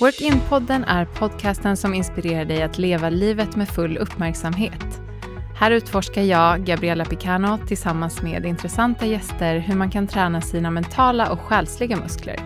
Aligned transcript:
Work-in-podden 0.00 0.84
är 0.84 1.04
podcasten 1.04 1.76
som 1.76 1.94
inspirerar 1.94 2.44
dig 2.44 2.62
att 2.62 2.78
leva 2.78 3.10
livet 3.10 3.56
med 3.56 3.68
full 3.68 3.96
uppmärksamhet. 3.96 5.00
Här 5.58 5.70
utforskar 5.70 6.22
jag, 6.22 6.64
Gabriella 6.64 7.04
Picano, 7.04 7.58
tillsammans 7.66 8.22
med 8.22 8.46
intressanta 8.46 9.06
gäster 9.06 9.58
hur 9.58 9.74
man 9.74 9.90
kan 9.90 10.06
träna 10.06 10.40
sina 10.40 10.70
mentala 10.70 11.30
och 11.30 11.40
själsliga 11.40 11.96
muskler. 11.96 12.40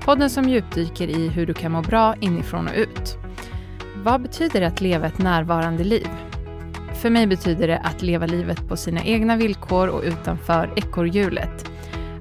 Podden 0.00 0.30
som 0.30 0.48
djupdyker 0.48 1.08
i 1.08 1.28
hur 1.28 1.46
du 1.46 1.54
kan 1.54 1.72
må 1.72 1.82
bra 1.82 2.14
inifrån 2.20 2.68
och 2.68 2.74
ut. 2.76 3.18
Vad 3.96 4.22
betyder 4.22 4.60
det 4.60 4.66
att 4.66 4.80
leva 4.80 5.06
ett 5.06 5.18
närvarande 5.18 5.84
liv? 5.84 6.08
För 7.02 7.10
mig 7.10 7.26
betyder 7.26 7.68
det 7.68 7.78
att 7.78 8.02
leva 8.02 8.26
livet 8.26 8.68
på 8.68 8.76
sina 8.76 9.04
egna 9.04 9.36
villkor 9.36 9.88
och 9.88 10.02
utanför 10.02 10.72
ekorrhjulet. 10.76 11.69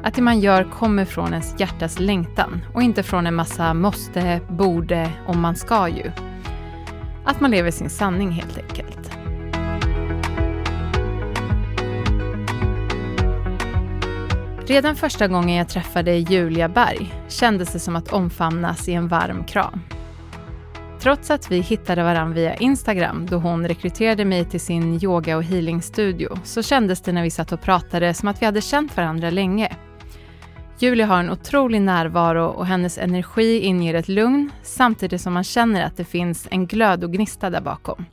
Att 0.04 0.14
det 0.14 0.22
man 0.22 0.40
gör 0.40 0.64
kommer 0.64 1.06
från 1.06 1.30
ens 1.30 1.60
hjärtas 1.60 2.00
längtan 2.00 2.62
och 2.74 2.82
inte 2.82 3.04
från 3.04 3.28
en 3.28 3.36
massa 3.36 3.74
måste, 3.74 4.42
borde 4.50 5.12
och 5.28 5.36
man 5.36 5.56
ska 5.56 5.88
ju. 5.88 6.12
Att 7.26 7.40
man 7.40 7.52
lever 7.52 7.72
sin 7.72 7.90
sanning 7.90 8.32
helt 8.32 8.58
enkelt. 8.58 9.12
Redan 14.68 14.96
första 14.96 15.28
gången 15.28 15.56
jag 15.56 15.70
träffade 15.70 16.12
Julia 16.12 16.70
Berg 16.70 17.14
kändes 17.28 17.74
det 17.74 17.80
som 17.80 17.96
att 17.96 18.12
omfamnas 18.12 18.90
i 18.90 18.94
en 18.94 19.08
varm 19.08 19.44
kram. 19.44 19.82
Trots 21.00 21.32
att 21.32 21.52
vi 21.52 21.60
hittade 21.60 22.04
varandra 22.04 22.36
via 22.36 22.56
Instagram 22.56 23.26
då 23.30 23.38
hon 23.38 23.68
rekryterade 23.68 24.26
mig 24.26 24.46
till 24.46 24.60
sin 24.60 25.04
yoga 25.04 25.38
och 25.38 25.44
healingstudio 25.44 26.38
så 26.44 26.64
kändes 26.64 27.02
det 27.02 27.12
när 27.12 27.24
vi 27.24 27.30
satt 27.30 27.52
och 27.52 27.62
pratade 27.62 28.14
som 28.14 28.28
att 28.28 28.42
vi 28.42 28.46
hade 28.46 28.62
känt 28.62 28.98
varandra 28.98 29.30
länge. 29.30 29.76
Julia 30.82 31.06
har 31.06 31.20
en 31.20 31.30
otrolig 31.30 31.82
närvaro 31.82 32.46
och 32.46 32.66
hennes 32.66 32.98
energi 32.98 33.60
inger 33.60 33.94
ett 33.94 34.08
lugn 34.08 34.52
samtidigt 34.64 35.22
som 35.22 35.34
man 35.34 35.44
känner 35.44 35.84
att 35.84 35.98
det 35.98 36.06
finns 36.06 36.48
en 36.52 36.68
glöd 36.68 37.04
och 37.04 37.14
gnista 37.14 37.50
där 37.50 37.62
bakom. 37.62 38.06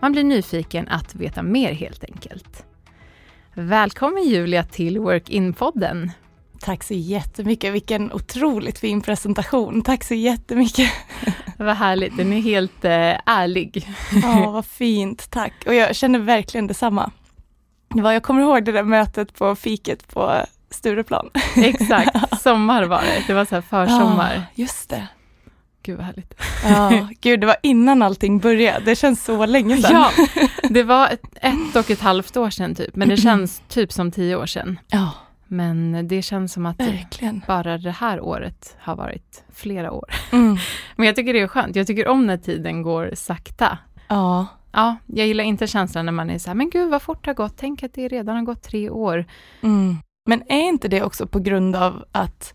Man 0.00 0.12
blir 0.12 0.24
nyfiken 0.24 0.88
att 0.88 1.14
veta 1.14 1.42
mer 1.42 1.72
helt 1.72 2.04
enkelt. 2.04 2.64
Välkommen 3.54 4.24
Julia 4.24 4.64
till 4.64 4.98
Work-in-podden. 4.98 6.10
Tack 6.60 6.82
så 6.82 6.94
jättemycket, 6.94 7.74
vilken 7.74 8.12
otroligt 8.12 8.78
fin 8.78 9.00
presentation. 9.00 9.82
Tack 9.82 10.04
så 10.04 10.14
jättemycket. 10.14 10.90
Vad 11.58 11.76
härligt, 11.76 12.16
den 12.16 12.32
är 12.32 12.40
helt 12.40 12.84
eh, 12.84 13.16
ärlig. 13.26 13.88
Ja, 14.22 14.50
vad 14.50 14.66
fint, 14.66 15.30
tack. 15.30 15.52
Och 15.66 15.74
jag 15.74 15.96
känner 15.96 16.18
verkligen 16.18 16.66
detsamma. 16.66 17.10
Jag 17.94 18.22
kommer 18.22 18.42
ihåg 18.42 18.64
det 18.64 18.72
där 18.72 18.82
mötet 18.82 19.34
på 19.34 19.54
fiket 19.54 20.08
på 20.08 20.44
Stureplan. 20.72 21.30
Exakt, 21.56 22.40
sommar 22.42 22.84
var 22.84 23.00
det. 23.02 23.24
Det 23.26 23.34
var 23.34 23.44
så 23.44 23.54
här 23.54 23.62
försommar. 23.62 24.34
Ja, 24.34 24.42
just 24.54 24.90
det. 24.90 25.06
Gud 25.82 25.96
vad 25.96 26.06
härligt. 26.06 26.34
Ja, 26.64 27.08
gud 27.20 27.40
det 27.40 27.46
var 27.46 27.56
innan 27.62 28.02
allting 28.02 28.38
började. 28.38 28.84
Det 28.84 28.96
känns 28.96 29.24
så 29.24 29.46
länge 29.46 29.76
sedan. 29.76 29.92
Ja, 29.92 30.10
det 30.70 30.82
var 30.82 31.08
ett, 31.08 31.22
ett 31.34 31.76
och 31.76 31.90
ett 31.90 32.00
halvt 32.00 32.36
år 32.36 32.50
sedan 32.50 32.74
typ, 32.74 32.96
men 32.96 33.08
det 33.08 33.16
känns 33.16 33.62
typ 33.68 33.92
som 33.92 34.10
tio 34.12 34.36
år 34.36 34.46
sedan. 34.46 34.78
Ja. 34.88 35.10
Men 35.46 36.08
det 36.08 36.22
känns 36.22 36.52
som 36.52 36.66
att 36.66 36.80
Verkligen. 36.80 37.42
bara 37.46 37.78
det 37.78 37.90
här 37.90 38.20
året 38.20 38.76
har 38.80 38.96
varit 38.96 39.44
flera 39.54 39.92
år. 39.92 40.14
Mm. 40.32 40.56
Men 40.96 41.06
jag 41.06 41.16
tycker 41.16 41.32
det 41.32 41.40
är 41.40 41.46
skönt. 41.46 41.76
Jag 41.76 41.86
tycker 41.86 42.08
om 42.08 42.26
när 42.26 42.36
tiden 42.36 42.82
går 42.82 43.10
sakta. 43.14 43.78
Ja. 44.08 44.46
Ja, 44.72 44.96
jag 45.06 45.26
gillar 45.26 45.44
inte 45.44 45.66
känslan 45.66 46.06
när 46.06 46.12
man 46.12 46.30
är 46.30 46.38
så 46.38 46.50
här, 46.50 46.54
men 46.54 46.70
gud 46.70 46.90
vad 46.90 47.02
fort 47.02 47.24
det 47.24 47.30
har 47.30 47.34
gått. 47.34 47.56
Tänk 47.56 47.82
att 47.82 47.94
det 47.94 48.08
redan 48.08 48.36
har 48.36 48.42
gått 48.42 48.62
tre 48.62 48.90
år. 48.90 49.24
Mm. 49.62 49.96
Men 50.24 50.42
är 50.48 50.68
inte 50.68 50.88
det 50.88 51.02
också 51.02 51.26
på 51.26 51.38
grund 51.38 51.76
av 51.76 52.04
att 52.12 52.54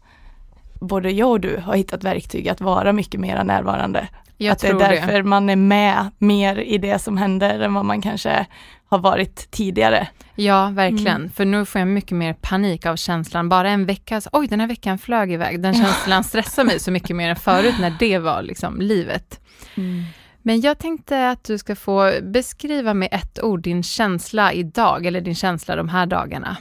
både 0.79 1.11
jag 1.11 1.29
och 1.29 1.39
du 1.39 1.61
har 1.65 1.75
hittat 1.75 2.03
verktyg 2.03 2.49
att 2.49 2.61
vara 2.61 2.93
mycket 2.93 3.19
mer 3.19 3.43
närvarande? 3.43 4.07
Jag 4.37 4.51
att 4.51 4.59
det 4.59 4.67
är 4.67 4.73
därför 4.73 5.13
det. 5.13 5.23
man 5.23 5.49
är 5.49 5.55
med 5.55 6.11
mer 6.17 6.59
i 6.59 6.77
det 6.77 6.99
som 6.99 7.17
händer 7.17 7.59
än 7.59 7.73
vad 7.73 7.85
man 7.85 8.01
kanske 8.01 8.45
har 8.85 8.99
varit 8.99 9.51
tidigare. 9.51 10.07
Ja, 10.35 10.69
verkligen. 10.73 11.15
Mm. 11.15 11.29
För 11.29 11.45
nu 11.45 11.65
får 11.65 11.79
jag 11.79 11.87
mycket 11.87 12.17
mer 12.17 12.33
panik 12.33 12.85
av 12.85 12.95
känslan. 12.95 13.49
Bara 13.49 13.69
en 13.69 13.85
vecka, 13.85 14.21
så, 14.21 14.29
oj 14.33 14.47
den 14.47 14.59
här 14.59 14.67
veckan 14.67 14.97
flög 14.97 15.31
iväg. 15.31 15.61
Den 15.61 15.73
känslan 15.73 16.23
stressar 16.23 16.63
mig 16.63 16.79
så 16.79 16.91
mycket 16.91 17.15
mer 17.15 17.29
än 17.29 17.35
förut 17.35 17.75
när 17.79 17.93
det 17.99 18.17
var 18.17 18.41
liksom 18.41 18.81
livet. 18.81 19.39
Mm. 19.75 20.03
Men 20.41 20.61
jag 20.61 20.77
tänkte 20.77 21.29
att 21.29 21.43
du 21.43 21.57
ska 21.57 21.75
få 21.75 22.11
beskriva 22.21 22.93
med 22.93 23.09
ett 23.11 23.43
ord 23.43 23.61
din 23.61 23.83
känsla 23.83 24.53
idag, 24.53 25.05
eller 25.05 25.21
din 25.21 25.35
känsla 25.35 25.75
de 25.75 25.89
här 25.89 26.05
dagarna. 26.05 26.57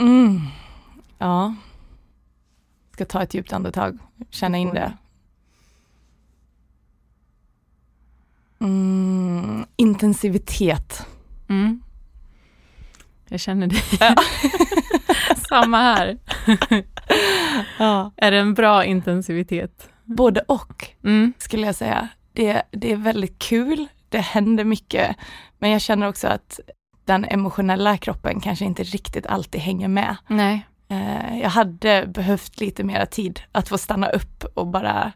Mm. 0.00 0.40
Ja. 1.18 1.54
Ska 2.92 3.04
ta 3.04 3.22
ett 3.22 3.34
djupt 3.34 3.52
andetag, 3.52 3.98
känna 4.30 4.58
in 4.58 4.74
det. 4.74 4.92
Mm. 8.60 9.66
Intensivitet. 9.76 11.06
Mm. 11.48 11.82
Jag 13.28 13.40
känner 13.40 13.66
dig. 13.66 13.82
Ja. 14.00 14.14
Samma 15.48 15.76
här. 15.76 16.18
ja. 17.78 18.12
Är 18.16 18.30
det 18.30 18.38
en 18.38 18.54
bra 18.54 18.84
intensivitet? 18.84 19.88
Både 20.04 20.40
och, 20.40 20.86
mm. 21.04 21.32
skulle 21.38 21.66
jag 21.66 21.74
säga. 21.74 22.08
Det, 22.32 22.62
det 22.70 22.92
är 22.92 22.96
väldigt 22.96 23.38
kul, 23.38 23.86
det 24.08 24.18
händer 24.18 24.64
mycket, 24.64 25.16
men 25.58 25.70
jag 25.70 25.80
känner 25.80 26.08
också 26.08 26.28
att 26.28 26.60
den 27.10 27.24
emotionella 27.24 27.96
kroppen 27.96 28.40
kanske 28.40 28.64
inte 28.64 28.82
riktigt 28.82 29.26
alltid 29.26 29.60
hänger 29.60 29.88
med. 29.88 30.16
Nej. 30.26 30.66
Eh, 30.88 31.38
jag 31.42 31.50
hade 31.50 32.06
behövt 32.06 32.60
lite 32.60 32.84
mera 32.84 33.06
tid 33.06 33.40
att 33.52 33.68
få 33.68 33.78
stanna 33.78 34.08
upp 34.08 34.44
och 34.54 34.66
bara 34.66 35.12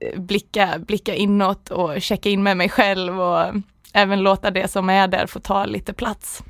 eh, 0.00 0.20
blicka, 0.20 0.78
blicka 0.78 1.14
inåt 1.14 1.70
och 1.70 2.02
checka 2.02 2.28
in 2.28 2.42
med 2.42 2.56
mig 2.56 2.68
själv 2.68 3.20
och 3.20 3.54
även 3.92 4.22
låta 4.22 4.50
det 4.50 4.68
som 4.70 4.90
är 4.90 5.08
där 5.08 5.26
få 5.26 5.40
ta 5.40 5.64
lite 5.64 5.92
plats. 5.92 6.42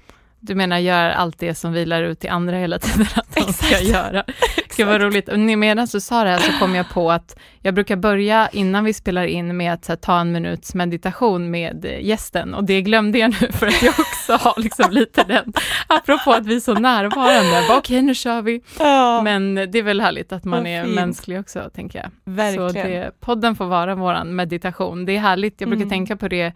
Du 0.46 0.54
menar 0.54 0.78
gör 0.78 1.10
allt 1.10 1.38
det 1.38 1.54
som 1.54 1.72
vilar 1.72 2.02
ut 2.02 2.20
till 2.20 2.30
andra 2.30 2.56
hela 2.56 2.78
tiden 2.78 3.06
att 3.14 3.34
de 3.34 3.52
ska 3.52 3.80
göra. 3.80 4.24
Gud 4.76 4.86
vad 4.86 5.00
roligt. 5.00 5.28
Medan 5.58 5.86
du 5.92 6.00
sa 6.00 6.24
det 6.24 6.30
här 6.30 6.38
så 6.38 6.52
kom 6.52 6.74
jag 6.74 6.90
på 6.90 7.12
att 7.12 7.36
jag 7.60 7.74
brukar 7.74 7.96
börja 7.96 8.48
innan 8.52 8.84
vi 8.84 8.94
spelar 8.94 9.24
in 9.24 9.56
med 9.56 9.72
att 9.72 9.86
här, 9.86 9.96
ta 9.96 10.20
en 10.20 10.32
minuts 10.32 10.74
meditation 10.74 11.50
med 11.50 11.98
gästen 12.00 12.54
och 12.54 12.64
det 12.64 12.82
glömde 12.82 13.18
jag 13.18 13.30
nu 13.40 13.48
för 13.52 13.66
att 13.66 13.82
jag 13.82 13.94
också 13.98 14.32
har 14.32 14.54
liksom 14.62 14.90
lite 14.90 15.24
den, 15.24 15.52
apropå 15.86 16.32
att 16.32 16.46
vi 16.46 16.56
är 16.56 16.60
så 16.60 16.74
närvarande. 16.74 17.64
Okej, 17.64 17.78
okay, 17.78 18.02
nu 18.02 18.14
kör 18.14 18.42
vi. 18.42 18.60
Ja. 18.78 19.22
Men 19.22 19.54
det 19.54 19.78
är 19.78 19.82
väl 19.82 20.00
härligt 20.00 20.32
att 20.32 20.44
man 20.44 20.66
är 20.66 20.84
fint. 20.84 20.94
mänsklig 20.94 21.40
också, 21.40 21.70
tänker 21.74 21.98
jag. 21.98 22.34
Verkligen. 22.34 22.70
Så 22.70 22.74
det, 22.74 23.20
podden 23.20 23.56
får 23.56 23.66
vara 23.66 23.94
vår 23.94 24.24
meditation. 24.24 25.04
Det 25.04 25.16
är 25.16 25.20
härligt. 25.20 25.60
Jag 25.60 25.68
brukar 25.68 25.82
mm. 25.82 25.90
tänka 25.90 26.16
på 26.16 26.28
det 26.28 26.52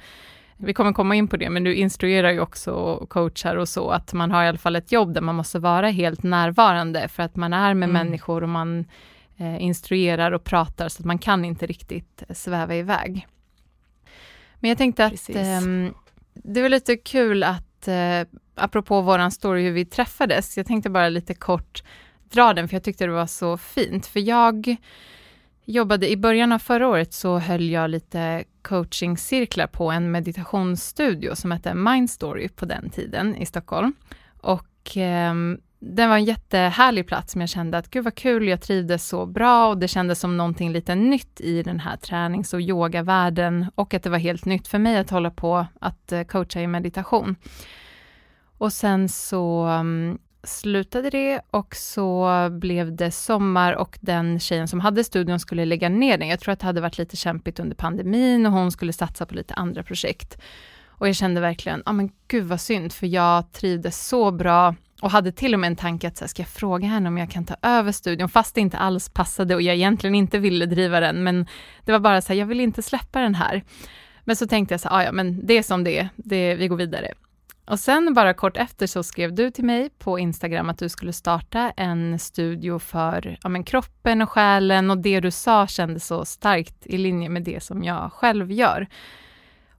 vi 0.60 0.74
kommer 0.74 0.92
komma 0.92 1.14
in 1.14 1.28
på 1.28 1.36
det, 1.36 1.50
men 1.50 1.64
du 1.64 1.74
instruerar 1.74 2.30
ju 2.30 2.40
också 2.40 2.72
och 2.72 3.08
coachar 3.08 3.56
och 3.56 3.68
så, 3.68 3.90
att 3.90 4.12
man 4.12 4.30
har 4.30 4.44
i 4.44 4.48
alla 4.48 4.58
fall 4.58 4.76
ett 4.76 4.92
jobb 4.92 5.14
där 5.14 5.20
man 5.20 5.34
måste 5.34 5.58
vara 5.58 5.88
helt 5.88 6.22
närvarande, 6.22 7.08
för 7.08 7.22
att 7.22 7.36
man 7.36 7.52
är 7.52 7.74
med 7.74 7.88
mm. 7.88 8.06
människor 8.06 8.42
och 8.42 8.48
man 8.48 8.84
eh, 9.36 9.62
instruerar 9.62 10.32
och 10.32 10.44
pratar, 10.44 10.88
så 10.88 11.02
att 11.02 11.06
man 11.06 11.18
kan 11.18 11.44
inte 11.44 11.66
riktigt 11.66 12.22
sväva 12.30 12.76
iväg. 12.76 13.26
Men 14.60 14.68
jag 14.68 14.78
tänkte 14.78 15.04
att 15.04 15.30
eh, 15.30 15.60
det 16.34 16.62
var 16.62 16.68
lite 16.68 16.96
kul 16.96 17.42
att, 17.42 17.88
eh, 17.88 18.20
apropå 18.54 19.00
våran 19.00 19.30
story 19.30 19.62
hur 19.62 19.72
vi 19.72 19.84
träffades, 19.84 20.56
jag 20.56 20.66
tänkte 20.66 20.90
bara 20.90 21.08
lite 21.08 21.34
kort 21.34 21.82
dra 22.30 22.54
den, 22.54 22.68
för 22.68 22.74
jag 22.74 22.82
tyckte 22.82 23.06
det 23.06 23.12
var 23.12 23.26
så 23.26 23.56
fint, 23.56 24.06
för 24.06 24.20
jag 24.20 24.76
jobbade 25.64 26.10
i 26.10 26.16
början 26.16 26.52
av 26.52 26.58
förra 26.58 26.88
året 26.88 27.12
så 27.12 27.38
höll 27.38 27.68
jag 27.70 27.90
lite 27.90 28.44
coachingcirklar 28.68 29.66
på 29.66 29.90
en 29.90 30.10
meditationsstudio 30.10 31.34
som 31.34 31.50
hette 31.50 31.74
Mindstory 31.74 32.48
på 32.48 32.64
den 32.64 32.90
tiden 32.90 33.36
i 33.36 33.46
Stockholm. 33.46 33.92
Och 34.40 34.96
eh, 34.96 35.34
den 35.80 36.08
var 36.08 36.16
en 36.16 36.24
jättehärlig 36.24 37.06
plats 37.06 37.32
som 37.32 37.40
jag 37.40 37.50
kände 37.50 37.78
att 37.78 37.90
gud 37.90 38.04
vad 38.04 38.14
kul, 38.14 38.48
jag 38.48 38.60
trivdes 38.60 39.08
så 39.08 39.26
bra 39.26 39.68
och 39.68 39.78
det 39.78 39.88
kändes 39.88 40.20
som 40.20 40.36
någonting 40.36 40.72
lite 40.72 40.94
nytt 40.94 41.40
i 41.40 41.62
den 41.62 41.80
här 41.80 41.96
tränings 41.96 42.54
och 42.54 42.60
yogavärlden 42.60 43.66
och 43.74 43.94
att 43.94 44.02
det 44.02 44.10
var 44.10 44.18
helt 44.18 44.44
nytt 44.44 44.68
för 44.68 44.78
mig 44.78 44.98
att 44.98 45.10
hålla 45.10 45.30
på 45.30 45.66
att 45.80 46.12
eh, 46.12 46.22
coacha 46.22 46.60
i 46.60 46.66
meditation. 46.66 47.36
Och 48.58 48.72
sen 48.72 49.08
så 49.08 49.64
mm, 49.64 50.18
slutade 50.42 51.10
det 51.10 51.40
och 51.50 51.76
så 51.76 52.28
blev 52.50 52.96
det 52.96 53.10
sommar 53.10 53.72
och 53.72 53.98
den 54.00 54.40
tjejen 54.40 54.68
som 54.68 54.80
hade 54.80 55.04
studion 55.04 55.40
skulle 55.40 55.64
lägga 55.64 55.88
ner 55.88 56.18
den. 56.18 56.28
Jag 56.28 56.40
tror 56.40 56.52
att 56.52 56.60
det 56.60 56.66
hade 56.66 56.80
varit 56.80 56.98
lite 56.98 57.16
kämpigt 57.16 57.60
under 57.60 57.76
pandemin 57.76 58.46
och 58.46 58.52
hon 58.52 58.72
skulle 58.72 58.92
satsa 58.92 59.26
på 59.26 59.34
lite 59.34 59.54
andra 59.54 59.82
projekt. 59.82 60.38
Och 60.86 61.08
jag 61.08 61.16
kände 61.16 61.40
verkligen, 61.40 61.82
ja 61.86 61.90
ah, 61.90 61.92
men 61.92 62.10
gud 62.28 62.44
vad 62.44 62.60
synd, 62.60 62.92
för 62.92 63.06
jag 63.06 63.52
trivdes 63.52 64.06
så 64.06 64.30
bra 64.30 64.74
och 65.00 65.10
hade 65.10 65.32
till 65.32 65.54
och 65.54 65.60
med 65.60 65.68
en 65.68 65.76
tanke 65.76 66.08
att 66.08 66.16
så 66.16 66.24
här, 66.24 66.28
ska 66.28 66.42
jag 66.42 66.48
fråga 66.48 66.88
henne 66.88 67.08
om 67.08 67.18
jag 67.18 67.30
kan 67.30 67.44
ta 67.44 67.56
över 67.62 67.92
studion, 67.92 68.28
fast 68.28 68.54
det 68.54 68.60
inte 68.60 68.78
alls 68.78 69.08
passade 69.08 69.54
och 69.54 69.62
jag 69.62 69.74
egentligen 69.74 70.14
inte 70.14 70.38
ville 70.38 70.66
driva 70.66 71.00
den, 71.00 71.22
men 71.22 71.46
det 71.84 71.92
var 71.92 71.98
bara 71.98 72.20
så 72.20 72.32
här, 72.32 72.40
jag 72.40 72.46
vill 72.46 72.60
inte 72.60 72.82
släppa 72.82 73.20
den 73.20 73.34
här. 73.34 73.64
Men 74.24 74.36
så 74.36 74.46
tänkte 74.46 74.74
jag 74.74 74.80
så 74.80 74.88
här, 74.88 74.96
ah, 74.96 75.04
ja 75.04 75.12
men 75.12 75.46
det 75.46 75.58
är 75.58 75.62
som 75.62 75.84
det 75.84 75.98
är, 75.98 76.08
det, 76.16 76.54
vi 76.54 76.68
går 76.68 76.76
vidare. 76.76 77.12
Och 77.68 77.80
sen 77.80 78.14
bara 78.14 78.34
kort 78.34 78.56
efter 78.56 78.86
så 78.86 79.02
skrev 79.02 79.34
du 79.34 79.50
till 79.50 79.64
mig 79.64 79.90
på 79.98 80.18
Instagram 80.18 80.68
att 80.68 80.78
du 80.78 80.88
skulle 80.88 81.12
starta 81.12 81.72
en 81.76 82.18
studio 82.18 82.78
för 82.78 83.38
ja, 83.42 83.48
men 83.48 83.64
kroppen 83.64 84.22
och 84.22 84.30
själen 84.30 84.90
och 84.90 84.98
det 84.98 85.20
du 85.20 85.30
sa 85.30 85.66
kändes 85.66 86.06
så 86.06 86.24
starkt 86.24 86.86
i 86.86 86.98
linje 86.98 87.28
med 87.28 87.42
det 87.42 87.62
som 87.62 87.84
jag 87.84 88.12
själv 88.12 88.52
gör. 88.52 88.86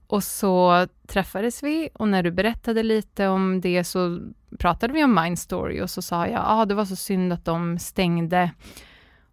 Och 0.06 0.24
så 0.24 0.86
träffades 1.06 1.62
vi 1.62 1.88
och 1.94 2.08
när 2.08 2.22
du 2.22 2.30
berättade 2.30 2.82
lite 2.82 3.28
om 3.28 3.60
det 3.60 3.84
så 3.84 4.20
pratade 4.58 4.92
vi 4.92 5.04
om 5.04 5.14
Mind 5.14 5.38
Story 5.38 5.80
och 5.80 5.90
så 5.90 6.02
sa 6.02 6.26
jag, 6.26 6.34
ja 6.34 6.44
ah, 6.46 6.64
det 6.64 6.74
var 6.74 6.84
så 6.84 6.96
synd 6.96 7.32
att 7.32 7.44
de 7.44 7.78
stängde. 7.78 8.50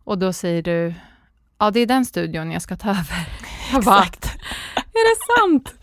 Och 0.04 0.18
då 0.18 0.34
säger 0.34 0.62
du, 0.62 0.94
ja 1.58 1.72
det 1.72 1.80
är 1.80 1.86
den 1.86 2.06
studion 2.06 2.52
jag 2.52 2.62
ska 2.62 2.76
ta 2.76 2.90
över. 2.90 3.28
Jag 3.72 3.84
bara, 3.84 4.04
Exakt. 4.04 4.38
Är 4.98 5.10
det 5.16 5.40
sant? 5.40 5.76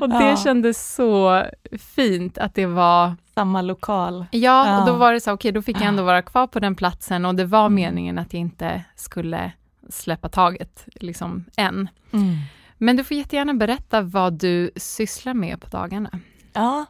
Och 0.00 0.08
det 0.08 0.28
ja. 0.28 0.36
kändes 0.36 0.94
så 0.94 1.44
fint 1.78 2.38
att 2.38 2.54
det 2.54 2.66
var 2.66 3.16
samma 3.34 3.62
lokal. 3.62 4.26
Ja, 4.30 4.66
ja. 4.68 4.80
och 4.80 4.86
då 4.86 4.92
var 4.92 5.12
det 5.12 5.20
så, 5.20 5.32
okej, 5.32 5.48
okay, 5.48 5.52
då 5.52 5.62
fick 5.62 5.76
jag 5.76 5.86
ändå 5.86 6.02
vara 6.02 6.22
kvar 6.22 6.46
på 6.46 6.60
den 6.60 6.74
platsen 6.74 7.24
och 7.24 7.34
det 7.34 7.44
var 7.44 7.66
mm. 7.66 7.74
meningen 7.74 8.18
att 8.18 8.32
jag 8.32 8.40
inte 8.40 8.84
skulle 8.96 9.52
släppa 9.88 10.28
taget, 10.28 10.84
liksom 10.94 11.44
än. 11.56 11.88
Mm. 12.12 12.36
Men 12.78 12.96
du 12.96 13.04
får 13.04 13.16
jättegärna 13.16 13.54
berätta 13.54 14.00
vad 14.00 14.32
du 14.32 14.70
sysslar 14.76 15.34
med 15.34 15.60
på 15.60 15.66
dagarna. 15.68 16.10
Ja, 16.52 16.84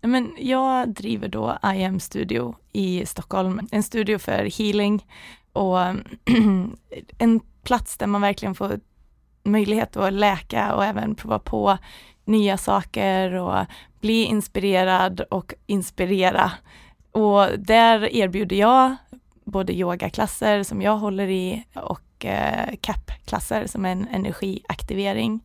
men 0.00 0.34
jag 0.38 0.88
driver 0.88 1.28
då 1.28 1.58
I 1.74 1.84
am 1.84 2.00
Studio 2.00 2.56
i 2.72 3.06
Stockholm, 3.06 3.68
en 3.70 3.82
studio 3.82 4.18
för 4.18 4.58
healing 4.58 5.06
och 5.52 5.78
en 7.18 7.40
plats 7.62 7.96
där 7.96 8.06
man 8.06 8.20
verkligen 8.20 8.54
får 8.54 8.80
möjlighet 9.42 9.96
att 9.96 10.12
läka 10.12 10.74
och 10.74 10.84
även 10.84 11.14
prova 11.14 11.38
på 11.38 11.78
nya 12.24 12.56
saker 12.56 13.32
och 13.32 13.66
bli 14.00 14.24
inspirerad 14.24 15.20
och 15.20 15.54
inspirera. 15.66 16.52
Och 17.12 17.46
där 17.58 18.14
erbjuder 18.14 18.56
jag 18.56 18.96
både 19.44 19.72
yogaklasser 19.72 20.62
som 20.62 20.82
jag 20.82 20.96
håller 20.96 21.28
i 21.28 21.64
och 21.74 22.24
eh, 22.24 22.74
CAP-klasser 22.80 23.66
som 23.66 23.84
är 23.84 23.92
en 23.92 24.08
energiaktivering 24.08 25.40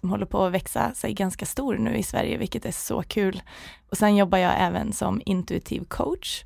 som 0.00 0.10
håller 0.10 0.26
på 0.26 0.44
att 0.44 0.52
växa 0.52 0.94
sig 0.94 1.12
ganska 1.14 1.46
stor 1.46 1.76
nu 1.76 1.96
i 1.96 2.02
Sverige, 2.02 2.36
vilket 2.36 2.66
är 2.66 2.72
så 2.72 3.02
kul. 3.02 3.42
Och 3.90 3.96
sen 3.96 4.16
jobbar 4.16 4.38
jag 4.38 4.52
även 4.58 4.92
som 4.92 5.22
intuitiv 5.24 5.84
coach 5.88 6.44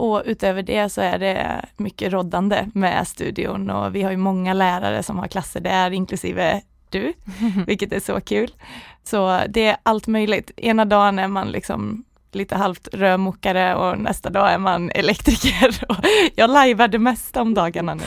och 0.00 0.22
utöver 0.26 0.62
det 0.62 0.88
så 0.88 1.00
är 1.00 1.18
det 1.18 1.64
mycket 1.76 2.12
roddande 2.12 2.66
med 2.74 3.08
studion 3.08 3.70
och 3.70 3.94
vi 3.94 4.02
har 4.02 4.10
ju 4.10 4.16
många 4.16 4.54
lärare 4.54 5.02
som 5.02 5.18
har 5.18 5.28
klasser 5.28 5.60
där, 5.60 5.90
inklusive 5.90 6.62
du, 6.90 7.12
vilket 7.66 7.92
är 7.92 8.00
så 8.00 8.20
kul. 8.20 8.50
Så 9.02 9.40
det 9.48 9.66
är 9.66 9.76
allt 9.82 10.06
möjligt. 10.06 10.50
Ena 10.56 10.84
dagen 10.84 11.18
är 11.18 11.28
man 11.28 11.48
liksom 11.48 12.04
lite 12.32 12.56
halvt 12.56 12.88
rörmokare 12.92 13.74
och 13.74 13.98
nästa 13.98 14.30
dag 14.30 14.52
är 14.52 14.58
man 14.58 14.90
elektriker. 14.90 15.84
Jag 16.34 16.50
lajvar 16.50 16.88
det 16.88 16.98
mesta 16.98 17.42
om 17.42 17.54
dagarna 17.54 17.94
nu. 17.94 18.04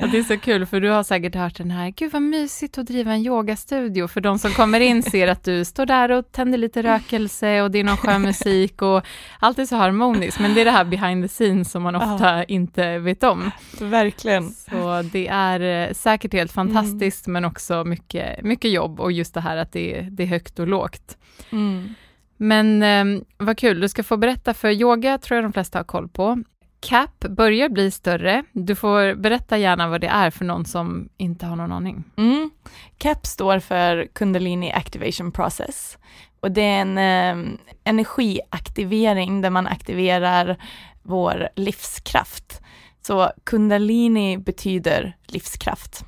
Det 0.00 0.18
är 0.18 0.22
så 0.22 0.38
kul, 0.38 0.66
för 0.66 0.80
du 0.80 0.90
har 0.90 1.02
säkert 1.02 1.34
hört 1.34 1.56
den 1.56 1.70
här, 1.70 1.90
gud 1.90 2.12
vad 2.12 2.22
mysigt 2.22 2.78
att 2.78 2.86
driva 2.86 3.12
en 3.12 3.26
yogastudio, 3.26 4.08
för 4.08 4.20
de 4.20 4.38
som 4.38 4.50
kommer 4.50 4.80
in 4.80 5.02
ser 5.02 5.28
att 5.28 5.44
du 5.44 5.64
står 5.64 5.86
där 5.86 6.10
och 6.10 6.32
tänder 6.32 6.58
lite 6.58 6.82
rökelse 6.82 7.62
och 7.62 7.70
det 7.70 7.78
är 7.78 7.84
någon 7.84 7.96
skön 7.96 8.22
musik 8.22 8.82
och 8.82 9.02
allt 9.38 9.58
är 9.58 9.64
så 9.64 9.76
harmoniskt, 9.76 10.40
men 10.40 10.54
det 10.54 10.60
är 10.60 10.64
det 10.64 10.70
här 10.70 10.84
behind 10.84 11.24
the 11.24 11.28
scenes 11.28 11.70
som 11.70 11.82
man 11.82 11.96
ofta 11.96 12.38
ja. 12.38 12.44
inte 12.44 12.98
vet 12.98 13.22
om. 13.22 13.50
Verkligen. 13.80 14.50
Så 14.50 15.02
det 15.12 15.28
är 15.28 15.88
eh, 15.88 15.92
säkert 15.92 16.32
helt 16.32 16.52
fantastiskt, 16.52 17.26
mm. 17.26 17.32
men 17.32 17.50
också 17.50 17.84
mycket, 17.84 18.44
mycket 18.44 18.70
jobb 18.70 19.00
och 19.00 19.12
just 19.12 19.34
det 19.34 19.40
här 19.40 19.56
att 19.56 19.72
det 19.72 19.98
är, 19.98 20.02
det 20.02 20.22
är 20.22 20.26
högt 20.26 20.58
och 20.58 20.68
lågt. 20.68 21.16
Mm. 21.50 21.94
Men 22.36 22.82
eh, 22.82 23.22
vad 23.38 23.58
kul, 23.58 23.80
du 23.80 23.88
ska 23.88 24.02
få 24.02 24.16
berätta, 24.16 24.54
för 24.54 24.70
yoga 24.70 25.18
tror 25.18 25.36
jag 25.36 25.44
de 25.44 25.52
flesta 25.52 25.78
har 25.78 25.84
koll 25.84 26.08
på. 26.08 26.42
CAP 26.80 27.20
börjar 27.20 27.68
bli 27.68 27.90
större. 27.90 28.44
Du 28.52 28.74
får 28.74 29.14
berätta 29.14 29.58
gärna 29.58 29.88
vad 29.88 30.00
det 30.00 30.06
är 30.06 30.30
för 30.30 30.44
någon 30.44 30.64
som 30.64 31.08
inte 31.16 31.46
har 31.46 31.56
någon 31.56 31.72
aning. 31.72 32.04
Mm. 32.16 32.50
CAP 32.98 33.26
står 33.26 33.58
för 33.58 34.08
Kundalini 34.12 34.72
Activation 34.72 35.32
Process 35.32 35.98
och 36.40 36.52
det 36.52 36.62
är 36.62 36.80
en 36.80 36.98
eh, 36.98 37.58
energiaktivering 37.84 39.40
där 39.40 39.50
man 39.50 39.66
aktiverar 39.66 40.56
vår 41.02 41.48
livskraft. 41.56 42.60
Så 43.02 43.30
Kundalini 43.44 44.38
betyder 44.38 45.16
livskraft. 45.26 46.04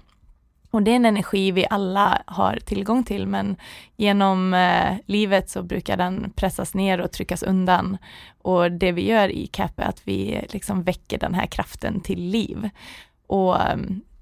Och 0.72 0.82
det 0.82 0.90
är 0.90 0.96
en 0.96 1.04
energi 1.04 1.50
vi 1.50 1.66
alla 1.70 2.22
har 2.26 2.56
tillgång 2.56 3.04
till, 3.04 3.26
men 3.26 3.56
genom 3.96 4.54
eh, 4.54 4.96
livet 5.06 5.50
så 5.50 5.62
brukar 5.62 5.96
den 5.96 6.32
pressas 6.36 6.74
ner 6.74 7.00
och 7.00 7.12
tryckas 7.12 7.42
undan. 7.42 7.96
Och 8.42 8.72
det 8.72 8.92
vi 8.92 9.06
gör 9.06 9.28
i 9.28 9.46
CAP 9.46 9.80
är 9.80 9.84
att 9.84 10.00
vi 10.04 10.46
liksom 10.48 10.82
väcker 10.82 11.18
den 11.18 11.34
här 11.34 11.46
kraften 11.46 12.00
till 12.00 12.20
liv. 12.20 12.70
Och 13.26 13.60
eh, 13.60 13.76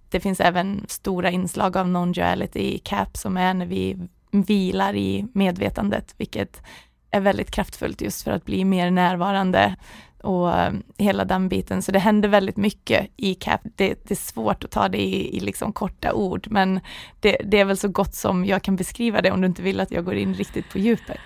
det 0.08 0.20
finns 0.20 0.40
även 0.40 0.84
stora 0.88 1.30
inslag 1.30 1.76
av 1.76 1.86
non-duality 1.86 2.58
i 2.58 2.78
CAP 2.78 3.16
som 3.16 3.36
är 3.36 3.54
när 3.54 3.66
vi 3.66 4.08
vilar 4.30 4.94
i 4.94 5.26
medvetandet, 5.32 6.14
vilket 6.16 6.62
är 7.10 7.20
väldigt 7.20 7.50
kraftfullt 7.50 8.00
just 8.02 8.22
för 8.22 8.30
att 8.30 8.44
bli 8.44 8.64
mer 8.64 8.90
närvarande 8.90 9.76
och 10.20 10.58
um, 10.58 10.82
hela 10.98 11.24
den 11.24 11.48
biten. 11.48 11.82
Så 11.82 11.92
det 11.92 11.98
händer 11.98 12.28
väldigt 12.28 12.56
mycket 12.56 13.10
i 13.16 13.34
CAP. 13.34 13.60
Det, 13.62 13.94
det 14.08 14.10
är 14.10 14.14
svårt 14.14 14.64
att 14.64 14.70
ta 14.70 14.88
det 14.88 14.98
i, 14.98 15.36
i 15.36 15.40
liksom 15.40 15.72
korta 15.72 16.12
ord, 16.12 16.46
men 16.50 16.80
det, 17.20 17.36
det, 17.44 17.60
är 17.60 17.64
väl 17.64 17.76
så 17.76 17.88
gott 17.88 18.14
som 18.14 18.44
jag 18.44 18.62
kan 18.62 18.76
beskriva 18.76 19.22
det 19.22 19.30
om 19.30 19.40
du 19.40 19.46
inte 19.46 19.62
vill 19.62 19.80
att 19.80 19.90
jag 19.90 20.04
går 20.04 20.14
in 20.14 20.34
riktigt 20.34 20.70
på 20.72 20.78
djupet. 20.78 21.18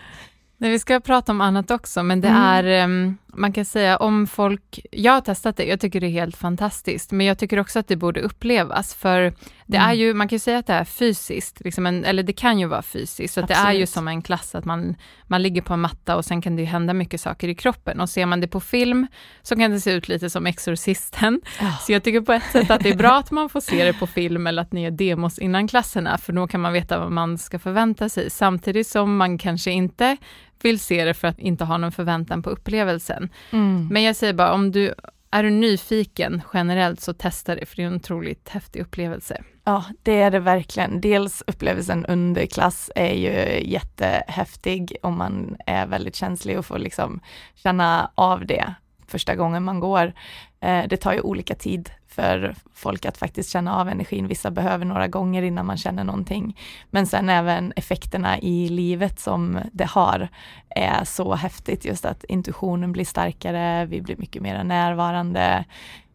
Nej, 0.56 0.70
vi 0.70 0.78
ska 0.78 1.00
prata 1.00 1.32
om 1.32 1.40
annat 1.40 1.70
också, 1.70 2.02
men 2.02 2.20
det 2.20 2.28
mm. 2.28 2.42
är, 2.42 2.84
um, 2.84 3.18
man 3.26 3.52
kan 3.52 3.64
säga 3.64 3.96
om 3.96 4.26
folk, 4.26 4.80
jag 4.90 5.12
har 5.12 5.20
testat 5.20 5.56
det, 5.56 5.64
jag 5.64 5.80
tycker 5.80 6.00
det 6.00 6.06
är 6.06 6.10
helt 6.10 6.36
fantastiskt, 6.36 7.12
men 7.12 7.26
jag 7.26 7.38
tycker 7.38 7.58
också 7.60 7.78
att 7.78 7.88
det 7.88 7.96
borde 7.96 8.20
upplevas, 8.20 8.94
för 8.94 9.34
det 9.66 9.76
mm. 9.76 9.90
är 9.90 9.94
ju, 9.94 10.14
man 10.14 10.28
kan 10.28 10.38
säga 10.38 10.58
att 10.58 10.66
det 10.66 10.72
är 10.72 10.84
fysiskt, 10.84 11.60
liksom 11.64 11.86
en, 11.86 12.04
eller 12.04 12.22
det 12.22 12.32
kan 12.32 12.58
ju 12.58 12.66
vara 12.66 12.82
fysiskt, 12.82 13.34
så 13.34 13.40
det 13.40 13.54
är 13.54 13.72
ju 13.72 13.86
som 13.86 14.08
en 14.08 14.22
klass, 14.22 14.54
att 14.54 14.64
man, 14.64 14.96
man 15.26 15.42
ligger 15.42 15.62
på 15.62 15.74
en 15.74 15.80
matta 15.80 16.16
och 16.16 16.24
sen 16.24 16.42
kan 16.42 16.56
det 16.56 16.62
ju 16.62 16.68
hända 16.68 16.94
mycket 16.94 17.20
saker 17.20 17.48
i 17.48 17.54
kroppen, 17.54 18.00
och 18.00 18.10
ser 18.10 18.26
man 18.26 18.40
det 18.40 18.48
på 18.48 18.60
film 18.60 19.06
så 19.42 19.56
kan 19.56 19.70
det 19.70 19.80
se 19.80 19.92
ut 19.92 20.08
lite 20.08 20.30
som 20.30 20.46
Exorcisten, 20.46 21.40
oh. 21.60 21.80
så 21.80 21.92
jag 21.92 22.02
tycker 22.02 22.20
på 22.20 22.32
ett 22.32 22.52
sätt 22.52 22.70
att 22.70 22.80
det 22.80 22.88
är 22.88 22.96
bra 22.96 23.16
att 23.18 23.30
man 23.30 23.48
får 23.48 23.60
se 23.60 23.84
det 23.84 23.92
på 23.92 24.06
film, 24.06 24.46
eller 24.46 24.62
att 24.62 24.72
ni 24.72 24.82
gör 24.82 24.90
demos 24.90 25.38
innan 25.38 25.68
klasserna, 25.68 26.18
för 26.18 26.32
då 26.32 26.46
kan 26.46 26.60
man 26.60 26.72
veta 26.72 26.98
vad 26.98 27.12
man 27.12 27.38
ska 27.38 27.58
förvänta 27.58 28.08
sig, 28.08 28.30
samtidigt 28.30 28.86
som 28.86 29.16
man 29.16 29.38
kanske 29.38 29.70
inte 29.70 30.16
vill 30.62 30.80
se 30.80 31.04
det 31.04 31.14
för 31.14 31.28
att 31.28 31.38
inte 31.38 31.64
ha 31.64 31.78
någon 31.78 31.92
förväntan 31.92 32.42
på 32.42 32.50
upplevelsen. 32.50 33.28
Mm. 33.50 33.88
Men 33.90 34.02
jag 34.02 34.16
säger 34.16 34.32
bara, 34.32 34.52
om 34.52 34.72
du 34.72 34.94
är 35.30 35.42
du 35.42 35.50
nyfiken 35.50 36.42
generellt 36.54 37.00
så 37.00 37.12
testa 37.12 37.54
det, 37.54 37.66
för 37.66 37.76
det 37.76 37.82
är 37.82 37.86
en 37.86 37.94
otroligt 37.94 38.48
häftig 38.48 38.80
upplevelse. 38.80 39.42
Ja, 39.66 39.84
det 40.02 40.20
är 40.20 40.30
det 40.30 40.40
verkligen. 40.40 41.00
Dels 41.00 41.42
upplevelsen 41.46 42.06
under 42.06 42.46
klass 42.46 42.90
är 42.94 43.14
ju 43.14 43.68
jättehäftig 43.70 44.96
om 45.02 45.18
man 45.18 45.56
är 45.66 45.86
väldigt 45.86 46.16
känslig 46.16 46.58
och 46.58 46.66
får 46.66 46.78
liksom 46.78 47.20
känna 47.54 48.10
av 48.14 48.46
det 48.46 48.74
första 49.06 49.34
gången 49.34 49.64
man 49.64 49.80
går. 49.80 50.12
Eh, 50.60 50.84
det 50.88 50.96
tar 50.96 51.12
ju 51.12 51.20
olika 51.20 51.54
tid 51.54 51.90
för 52.08 52.54
folk 52.74 53.04
att 53.04 53.18
faktiskt 53.18 53.50
känna 53.50 53.76
av 53.76 53.88
energin. 53.88 54.28
Vissa 54.28 54.50
behöver 54.50 54.84
några 54.84 55.08
gånger 55.08 55.42
innan 55.42 55.66
man 55.66 55.76
känner 55.76 56.04
någonting. 56.04 56.58
Men 56.90 57.06
sen 57.06 57.28
även 57.28 57.72
effekterna 57.76 58.38
i 58.38 58.68
livet 58.68 59.20
som 59.20 59.58
det 59.72 59.86
har 59.86 60.28
är 60.68 61.04
så 61.04 61.34
häftigt 61.34 61.84
just 61.84 62.04
att 62.04 62.24
intuitionen 62.24 62.92
blir 62.92 63.04
starkare, 63.04 63.86
vi 63.86 64.02
blir 64.02 64.16
mycket 64.16 64.42
mer 64.42 64.64
närvarande 64.64 65.64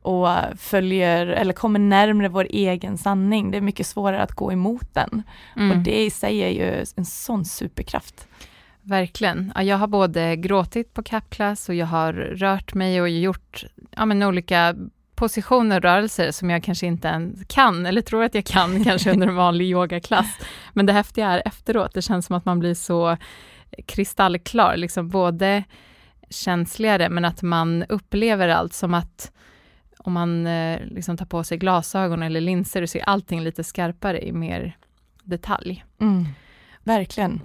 och 0.01 0.27
följer 0.57 1.27
eller 1.27 1.53
kommer 1.53 1.79
närmre 1.79 2.29
vår 2.29 2.47
egen 2.49 2.97
sanning. 2.97 3.51
Det 3.51 3.57
är 3.57 3.61
mycket 3.61 3.87
svårare 3.87 4.21
att 4.21 4.31
gå 4.31 4.51
emot 4.51 4.93
den. 4.93 5.23
Mm. 5.55 5.71
Och 5.71 5.83
det 5.83 6.05
i 6.05 6.09
sig 6.09 6.39
är 6.39 6.49
ju 6.49 6.85
en 6.95 7.05
sån 7.05 7.45
superkraft. 7.45 8.27
Verkligen. 8.81 9.53
jag 9.55 9.77
har 9.77 9.87
både 9.87 10.35
gråtit 10.35 10.93
på 10.93 11.03
Capclass 11.03 11.69
och 11.69 11.75
jag 11.75 11.85
har 11.85 12.13
rört 12.13 12.73
mig 12.73 13.01
och 13.01 13.09
gjort 13.09 13.65
ja, 13.91 14.05
men 14.05 14.23
olika 14.23 14.75
positioner 15.15 15.75
och 15.75 15.83
rörelser 15.83 16.31
som 16.31 16.49
jag 16.49 16.63
kanske 16.63 16.85
inte 16.87 17.07
ens 17.07 17.39
kan, 17.47 17.85
eller 17.85 18.01
tror 18.01 18.23
att 18.23 18.35
jag 18.35 18.45
kan, 18.45 18.83
kanske 18.83 19.11
under 19.11 19.27
en 19.27 19.35
vanlig 19.35 19.65
yogaklass. 19.65 20.37
Men 20.73 20.85
det 20.85 20.93
häftiga 20.93 21.27
är 21.27 21.41
efteråt, 21.45 21.93
det 21.93 22.01
känns 22.01 22.25
som 22.25 22.35
att 22.35 22.45
man 22.45 22.59
blir 22.59 22.73
så 22.73 23.17
kristallklar, 23.85 24.77
liksom 24.77 25.09
både 25.09 25.63
känsligare, 26.29 27.09
men 27.09 27.25
att 27.25 27.41
man 27.41 27.83
upplever 27.89 28.47
allt 28.47 28.73
som 28.73 28.93
att 28.93 29.31
om 30.03 30.13
man 30.13 30.47
eh, 30.47 30.79
liksom 30.81 31.17
tar 31.17 31.25
på 31.25 31.43
sig 31.43 31.57
glasögon 31.57 32.23
eller 32.23 32.41
linser 32.41 32.81
och 32.81 32.89
ser 32.89 33.01
allting 33.01 33.41
lite 33.41 33.63
skarpare 33.63 34.27
i 34.27 34.31
mer 34.31 34.77
detalj. 35.23 35.85
Mm, 36.01 36.25
verkligen. 36.83 37.41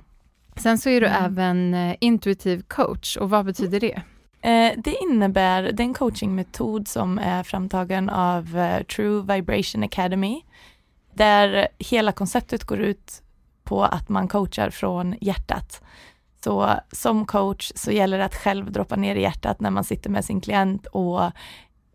Sen 0.56 0.78
så 0.78 0.88
är 0.88 1.00
du 1.00 1.06
mm. 1.06 1.24
även 1.24 1.74
eh, 1.74 1.96
intuitiv 2.00 2.62
coach 2.68 3.16
och 3.16 3.30
vad 3.30 3.46
betyder 3.46 3.80
det? 3.80 4.02
Eh, 4.48 4.72
det 4.76 4.94
innebär, 5.02 5.62
det 5.62 5.82
är 5.82 5.84
en 5.84 5.94
coachingmetod 5.94 6.88
som 6.88 7.18
är 7.18 7.42
framtagen 7.42 8.10
av 8.10 8.44
True 8.96 9.34
Vibration 9.34 9.82
Academy, 9.82 10.42
där 11.14 11.68
hela 11.78 12.12
konceptet 12.12 12.64
går 12.64 12.80
ut 12.80 13.22
på 13.64 13.84
att 13.84 14.08
man 14.08 14.28
coachar 14.28 14.70
från 14.70 15.14
hjärtat. 15.20 15.82
Så 16.44 16.70
som 16.92 17.26
coach 17.26 17.72
så 17.74 17.90
gäller 17.90 18.18
det 18.18 18.24
att 18.24 18.34
själv 18.34 18.72
droppa 18.72 18.96
ner 18.96 19.16
i 19.16 19.22
hjärtat 19.22 19.60
när 19.60 19.70
man 19.70 19.84
sitter 19.84 20.10
med 20.10 20.24
sin 20.24 20.40
klient 20.40 20.86
och 20.86 21.30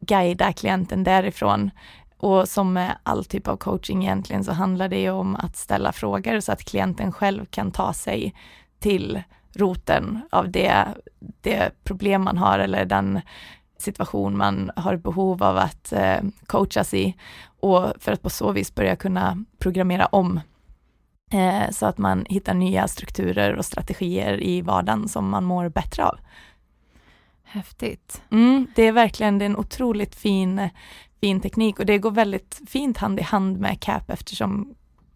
guida 0.02 0.54
klienten 0.54 1.04
därifrån. 1.04 1.72
Och 2.18 2.50
som 2.50 2.74
med 2.74 2.98
all 3.04 3.26
typ 3.26 3.48
av 3.48 3.58
coaching 3.58 4.04
egentligen 4.04 4.44
så 4.44 4.52
handlar 4.52 4.90
det 4.90 5.10
om 5.10 5.36
att 5.36 5.58
ställa 5.58 5.92
frågor 5.92 6.40
så 6.40 6.52
att 6.52 6.64
klienten 6.64 7.12
själv 7.12 7.46
kan 7.46 7.72
ta 7.72 7.94
sig 7.94 8.36
till 8.80 9.24
roten 9.56 10.22
av 10.32 10.52
det, 10.52 10.88
det 11.42 11.72
problem 11.84 12.24
man 12.24 12.38
har 12.38 12.60
eller 12.60 12.86
den 12.86 13.22
situation 13.78 14.38
man 14.38 14.72
har 14.76 14.96
behov 14.96 15.44
av 15.44 15.58
att 15.58 15.94
eh, 15.94 16.20
coachas 16.46 16.94
i 16.94 17.16
och 17.60 17.94
för 18.00 18.12
att 18.12 18.22
på 18.22 18.30
så 18.30 18.52
vis 18.52 18.76
börja 18.76 18.96
kunna 18.96 19.46
programmera 19.60 20.06
om 20.06 20.40
eh, 21.32 21.72
så 21.72 21.86
att 21.86 21.98
man 21.98 22.26
hittar 22.30 22.54
nya 22.54 22.88
strukturer 22.88 23.56
och 23.56 23.66
strategier 23.66 24.44
i 24.44 24.62
vardagen 24.62 25.08
som 25.08 25.30
man 25.30 25.44
mår 25.44 25.70
bättre 25.70 26.06
av. 26.06 26.20
Häftigt. 27.52 28.22
Mm, 28.32 28.68
det 28.76 28.88
är 28.88 28.92
verkligen 28.92 29.38
det 29.38 29.46
är 29.46 29.50
en 29.50 29.58
otroligt 29.58 30.16
fin, 30.16 30.70
fin 31.22 31.42
teknik 31.42 31.80
och 31.80 31.86
det 31.86 31.98
går 31.98 32.12
väldigt 32.12 32.62
fint 32.68 32.98
hand 32.98 33.20
i 33.20 33.24
hand 33.24 33.60
med 33.60 33.80
CAP 33.80 34.10
eftersom 34.10 34.76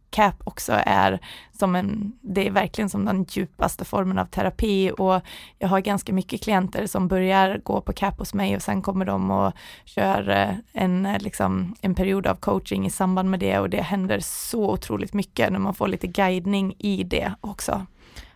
CAP 0.10 0.36
också 0.44 0.74
är 0.86 1.20
som 1.52 1.76
en, 1.76 2.14
det 2.22 2.48
är 2.48 2.52
verkligen 2.52 2.90
som 2.90 3.06
den 3.06 3.26
djupaste 3.30 3.86
formen 3.86 4.20
av 4.20 4.26
terapi 4.26 4.92
och 4.98 5.22
jag 5.60 5.68
har 5.68 5.80
ganska 5.80 6.14
mycket 6.14 6.44
klienter 6.44 6.88
som 6.88 7.08
börjar 7.08 7.62
gå 7.64 7.82
på 7.82 7.94
CAP 7.94 8.20
hos 8.20 8.34
mig 8.34 8.56
och 8.56 8.62
sen 8.62 8.82
kommer 8.82 9.06
de 9.06 9.32
och 9.32 9.54
kör 9.86 10.30
eh, 10.30 10.56
en, 10.74 11.06
eh, 11.06 11.22
liksom, 11.22 11.76
en 11.82 11.96
period 11.96 12.28
av 12.28 12.36
coaching 12.36 12.86
i 12.86 12.90
samband 12.90 13.30
med 13.30 13.40
det 13.40 13.60
och 13.60 13.70
det 13.70 13.82
händer 13.82 14.20
så 14.20 14.72
otroligt 14.72 15.14
mycket 15.14 15.52
när 15.52 15.60
man 15.60 15.74
får 15.74 15.88
lite 15.88 16.08
guidning 16.08 16.76
i 16.80 17.04
det 17.04 17.34
också. 17.42 17.86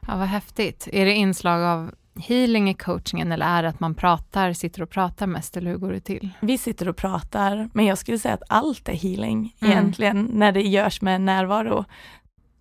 Ja, 0.08 0.18
vad 0.18 0.28
häftigt. 0.28 0.88
Är 0.92 1.06
det 1.06 1.14
inslag 1.14 1.64
av 1.64 1.92
healing 2.20 2.70
i 2.70 2.74
coachingen 2.74 3.32
eller 3.32 3.46
är 3.46 3.64
det 3.64 3.70
att 3.70 3.80
man 3.80 3.96
pratar, 3.96 4.54
sitter 4.54 4.82
och 4.82 4.90
pratar 4.90 5.28
mest 5.28 5.58
eller 5.58 5.72
hur 5.72 5.78
går 5.78 5.92
det 5.92 6.00
till? 6.00 6.30
Vi 6.40 6.58
sitter 6.58 6.90
och 6.90 6.98
pratar, 6.98 7.70
men 7.74 7.86
jag 7.86 7.98
skulle 7.98 8.20
säga 8.20 8.34
att 8.34 8.44
allt 8.50 8.90
är 8.90 8.94
healing 8.94 9.56
mm. 9.60 9.72
egentligen 9.72 10.30
när 10.34 10.52
det 10.52 10.62
görs 10.62 11.02
med 11.02 11.22
närvaro. 11.22 11.86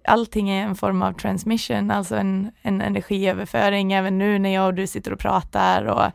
Allting 0.05 0.51
är 0.51 0.63
en 0.63 0.75
form 0.75 1.03
av 1.03 1.13
transmission, 1.13 1.91
alltså 1.91 2.17
en, 2.17 2.51
en 2.63 2.81
energiöverföring, 2.81 3.93
även 3.93 4.19
nu 4.19 4.39
när 4.39 4.55
jag 4.55 4.67
och 4.67 4.75
du 4.75 4.87
sitter 4.87 5.13
och 5.13 5.19
pratar 5.19 5.85
och 5.85 6.13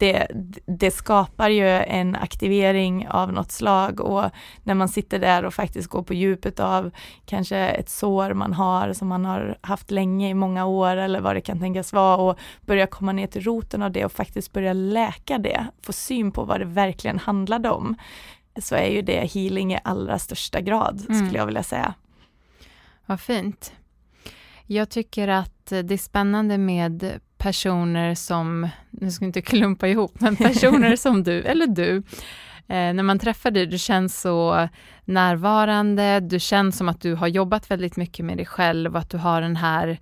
det, 0.00 0.26
det 0.66 0.90
skapar 0.90 1.48
ju 1.48 1.68
en 1.68 2.16
aktivering 2.16 3.08
av 3.08 3.32
något 3.32 3.52
slag 3.52 4.00
och 4.00 4.30
när 4.64 4.74
man 4.74 4.88
sitter 4.88 5.18
där 5.18 5.44
och 5.44 5.54
faktiskt 5.54 5.88
går 5.88 6.02
på 6.02 6.14
djupet 6.14 6.60
av 6.60 6.90
kanske 7.26 7.58
ett 7.58 7.88
sår 7.88 8.34
man 8.34 8.52
har 8.52 8.92
som 8.92 9.08
man 9.08 9.24
har 9.24 9.58
haft 9.60 9.90
länge 9.90 10.28
i 10.28 10.34
många 10.34 10.66
år 10.66 10.96
eller 10.96 11.20
vad 11.20 11.36
det 11.36 11.40
kan 11.40 11.60
tänkas 11.60 11.92
vara 11.92 12.16
och 12.16 12.38
börja 12.60 12.86
komma 12.86 13.12
ner 13.12 13.26
till 13.26 13.42
roten 13.42 13.82
av 13.82 13.92
det 13.92 14.04
och 14.04 14.12
faktiskt 14.12 14.52
börja 14.52 14.72
läka 14.72 15.38
det, 15.38 15.66
få 15.82 15.92
syn 15.92 16.32
på 16.32 16.44
vad 16.44 16.60
det 16.60 16.66
verkligen 16.66 17.18
handlade 17.18 17.70
om, 17.70 17.94
så 18.58 18.74
är 18.74 18.90
ju 18.90 19.02
det 19.02 19.34
healing 19.34 19.72
i 19.72 19.78
allra 19.84 20.18
största 20.18 20.60
grad, 20.60 21.00
skulle 21.00 21.18
mm. 21.18 21.34
jag 21.34 21.46
vilja 21.46 21.62
säga. 21.62 21.94
Vad 23.06 23.20
fint. 23.20 23.72
Jag 24.66 24.90
tycker 24.90 25.28
att 25.28 25.66
det 25.66 25.92
är 25.92 25.98
spännande 25.98 26.58
med 26.58 27.20
personer 27.40 28.14
som, 28.14 28.68
nu 28.90 29.10
ska 29.10 29.24
jag 29.24 29.28
inte 29.28 29.42
klumpa 29.42 29.88
ihop, 29.88 30.20
men 30.20 30.36
personer 30.36 30.96
som 31.06 31.22
du, 31.22 31.42
eller 31.42 31.66
du, 31.66 31.96
eh, 32.68 32.92
när 32.94 33.02
man 33.02 33.18
träffar 33.18 33.50
dig, 33.50 33.66
du 33.66 33.78
känns 33.78 34.20
så 34.20 34.68
närvarande, 35.04 36.20
du 36.20 36.40
känns 36.40 36.76
som 36.76 36.88
att 36.88 37.00
du 37.00 37.14
har 37.14 37.28
jobbat 37.28 37.70
väldigt 37.70 37.96
mycket 37.96 38.24
med 38.24 38.36
dig 38.36 38.46
själv 38.46 38.94
och 38.94 39.00
att 39.00 39.10
du 39.10 39.18
har 39.18 39.40
den 39.40 39.56
här 39.56 39.98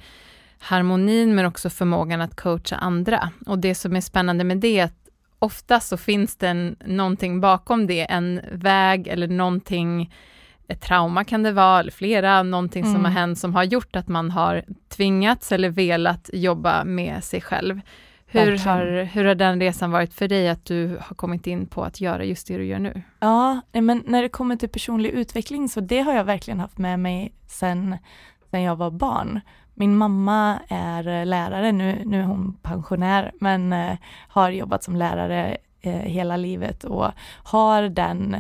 harmonin 0.59 1.35
men 1.35 1.47
också 1.47 1.71
förmågan 1.71 2.21
att 2.21 2.37
coacha 2.37 2.77
andra. 2.77 3.31
Och 3.47 3.59
det 3.59 3.75
som 3.75 3.97
är 3.97 4.01
spännande 4.01 4.45
med 4.45 4.59
det 4.59 4.79
är 4.79 4.85
att 4.85 5.09
ofta 5.39 5.81
så 5.81 5.97
finns 5.97 6.37
det 6.37 6.49
en, 6.49 6.77
någonting 6.85 7.41
bakom 7.41 7.87
det, 7.87 8.11
en 8.11 8.41
väg 8.53 9.09
eller 9.09 9.29
någonting 9.29 10.13
ett 10.69 10.81
trauma 10.81 11.25
kan 11.25 11.43
det 11.43 11.53
vara, 11.53 11.81
eller 11.81 11.93
flera, 11.93 12.43
någonting 12.43 12.83
mm. 12.83 12.95
som 12.95 13.05
har 13.05 13.13
hänt 13.13 13.39
som 13.39 13.55
har 13.55 13.65
gjort 13.65 13.97
att 13.97 14.09
man 14.09 14.31
har 14.31 14.65
tvingats 14.89 15.53
eller 15.53 15.69
velat 15.69 16.31
jobba 16.33 16.85
med 16.85 17.25
sig 17.25 17.41
själv. 17.41 17.81
Hur 18.27 18.59
har, 18.59 19.05
hur 19.05 19.25
har 19.25 19.35
den 19.35 19.61
resan 19.61 19.91
varit 19.91 20.15
för 20.15 20.29
dig, 20.29 20.49
att 20.49 20.65
du 20.65 20.99
har 21.01 21.17
kommit 21.17 21.47
in 21.47 21.67
på 21.67 21.85
att 21.85 22.01
göra 22.01 22.25
just 22.25 22.47
det 22.47 22.59
du 22.59 22.65
gör 22.65 22.79
nu? 22.79 23.03
Ja, 23.21 23.61
men 23.73 24.03
när 24.07 24.23
det 24.23 24.29
kommer 24.29 24.57
till 24.57 24.69
personlig 24.69 25.11
utveckling, 25.11 25.69
så 25.69 25.81
det 25.81 26.01
har 26.01 26.15
jag 26.15 26.25
verkligen 26.25 26.61
haft 26.61 26.79
med 26.79 27.01
mig 27.01 27.33
sen, 27.47 27.97
sen 28.51 28.63
jag 28.63 28.77
var 28.77 28.91
barn. 28.91 29.41
Min 29.75 29.97
mamma 29.97 30.59
är 30.69 31.25
lärare, 31.25 31.73
nu, 31.73 32.03
nu 32.05 32.21
är 32.21 32.25
hon 32.25 32.57
pensionär, 32.63 33.33
men 33.41 33.73
eh, 33.73 33.97
har 34.29 34.51
jobbat 34.51 34.85
som 34.85 34.97
lärare 34.97 35.57
eh, 35.81 35.93
hela 35.93 36.37
livet 36.37 36.85
och 36.85 37.11
har 37.43 37.83
den 37.83 38.37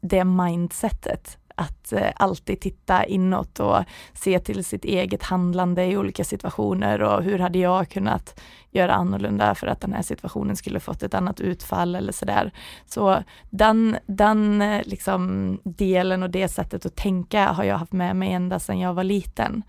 det 0.00 0.24
mindsetet 0.24 1.38
att 1.60 1.92
eh, 1.92 2.10
alltid 2.16 2.60
titta 2.60 3.04
inåt 3.04 3.60
och 3.60 3.84
se 4.12 4.38
till 4.38 4.64
sitt 4.64 4.84
eget 4.84 5.22
handlande 5.22 5.84
i 5.84 5.96
olika 5.96 6.24
situationer 6.24 7.02
och 7.02 7.22
hur 7.22 7.38
hade 7.38 7.58
jag 7.58 7.88
kunnat 7.88 8.40
göra 8.70 8.94
annorlunda 8.94 9.54
för 9.54 9.66
att 9.66 9.80
den 9.80 9.92
här 9.92 10.02
situationen 10.02 10.56
skulle 10.56 10.80
fått 10.80 11.02
ett 11.02 11.14
annat 11.14 11.40
utfall 11.40 11.94
eller 11.94 12.12
sådär. 12.12 12.52
Så 12.86 13.22
den, 13.50 13.96
den 14.06 14.62
eh, 14.62 14.82
liksom 14.84 15.58
delen 15.64 16.22
och 16.22 16.30
det 16.30 16.48
sättet 16.48 16.86
att 16.86 16.96
tänka 16.96 17.52
har 17.52 17.64
jag 17.64 17.78
haft 17.78 17.92
med 17.92 18.16
mig 18.16 18.32
ända 18.32 18.58
sedan 18.58 18.78
jag 18.78 18.94
var 18.94 19.04
liten. 19.04 19.62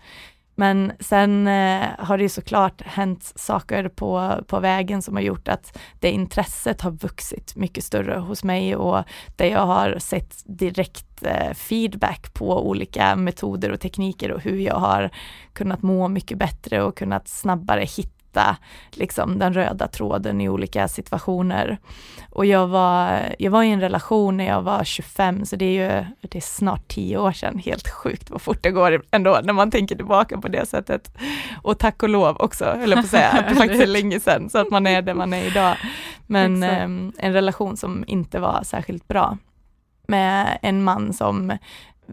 Men 0.62 0.92
sen 1.00 1.46
eh, 1.46 1.88
har 1.98 2.16
det 2.16 2.22
ju 2.22 2.28
såklart 2.28 2.82
hänt 2.82 3.32
saker 3.36 3.88
på, 3.88 4.40
på 4.46 4.60
vägen 4.60 5.02
som 5.02 5.16
har 5.16 5.22
gjort 5.22 5.48
att 5.48 5.78
det 6.00 6.10
intresset 6.10 6.80
har 6.80 6.90
vuxit 6.90 7.56
mycket 7.56 7.84
större 7.84 8.18
hos 8.18 8.44
mig 8.44 8.76
och 8.76 9.04
där 9.36 9.46
jag 9.46 9.66
har 9.66 9.98
sett 9.98 10.42
direkt 10.44 11.22
eh, 11.22 11.54
feedback 11.54 12.34
på 12.34 12.68
olika 12.68 13.16
metoder 13.16 13.72
och 13.72 13.80
tekniker 13.80 14.32
och 14.32 14.40
hur 14.40 14.58
jag 14.58 14.74
har 14.74 15.10
kunnat 15.52 15.82
må 15.82 16.08
mycket 16.08 16.38
bättre 16.38 16.82
och 16.82 16.96
kunnat 16.96 17.28
snabbare 17.28 17.84
hitta 17.84 18.21
hitta 18.32 18.56
liksom, 18.90 19.38
den 19.38 19.54
röda 19.54 19.88
tråden 19.88 20.40
i 20.40 20.48
olika 20.48 20.88
situationer. 20.88 21.78
Och 22.30 22.46
jag 22.46 22.66
var, 22.66 23.20
jag 23.38 23.50
var 23.50 23.62
i 23.62 23.70
en 23.70 23.80
relation 23.80 24.36
när 24.36 24.46
jag 24.46 24.62
var 24.62 24.84
25, 24.84 25.46
så 25.46 25.56
det 25.56 25.64
är 25.64 25.70
ju 25.70 26.06
det 26.20 26.38
är 26.38 26.40
snart 26.40 26.88
tio 26.88 27.18
år 27.18 27.32
sedan. 27.32 27.58
Helt 27.58 27.88
sjukt 27.88 28.30
vad 28.30 28.42
fort 28.42 28.62
det 28.62 28.70
går 28.70 29.02
ändå 29.10 29.40
när 29.44 29.52
man 29.52 29.70
tänker 29.70 29.96
tillbaka 29.96 30.38
på 30.38 30.48
det 30.48 30.66
sättet. 30.66 31.12
Och 31.62 31.78
tack 31.78 32.02
och 32.02 32.08
lov 32.08 32.36
också, 32.36 32.64
höll 32.64 32.90
jag 32.90 32.98
på 32.98 33.04
att 33.04 33.10
säga, 33.10 33.28
att 33.28 33.48
det 33.48 33.54
faktiskt 33.64 33.82
är 33.82 33.86
länge 33.86 34.20
sedan, 34.20 34.50
så 34.50 34.58
att 34.58 34.70
man 34.70 34.86
är 34.86 35.02
där 35.02 35.14
man 35.14 35.32
är 35.32 35.46
idag. 35.46 35.76
Men 36.26 36.62
eh, 36.62 36.84
en 37.18 37.32
relation 37.32 37.76
som 37.76 38.04
inte 38.06 38.40
var 38.40 38.62
särskilt 38.64 39.08
bra. 39.08 39.38
Med 40.06 40.58
en 40.62 40.84
man 40.84 41.12
som 41.12 41.58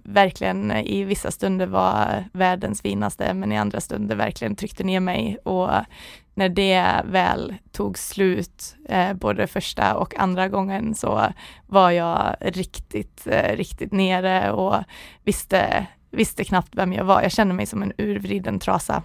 verkligen 0.03 0.71
i 0.71 1.03
vissa 1.03 1.31
stunder 1.31 1.67
var 1.67 2.23
världens 2.33 2.81
finaste, 2.81 3.33
men 3.33 3.51
i 3.51 3.57
andra 3.57 3.81
stunder 3.81 4.15
verkligen 4.15 4.55
tryckte 4.55 4.83
ner 4.83 4.99
mig 4.99 5.37
och 5.43 5.69
när 6.33 6.49
det 6.49 7.01
väl 7.05 7.55
tog 7.71 7.97
slut, 7.97 8.75
eh, 8.89 9.13
både 9.13 9.47
första 9.47 9.95
och 9.95 10.19
andra 10.19 10.47
gången, 10.47 10.95
så 10.95 11.33
var 11.67 11.91
jag 11.91 12.35
riktigt, 12.41 13.27
eh, 13.27 13.55
riktigt 13.55 13.91
nere 13.91 14.51
och 14.51 14.75
visste, 15.23 15.85
visste 16.11 16.43
knappt 16.43 16.75
vem 16.75 16.93
jag 16.93 17.03
var. 17.03 17.21
Jag 17.21 17.31
kände 17.31 17.53
mig 17.53 17.65
som 17.65 17.83
en 17.83 17.93
urvriden 17.97 18.59
trasa. 18.59 19.03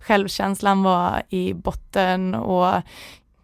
Självkänslan 0.00 0.82
var 0.82 1.22
i 1.28 1.54
botten 1.54 2.34
och 2.34 2.82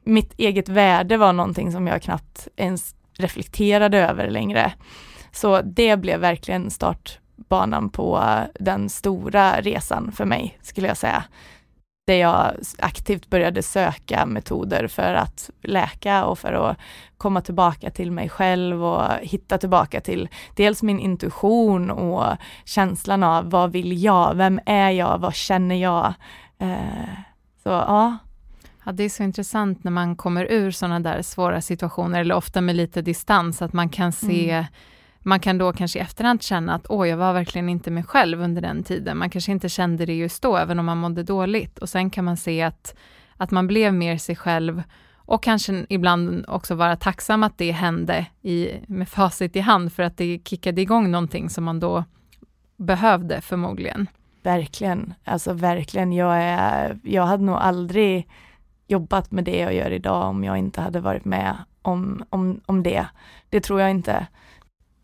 mitt 0.04 0.34
eget 0.38 0.68
värde 0.68 1.16
var 1.16 1.32
någonting 1.32 1.72
som 1.72 1.86
jag 1.86 2.02
knappt 2.02 2.48
ens 2.56 2.94
reflekterade 3.18 3.98
över 3.98 4.30
längre. 4.30 4.72
Så 5.32 5.62
det 5.62 5.96
blev 5.96 6.20
verkligen 6.20 6.70
startbanan 6.70 7.88
på 7.88 8.24
den 8.60 8.88
stora 8.88 9.60
resan 9.60 10.12
för 10.12 10.24
mig, 10.24 10.58
skulle 10.62 10.88
jag 10.88 10.96
säga. 10.96 11.24
Där 12.06 12.14
jag 12.14 12.54
aktivt 12.78 13.30
började 13.30 13.62
söka 13.62 14.26
metoder 14.26 14.86
för 14.86 15.14
att 15.14 15.50
läka 15.62 16.24
och 16.24 16.38
för 16.38 16.52
att 16.52 16.76
komma 17.16 17.40
tillbaka 17.40 17.90
till 17.90 18.12
mig 18.12 18.28
själv 18.28 18.84
och 18.84 19.04
hitta 19.22 19.58
tillbaka 19.58 20.00
till 20.00 20.28
dels 20.56 20.82
min 20.82 21.00
intuition 21.00 21.90
och 21.90 22.36
känslan 22.64 23.22
av 23.22 23.50
vad 23.50 23.72
vill 23.72 24.02
jag, 24.02 24.34
vem 24.34 24.60
är 24.66 24.90
jag, 24.90 25.18
vad 25.18 25.34
känner 25.34 25.74
jag? 25.74 26.14
Eh, 26.58 27.08
så 27.62 27.68
ja, 27.68 28.16
Ja, 28.84 28.92
det 28.92 29.04
är 29.04 29.08
så 29.08 29.22
intressant 29.22 29.84
när 29.84 29.90
man 29.90 30.16
kommer 30.16 30.44
ur 30.52 30.70
sådana 30.70 31.00
där 31.00 31.22
svåra 31.22 31.60
situationer, 31.60 32.20
eller 32.20 32.34
ofta 32.34 32.60
med 32.60 32.76
lite 32.76 33.02
distans, 33.02 33.62
att 33.62 33.72
man 33.72 33.88
kan 33.88 34.12
se 34.12 34.50
mm 34.50 34.64
man 35.22 35.40
kan 35.40 35.58
då 35.58 35.72
kanske 35.72 35.98
i 35.98 36.02
efterhand 36.02 36.42
känna 36.42 36.74
att 36.74 36.86
åh, 36.88 37.08
jag 37.08 37.16
var 37.16 37.32
verkligen 37.32 37.68
inte 37.68 37.90
mig 37.90 38.04
själv 38.04 38.42
under 38.42 38.62
den 38.62 38.82
tiden. 38.82 39.18
Man 39.18 39.30
kanske 39.30 39.52
inte 39.52 39.68
kände 39.68 40.06
det 40.06 40.14
just 40.14 40.42
då, 40.42 40.56
även 40.56 40.78
om 40.78 40.86
man 40.86 40.98
mådde 40.98 41.22
dåligt. 41.22 41.78
Och 41.78 41.88
sen 41.88 42.10
kan 42.10 42.24
man 42.24 42.36
se 42.36 42.62
att, 42.62 42.94
att 43.36 43.50
man 43.50 43.66
blev 43.66 43.94
mer 43.94 44.16
sig 44.16 44.36
själv 44.36 44.82
och 45.30 45.42
kanske 45.42 45.86
ibland 45.88 46.44
också 46.48 46.74
vara 46.74 46.96
tacksam 46.96 47.42
att 47.42 47.58
det 47.58 47.70
hände 47.70 48.26
i, 48.42 48.68
med 48.86 49.08
facit 49.08 49.56
i 49.56 49.60
hand, 49.60 49.92
för 49.92 50.02
att 50.02 50.16
det 50.16 50.40
kickade 50.44 50.80
igång 50.80 51.10
någonting 51.10 51.50
som 51.50 51.64
man 51.64 51.80
då 51.80 52.04
behövde 52.76 53.40
förmodligen. 53.40 54.06
Verkligen, 54.42 55.14
alltså 55.24 55.52
verkligen. 55.52 56.12
Jag, 56.12 56.42
är, 56.42 56.98
jag 57.02 57.26
hade 57.26 57.44
nog 57.44 57.56
aldrig 57.56 58.28
jobbat 58.86 59.30
med 59.30 59.44
det 59.44 59.58
jag 59.58 59.74
gör 59.74 59.90
idag 59.90 60.28
om 60.28 60.44
jag 60.44 60.58
inte 60.58 60.80
hade 60.80 61.00
varit 61.00 61.24
med 61.24 61.56
om, 61.82 62.24
om, 62.30 62.60
om 62.66 62.82
det. 62.82 63.06
Det 63.48 63.60
tror 63.60 63.80
jag 63.80 63.90
inte. 63.90 64.26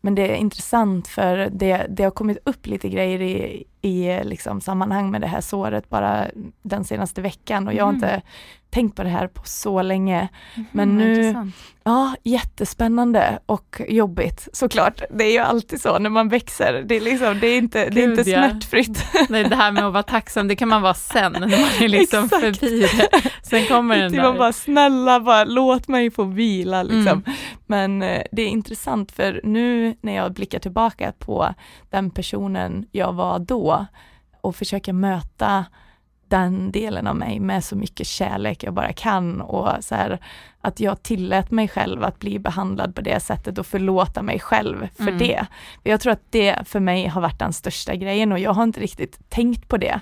Men 0.01 0.15
det 0.15 0.27
är 0.27 0.35
intressant 0.35 1.07
för 1.07 1.49
det, 1.51 1.85
det 1.89 2.03
har 2.03 2.11
kommit 2.11 2.37
upp 2.43 2.67
lite 2.67 2.89
grejer 2.89 3.21
i, 3.21 3.63
i 3.81 4.23
liksom 4.23 4.61
sammanhang 4.61 5.11
med 5.11 5.21
det 5.21 5.27
här 5.27 5.41
såret 5.41 5.89
bara 5.89 6.27
den 6.61 6.83
senaste 6.83 7.21
veckan 7.21 7.67
och 7.67 7.73
jag 7.73 7.83
har 7.83 7.93
mm. 7.93 7.95
inte 7.95 8.21
tänkt 8.69 8.95
på 8.95 9.03
det 9.03 9.09
här 9.09 9.27
på 9.27 9.41
så 9.45 9.81
länge. 9.81 10.27
Mm, 10.55 10.67
Men 10.71 10.97
nu, 10.97 11.15
intressant. 11.15 11.55
ja 11.83 12.15
jättespännande 12.23 13.39
och 13.45 13.81
jobbigt 13.87 14.47
såklart. 14.53 15.01
Det 15.09 15.23
är 15.23 15.31
ju 15.31 15.37
alltid 15.37 15.81
så 15.81 15.99
när 15.99 16.09
man 16.09 16.29
växer. 16.29 16.83
Det 16.87 16.95
är, 16.95 17.01
liksom, 17.01 17.39
det 17.39 17.47
är 17.47 17.57
inte, 17.57 17.83
Gud, 17.83 17.93
det 17.93 18.03
är 18.03 18.09
inte 18.09 18.23
smärtfritt. 18.23 19.05
Nej, 19.29 19.43
det 19.43 19.55
här 19.55 19.71
med 19.71 19.85
att 19.85 19.93
vara 19.93 20.03
tacksam, 20.03 20.47
det 20.47 20.55
kan 20.55 20.67
man 20.67 20.81
vara 20.81 20.93
sen 20.93 21.31
när 21.31 21.39
man 21.39 21.49
är 21.83 21.87
liksom 21.87 22.29
förbi 22.29 22.79
det. 22.97 23.31
Sen 23.43 23.65
kommer 23.65 23.97
den 23.97 24.11
där. 24.11 24.23
Man 24.23 24.37
bara 24.37 24.53
snälla, 24.53 25.19
bara 25.19 25.43
låt 25.43 25.87
mig 25.87 26.11
få 26.11 26.23
vila 26.23 26.83
liksom. 26.83 27.23
Mm. 27.25 27.37
Men 27.65 28.01
eh, 28.01 28.23
det 28.31 28.41
är 28.41 28.47
intressant 28.47 29.11
för 29.11 29.41
nu 29.43 29.95
när 30.01 30.15
jag 30.15 30.33
blickar 30.33 30.59
tillbaka 30.59 31.13
på 31.19 31.53
den 31.89 32.09
personen 32.09 32.85
jag 32.91 33.13
var 33.13 33.39
då 33.39 33.66
och 34.41 34.55
försöker 34.55 34.93
möta 34.93 35.65
den 36.27 36.71
delen 36.71 37.07
av 37.07 37.15
mig 37.15 37.39
med 37.39 37.63
så 37.63 37.75
mycket 37.75 38.07
kärlek 38.07 38.63
jag 38.63 38.73
bara 38.73 38.93
kan 38.93 39.41
och 39.41 39.83
så 39.83 39.95
här, 39.95 40.19
att 40.61 40.79
jag 40.79 41.03
tillät 41.03 41.51
mig 41.51 41.67
själv 41.67 42.03
att 42.03 42.19
bli 42.19 42.39
behandlad 42.39 42.95
på 42.95 43.01
det 43.01 43.19
sättet 43.19 43.57
och 43.57 43.65
förlåta 43.65 44.21
mig 44.21 44.39
själv 44.39 44.87
för 44.95 45.03
mm. 45.03 45.17
det. 45.17 45.45
Jag 45.83 46.01
tror 46.01 46.13
att 46.13 46.31
det 46.31 46.67
för 46.67 46.79
mig 46.79 47.07
har 47.07 47.21
varit 47.21 47.39
den 47.39 47.53
största 47.53 47.95
grejen 47.95 48.31
och 48.31 48.39
jag 48.39 48.53
har 48.53 48.63
inte 48.63 48.79
riktigt 48.79 49.29
tänkt 49.29 49.67
på 49.67 49.77
det 49.77 49.99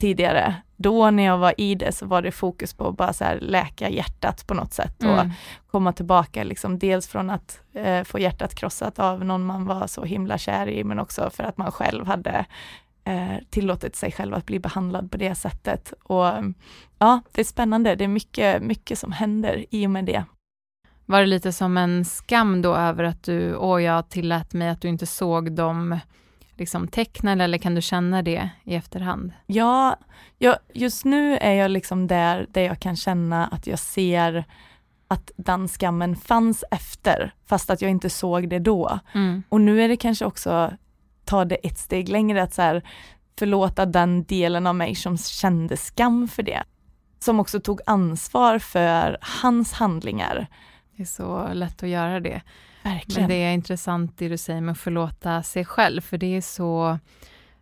tidigare. 0.00 0.54
Då 0.76 1.10
när 1.10 1.22
jag 1.22 1.38
var 1.38 1.54
i 1.60 1.74
det 1.74 1.92
så 1.92 2.06
var 2.06 2.22
det 2.22 2.32
fokus 2.32 2.74
på 2.74 2.88
att 2.88 2.96
bara 2.96 3.12
så 3.12 3.24
här 3.24 3.38
läka 3.40 3.88
hjärtat 3.88 4.46
på 4.46 4.54
något 4.54 4.72
sätt 4.72 5.02
och 5.02 5.18
mm. 5.18 5.30
komma 5.70 5.92
tillbaka 5.92 6.44
liksom 6.44 6.78
dels 6.78 7.08
från 7.08 7.30
att 7.30 7.60
eh, 7.74 8.04
få 8.04 8.18
hjärtat 8.18 8.54
krossat 8.54 8.98
av 8.98 9.24
någon 9.24 9.46
man 9.46 9.64
var 9.64 9.86
så 9.86 10.04
himla 10.04 10.38
kär 10.38 10.68
i 10.68 10.84
men 10.84 10.98
också 10.98 11.30
för 11.30 11.44
att 11.44 11.56
man 11.56 11.72
själv 11.72 12.06
hade 12.06 12.46
tillåtit 13.50 13.96
sig 13.96 14.12
själv 14.12 14.34
att 14.34 14.46
bli 14.46 14.58
behandlad 14.58 15.10
på 15.10 15.16
det 15.16 15.34
sättet. 15.34 15.92
Och 16.02 16.26
ja, 16.98 17.20
det 17.32 17.40
är 17.40 17.44
spännande. 17.44 17.94
Det 17.94 18.04
är 18.04 18.08
mycket, 18.08 18.62
mycket 18.62 18.98
som 18.98 19.12
händer 19.12 19.64
i 19.70 19.86
och 19.86 19.90
med 19.90 20.04
det. 20.04 20.24
Var 21.06 21.20
det 21.20 21.26
lite 21.26 21.52
som 21.52 21.76
en 21.76 22.04
skam 22.04 22.62
då 22.62 22.74
över 22.74 23.04
att 23.04 23.22
du, 23.22 23.56
åh 23.56 23.82
jag 23.82 24.08
tillät 24.08 24.52
mig 24.52 24.68
att 24.68 24.80
du 24.80 24.88
inte 24.88 25.06
såg 25.06 25.52
de 25.52 25.98
liksom 26.56 26.88
tecknen 26.88 27.40
eller 27.40 27.58
kan 27.58 27.74
du 27.74 27.82
känna 27.82 28.22
det 28.22 28.48
i 28.64 28.74
efterhand? 28.74 29.32
Ja, 29.46 29.96
jag, 30.38 30.56
just 30.74 31.04
nu 31.04 31.36
är 31.36 31.52
jag 31.52 31.70
liksom 31.70 32.06
där, 32.06 32.46
där 32.50 32.62
jag 32.62 32.80
kan 32.80 32.96
känna 32.96 33.46
att 33.46 33.66
jag 33.66 33.78
ser 33.78 34.44
att 35.08 35.30
den 35.36 35.68
skammen 35.68 36.16
fanns 36.16 36.64
efter, 36.70 37.34
fast 37.46 37.70
att 37.70 37.82
jag 37.82 37.90
inte 37.90 38.10
såg 38.10 38.48
det 38.48 38.58
då. 38.58 38.98
Mm. 39.14 39.42
Och 39.48 39.60
nu 39.60 39.82
är 39.82 39.88
det 39.88 39.96
kanske 39.96 40.24
också 40.24 40.72
ta 41.28 41.44
det 41.44 41.54
ett 41.54 41.78
steg 41.78 42.08
längre, 42.08 42.42
att 42.42 42.54
så 42.54 42.62
här, 42.62 42.82
förlåta 43.38 43.86
den 43.86 44.24
delen 44.24 44.66
av 44.66 44.74
mig 44.74 44.94
som 44.94 45.18
kände 45.18 45.76
skam 45.76 46.28
för 46.28 46.42
det. 46.42 46.62
Som 47.20 47.40
också 47.40 47.60
tog 47.60 47.80
ansvar 47.86 48.58
för 48.58 49.18
hans 49.20 49.72
handlingar. 49.72 50.46
Det 50.96 51.02
är 51.02 51.06
så 51.06 51.48
lätt 51.52 51.82
att 51.82 51.88
göra 51.88 52.20
det. 52.20 52.42
Verkligen. 52.82 53.22
Men 53.22 53.30
det 53.30 53.44
är 53.44 53.52
intressant 53.52 54.18
det 54.18 54.28
du 54.28 54.36
säger 54.36 54.60
med 54.60 54.72
att 54.72 54.78
förlåta 54.78 55.42
sig 55.42 55.64
själv, 55.64 56.00
för 56.00 56.18
det 56.18 56.36
är 56.36 56.40
så 56.40 56.98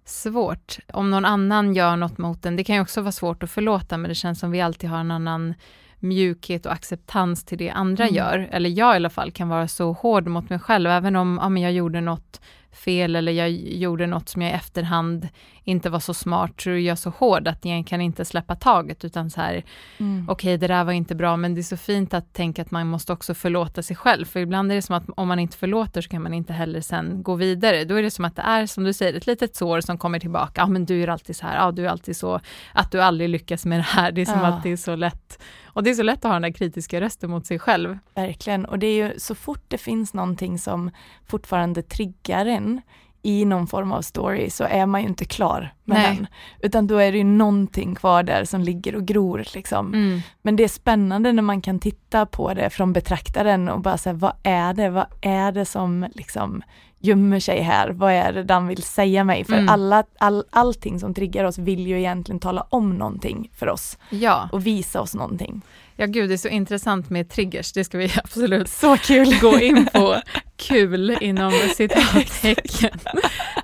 svårt. 0.05 0.79
Om 0.93 1.11
någon 1.11 1.25
annan 1.25 1.75
gör 1.75 1.97
något 1.97 2.19
mot 2.19 2.47
en, 2.47 2.57
det 2.57 2.65
kan 2.65 2.77
ju 2.77 2.83
också 2.83 3.01
vara 3.01 3.13
svårt 3.13 3.43
att 3.43 3.51
förlåta, 3.51 3.97
men 3.97 4.09
det 4.09 4.15
känns 4.15 4.39
som 4.39 4.51
vi 4.51 4.61
alltid 4.61 4.91
har 4.91 4.99
en 4.99 5.11
annan 5.11 5.55
mjukhet 5.99 6.67
och 6.67 6.73
acceptans 6.73 7.45
till 7.45 7.59
det 7.59 7.71
andra 7.71 8.05
mm. 8.05 8.15
gör. 8.15 8.49
Eller 8.51 8.71
jag 8.71 8.95
i 8.95 8.97
alla 8.97 9.11
fall 9.11 9.31
kan 9.31 9.49
vara 9.49 9.69
så 9.69 9.93
hård 9.93 10.27
mot 10.27 10.51
mig 10.51 10.59
själv, 10.59 10.91
även 10.91 11.17
om 11.17 11.39
ja, 11.43 11.49
men 11.49 11.63
jag 11.63 11.73
gjorde 11.73 12.01
något 12.01 12.41
fel 12.77 13.17
eller 13.17 13.33
jag 13.33 13.51
gjorde 13.51 14.07
något 14.07 14.29
som 14.29 14.43
jag 14.43 14.51
i 14.51 14.55
efterhand 14.55 15.29
inte 15.69 15.91
var 15.91 16.01
så 16.01 16.15
smart, 16.15 16.61
så 16.61 16.71
är 16.71 16.75
jag 16.75 16.99
så 16.99 17.11
hård 17.11 17.49
att 17.49 17.65
jag 17.65 17.87
kan 17.87 18.01
inte 18.01 18.25
släppa 18.25 18.55
taget 18.55 19.05
utan 19.05 19.31
så 19.31 19.41
här, 19.41 19.65
mm. 19.99 20.25
okej 20.29 20.33
okay, 20.33 20.57
det 20.57 20.67
där 20.67 20.85
var 20.85 20.93
inte 20.93 21.15
bra, 21.15 21.37
men 21.37 21.55
det 21.55 21.61
är 21.61 21.63
så 21.63 21.77
fint 21.77 22.15
att 22.15 22.33
tänka 22.33 22.63
att 22.63 22.71
man 22.71 22.87
måste 22.87 23.13
också 23.13 23.35
förlåta 23.35 23.83
sig 23.83 23.97
själv, 23.97 24.25
för 24.25 24.41
ibland 24.41 24.73
är 24.73 24.77
det 24.77 24.83
som 24.83 24.95
att 24.95 25.05
om 25.17 25.29
man 25.29 25.39
inte 25.39 25.57
förlåter 25.57 26.01
så 26.01 26.09
kan 26.09 26.23
man 26.23 26.35
inte 26.35 26.53
heller 26.53 26.81
sen 26.81 27.23
gå 27.23 27.35
vidare. 27.35 27.85
Då 27.85 27.95
är 27.95 28.03
det 28.03 28.11
som 28.11 28.25
att 28.25 28.37
det 28.37 28.43
är, 28.43 28.67
som 28.67 28.85
du 28.85 28.93
säger, 28.93 29.15
ett 29.15 29.27
litet 29.27 29.57
sår 29.57 29.81
som 29.81 29.99
kommer 29.99 30.19
tillbaka. 30.19 30.61
Ja, 30.61 30.67
men 30.67 30.85
du 30.85 31.03
är 31.03 31.09
alltid 31.09 31.37
så 31.37 31.47
här, 31.47 31.57
ja, 31.57 31.73
du 31.73 31.85
är 31.85 31.91
alltid 31.91 32.17
så, 32.17 32.41
att 32.73 32.93
du 32.93 33.03
aldrig 33.03 33.31
lyckas 33.31 33.67
med 33.67 33.79
det 33.79 33.83
här. 33.83 34.13
Det 34.13 34.21
är 34.21 34.27
som 34.27 34.41
ja. 34.41 34.47
att 34.47 34.63
det 34.63 34.73
är 34.73 34.77
så 34.77 34.97
lätt. 34.97 35.43
Och 35.67 35.83
det 35.83 35.91
är 35.91 35.95
så 35.95 36.03
lätt 36.03 36.19
att 36.19 36.25
ha 36.25 36.33
den 36.33 36.43
där 36.43 36.53
kritiska 36.53 37.01
rösten 37.01 37.31
mot 37.31 37.47
sig 37.47 37.59
själv. 37.59 37.99
Verkligen, 38.15 38.65
och 38.65 38.79
det 38.79 38.87
är 38.87 39.07
ju 39.07 39.19
så 39.19 39.35
fort 39.35 39.65
det 39.69 39.79
finns 39.79 40.15
någonting 40.15 40.59
som 40.59 40.91
fortfarande 41.27 41.83
triggar 41.83 42.47
en 42.47 42.81
i 43.27 43.45
någon 43.45 43.67
form 43.67 43.93
av 43.93 44.03
story 44.03 44.51
så 44.51 44.65
är 44.65 44.87
man 44.87 45.03
ju 45.03 45.09
inte 45.09 45.25
klar 45.25 45.75
med 45.85 45.99
Nej. 45.99 46.17
den. 46.17 46.27
Utan 46.61 46.87
då 46.87 46.97
är 46.97 47.13
det 47.13 47.19
ju 47.19 47.25
någonting 47.25 47.95
kvar 47.95 48.23
där 48.23 48.45
som 48.45 48.63
ligger 48.63 48.97
och 48.97 49.07
gror 49.07 49.45
liksom. 49.55 49.95
Mm. 49.95 50.21
Men 50.43 50.57
det 50.57 50.65
är 50.65 50.69
spännande 50.69 51.33
när 51.33 51.43
man 51.43 51.63
kan 51.63 51.79
titta 51.79 52.27
på 52.27 52.55
det 52.55 52.71
från 52.71 52.93
betraktaren 52.93 53.69
och 53.69 53.81
bara 53.81 53.99
säga 53.99 54.13
vad 54.13 54.33
är 54.43 54.75
det, 54.75 54.91
vad 54.91 55.07
är 55.21 55.53
det 55.53 55.65
som 55.65 56.07
liksom 56.15 56.63
gömmer 57.07 57.41
sig 57.41 57.61
här, 57.61 57.89
vad 57.89 58.13
är 58.13 58.33
det 58.33 58.43
den 58.43 58.67
vill 58.67 58.83
säga 58.83 59.25
mig? 59.25 59.45
För 59.45 59.53
mm. 59.53 59.69
alla, 59.69 60.05
all, 60.19 60.45
allting 60.51 61.01
som 61.01 61.15
triggar 61.15 61.45
oss 61.45 61.59
vill 61.59 61.87
ju 61.87 61.99
egentligen 61.99 62.41
tala 62.41 62.67
om 62.71 62.97
någonting 62.97 63.51
för 63.57 63.69
oss. 63.69 63.99
Ja. 64.11 64.49
Och 64.53 64.67
visa 64.67 65.01
oss 65.01 65.15
någonting. 65.15 65.63
Ja 65.97 66.07
gud, 66.07 66.31
det 66.31 66.35
är 66.35 66.39
så 66.39 66.49
intressant 66.49 67.11
med 67.11 67.31
triggers, 67.31 67.73
det 67.73 67.85
ska 67.85 67.99
vi 67.99 68.11
absolut 68.25 68.69
så 68.69 68.97
kul. 68.97 69.39
gå 69.41 69.59
in 69.61 69.87
på. 69.93 70.21
Kul 70.57 71.17
inom 71.21 71.53
citattecken. 71.53 72.99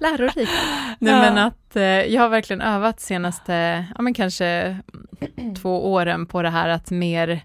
Lärorikt. 0.01 0.53
Nej 0.99 1.15
ja. 1.15 1.21
men 1.21 1.39
att 1.39 1.77
eh, 1.77 1.83
jag 1.83 2.23
har 2.23 2.29
verkligen 2.29 2.61
övat 2.61 3.01
senaste, 3.01 3.85
ja 3.97 4.03
men 4.03 4.15
kanske 4.15 4.77
två 5.63 5.93
åren 5.93 6.27
på 6.27 6.43
det 6.43 6.51
här 6.51 6.69
att 6.69 6.91
mer 6.91 7.45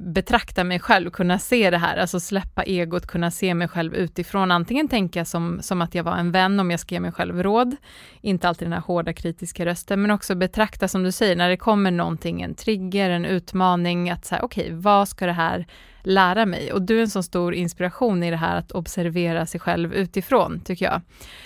betrakta 0.00 0.64
mig 0.64 0.80
själv, 0.80 1.10
kunna 1.10 1.38
se 1.38 1.70
det 1.70 1.78
här, 1.78 1.96
alltså 1.96 2.20
släppa 2.20 2.62
egot, 2.62 3.06
kunna 3.06 3.30
se 3.30 3.54
mig 3.54 3.68
själv 3.68 3.94
utifrån, 3.94 4.50
antingen 4.50 4.88
tänka 4.88 5.24
som, 5.24 5.58
som 5.62 5.82
att 5.82 5.94
jag 5.94 6.04
var 6.04 6.16
en 6.16 6.32
vän 6.32 6.60
om 6.60 6.70
jag 6.70 6.80
ska 6.80 6.94
ge 6.94 7.00
mig 7.00 7.12
själv 7.12 7.42
råd, 7.42 7.76
inte 8.20 8.48
alltid 8.48 8.66
den 8.66 8.72
här 8.72 8.80
hårda 8.80 9.12
kritiska 9.12 9.66
rösten, 9.66 10.02
men 10.02 10.10
också 10.10 10.34
betrakta 10.34 10.88
som 10.88 11.02
du 11.02 11.12
säger, 11.12 11.36
när 11.36 11.48
det 11.48 11.56
kommer 11.56 11.90
någonting, 11.90 12.42
en 12.42 12.54
trigger, 12.54 13.10
en 13.10 13.24
utmaning, 13.24 14.10
att 14.10 14.24
säga 14.24 14.42
okej, 14.42 14.64
okay, 14.64 14.76
vad 14.76 15.08
ska 15.08 15.26
det 15.26 15.32
här 15.32 15.66
lära 16.02 16.46
mig. 16.46 16.72
Och 16.72 16.82
du 16.82 16.98
är 16.98 17.02
en 17.02 17.10
så 17.10 17.22
stor 17.22 17.54
inspiration 17.54 18.22
i 18.22 18.30
det 18.30 18.36
här 18.36 18.56
att 18.56 18.72
observera 18.72 19.46
sig 19.46 19.60
själv 19.60 19.94
utifrån, 19.94 20.60
tycker 20.64 20.84
jag. 20.84 21.00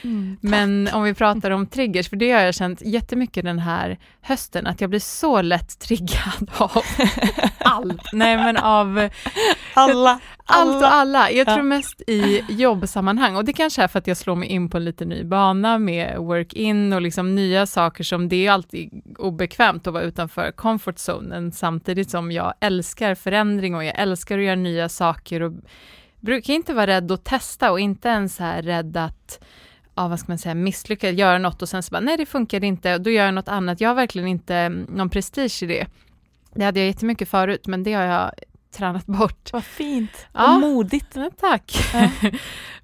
Mm, 0.05 0.37
Men 0.41 0.89
om 0.93 1.03
vi 1.03 1.15
pratar 1.15 1.51
om 1.51 1.67
triggers, 1.67 2.09
för 2.09 2.17
det 2.17 2.33
har 2.33 2.41
jag 2.41 2.55
känt 2.55 2.83
jättemycket 2.83 3.45
den 3.45 3.59
här 3.59 3.99
hösten, 4.21 4.67
att 4.67 4.81
jag 4.81 4.91
blir 4.91 5.01
så 5.01 5.43
lätt 5.43 5.79
triggad 5.79 6.51
av 6.57 6.83
allt. 7.59 8.03
Nej 8.13 8.37
men 8.37 8.57
av 8.57 9.09
alla. 9.75 10.21
Allt 10.45 10.77
och 10.77 10.93
alla. 10.93 11.31
Jag 11.31 11.47
tror 11.47 11.63
mest 11.63 12.03
i 12.07 12.45
jobbsammanhang 12.49 13.37
och 13.37 13.45
det 13.45 13.53
kanske 13.53 13.83
är 13.83 13.89
för 13.89 13.99
att 13.99 14.07
jag 14.07 14.17
slår 14.17 14.37
mig 14.37 14.49
in 14.49 14.69
på 14.69 14.77
en 14.77 14.85
lite 14.85 15.05
ny 15.05 15.25
bana 15.25 15.79
med 15.79 16.19
work-in 16.19 16.93
och 16.93 17.03
liksom 17.03 17.35
nya 17.35 17.67
saker 17.67 18.05
som 18.05 18.29
det 18.29 18.47
är 18.47 18.51
alltid 18.51 19.03
obekvämt 19.19 19.87
att 19.87 19.93
vara 19.93 20.03
utanför 20.03 20.53
comfort 20.53 20.99
zonen 20.99 21.53
samtidigt 21.53 22.11
som 22.11 22.33
jag 22.33 22.55
älskar 22.61 23.15
förändring 23.15 23.75
och 23.75 23.85
jag 23.85 24.01
älskar 24.01 24.39
att 24.39 24.45
göra 24.45 24.57
nya 24.57 24.89
saker 24.89 25.43
och 25.43 25.53
brukar 26.21 26.55
inte 26.55 26.75
vara 26.75 26.87
rädd 26.87 27.13
att 27.13 27.25
testa 27.25 27.71
och 27.73 27.81
inte 27.81 28.09
ens 28.09 28.39
här 28.39 28.63
rädd 28.63 28.97
att 28.97 29.45
ja, 29.95 30.09
vad 30.09 30.21
ska 30.21 30.33
man 30.33 30.39
säga, 30.39 30.55
misslyckas, 30.55 31.13
göra 31.13 31.39
något 31.39 31.63
och 31.63 31.69
sen 31.69 31.83
så 31.83 31.91
bara, 31.91 32.01
nej 32.01 32.17
det 32.17 32.27
funkar 32.27 32.65
inte, 32.65 32.95
och 32.95 33.01
då 33.01 33.11
gör 33.11 33.25
jag 33.25 33.35
något 33.35 33.49
annat. 33.49 33.81
Jag 33.81 33.91
har 33.91 33.95
verkligen 33.95 34.29
inte 34.29 34.69
någon 34.69 35.11
prestige 35.11 35.63
i 35.63 35.67
det. 35.67 35.87
Det 36.55 36.65
hade 36.65 36.81
jag 36.81 36.87
jättemycket 36.87 37.29
förut, 37.29 37.67
men 37.67 37.83
det 37.83 37.93
har 37.93 38.05
jag 38.05 38.33
tränat 38.73 39.07
bort. 39.07 39.53
Vad 39.53 39.65
fint, 39.65 40.27
ja. 40.33 40.59
modigt. 40.59 41.07
Ja, 41.15 41.31
tack. 41.41 41.73
Ja. 41.95 42.09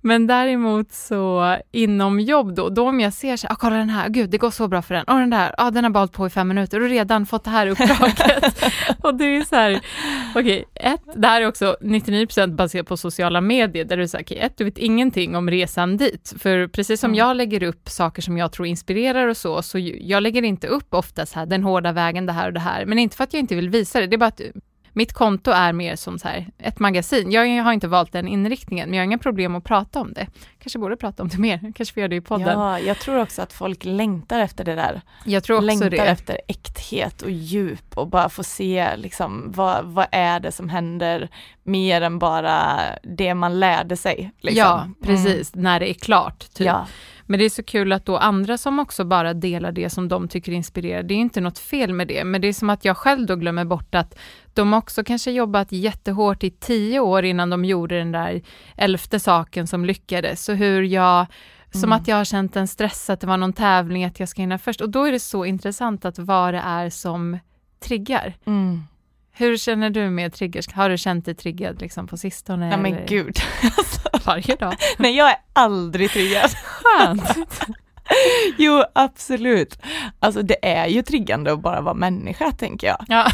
Men 0.01 0.27
däremot 0.27 0.93
så 0.93 1.57
inom 1.73 2.21
jobb 2.21 2.55
då, 2.55 2.69
då 2.69 2.89
om 2.89 3.01
jag 3.01 3.13
ser 3.13 3.37
så 3.37 3.47
här, 3.47 3.55
ah, 3.55 3.57
kolla 3.57 3.77
den 3.77 3.91
här, 3.91 4.09
gud 4.09 4.31
det 4.31 4.39
går 4.39 4.51
så 4.51 4.69
bra 4.69 4.83
för 4.83 4.95
den, 4.95 5.05
och 5.05 5.19
den 5.19 5.31
där, 5.31 5.55
ah, 5.59 5.71
den 5.71 5.85
har 5.85 5.91
balt 5.91 6.13
på 6.13 6.27
i 6.27 6.31
fem 6.31 6.49
minuter 6.49 6.83
och 6.83 6.89
redan 6.89 7.27
fått 7.27 7.45
det 7.45 7.51
här 7.51 7.67
uppdraget. 7.67 8.65
och 9.03 9.15
det 9.15 9.25
är 9.25 9.45
så 9.45 9.57
här, 9.57 9.81
okej, 10.35 10.65
okay, 10.75 10.93
ett, 10.93 11.01
det 11.15 11.29
här 11.29 11.41
är 11.41 11.47
också 11.47 11.77
99% 11.81 12.55
baserat 12.55 12.87
på 12.87 12.97
sociala 12.97 13.41
medier, 13.41 13.85
där 13.85 13.97
du 13.97 14.09
säger, 14.09 14.25
okej, 14.25 14.37
okay, 14.37 14.47
ett, 14.47 14.57
du 14.57 14.65
vet 14.65 14.79
ingenting 14.79 15.37
om 15.37 15.51
resan 15.51 15.97
dit, 15.97 16.35
för 16.39 16.69
precis 16.69 17.01
som 17.01 17.11
mm. 17.11 17.19
jag 17.19 17.37
lägger 17.37 17.63
upp 17.63 17.89
saker 17.89 18.23
som 18.23 18.39
jag 18.39 18.53
tror 18.53 18.67
inspirerar 18.67 19.27
och 19.27 19.37
så, 19.37 19.63
så 19.63 19.79
jag 20.01 20.23
lägger 20.23 20.43
inte 20.43 20.67
upp 20.67 20.95
ofta 20.95 21.27
så 21.27 21.39
här, 21.39 21.47
den 21.47 21.63
hårda 21.63 21.93
vägen, 21.93 22.27
det 22.27 22.33
här 22.33 22.47
och 22.47 22.53
det 22.53 22.61
här, 22.61 22.87
men 22.87 22.99
inte 22.99 23.17
för 23.17 23.25
att 23.25 23.35
jag 23.35 23.41
inte 23.41 23.55
vill 23.55 23.71
visa 23.71 24.01
det, 24.01 24.07
det 24.07 24.17
är 24.17 24.19
bara 24.19 24.27
att 24.27 24.41
Mitt 24.93 25.13
konto 25.13 25.51
är 25.51 25.73
mer 25.73 25.97
som 25.97 26.19
så 26.19 26.29
här, 26.29 26.47
ett 26.59 26.79
magasin. 26.79 27.31
Jag 27.31 27.63
har 27.63 27.73
inte 27.73 27.89
valt 27.89 28.13
den 28.13 28.29
inriktningen, 28.29 28.91
men 28.91 28.97
jag 28.97 29.03
har 29.03 29.05
inga 29.05 29.19
problem 29.19 29.55
att 29.55 29.65
prata 29.65 30.01
om 30.01 30.13
det. 30.13 30.27
Kanske 30.59 30.79
borde 30.79 30.97
prata 30.97 31.23
om 31.23 31.29
det 31.29 31.39
mer, 31.39 31.59
kanske 31.77 31.95
får 31.95 32.01
göra 32.01 32.09
det 32.09 32.17
i 32.17 32.21
podden. 32.21 32.61
Ja, 32.61 32.81
jag 32.81 32.99
tror 32.99 33.21
också 33.21 33.43
att 33.43 33.53
folk 33.53 33.85
längtar 33.85 34.41
efter 34.41 34.65
det 34.65 34.75
där. 34.75 35.01
Jag 35.25 35.45
tror 35.45 35.57
också 35.57 35.67
längtar 35.67 35.91
det. 35.91 35.97
efter 35.97 36.41
äkthet 36.49 37.23
och 37.23 37.31
djup 37.31 37.99
och 37.99 38.09
bara 38.09 38.29
få 38.29 38.43
se 38.43 38.97
liksom 38.97 39.53
vad, 39.53 39.85
vad 39.85 40.07
är 40.13 40.41
det 40.41 40.53
som 40.53 40.69
händer 40.69 41.29
mer 41.63 42.03
än 42.03 42.19
bara 42.19 42.81
det 43.03 43.35
man 43.35 43.61
lärde 43.61 43.97
sig. 43.97 44.33
Liksom. 44.41 44.59
Ja, 44.59 44.89
precis, 45.03 45.55
mm. 45.55 45.63
när 45.63 45.81
det 45.81 45.91
är 45.91 45.95
klart. 45.95 46.39
Typ. 46.55 46.67
Ja. 46.67 46.87
Men 47.31 47.39
det 47.39 47.45
är 47.45 47.51
så 47.51 47.63
kul 47.63 47.93
att 47.93 48.05
då 48.05 48.17
andra 48.17 48.59
som 48.59 48.79
också 48.79 49.05
bara 49.05 49.35
delar 49.35 49.73
det 49.73 49.91
som 49.91 50.09
de 50.09 50.29
tycker 50.29 50.53
inspirerar, 50.53 51.03
det 51.03 51.15
är 51.15 51.19
inte 51.19 51.41
något 51.41 51.59
fel 51.59 51.93
med 51.93 52.09
det, 52.09 52.25
men 52.25 52.41
det 52.41 52.49
är 52.49 52.53
som 52.53 52.71
att 52.71 52.85
jag 52.85 52.97
själv 52.97 53.27
då 53.27 53.37
glömmer 53.37 53.65
bort 53.65 53.95
att 53.95 54.19
de 54.55 54.75
också 54.75 55.05
kanske 55.05 55.31
jobbat 55.31 55.73
jättehårt 55.73 56.45
i 56.45 56.51
tio 56.51 57.01
år 57.01 57.25
innan 57.25 57.51
de 57.51 57.65
gjorde 57.65 57.99
den 57.99 58.13
där 58.13 58.43
elfte 58.77 59.21
saken 59.21 59.67
som 59.67 59.85
lyckades. 59.85 60.45
Så 60.45 60.53
hur 60.53 60.83
jag 60.83 61.27
som 61.71 61.85
mm. 61.85 61.93
att 61.93 62.09
jag 62.09 62.17
har 62.17 62.25
känt 62.25 62.57
en 62.57 62.69
stress 62.69 63.11
att 63.11 63.21
det 63.21 63.27
var 63.27 63.37
någon 63.37 63.53
tävling, 63.53 64.05
att 64.05 64.21
jag 64.21 64.29
ska 64.29 64.43
hinna 64.43 64.59
först. 64.59 64.81
Och 64.81 64.91
då 64.91 65.05
är 65.05 65.13
det 65.13 65.21
så 65.21 65.45
intressant 65.45 66.05
att 66.05 66.19
vad 66.19 66.55
det 66.55 66.63
är 66.65 66.91
som 66.91 67.39
triggar. 67.81 68.35
Mm. 68.45 68.83
Hur 69.39 69.57
känner 69.57 69.91
du 69.91 70.11
med 70.11 70.33
triggers? 70.33 70.73
Har 70.73 70.89
du 70.89 70.99
känt 70.99 71.25
dig 71.25 71.35
triggad 71.35 71.81
liksom 71.81 72.07
på 72.07 72.17
sistone? 72.17 72.69
Nej 72.69 72.79
men 72.79 73.07
gud. 73.07 73.37
Varje 74.25 74.57
dag? 74.57 74.77
Nej 74.99 75.17
jag 75.17 75.31
är 75.31 75.37
aldrig 75.53 76.11
triggad. 76.11 76.51
Skönt. 76.51 77.23
jo, 78.59 78.83
absolut. 78.93 79.79
Alltså 80.19 80.43
det 80.43 80.67
är 80.67 80.87
ju 80.87 81.03
triggande 81.03 81.53
att 81.53 81.63
bara 81.63 81.81
vara 81.81 81.95
människa, 81.95 82.53
tänker 82.53 82.87
jag. 82.87 83.05
Ja. 83.09 83.27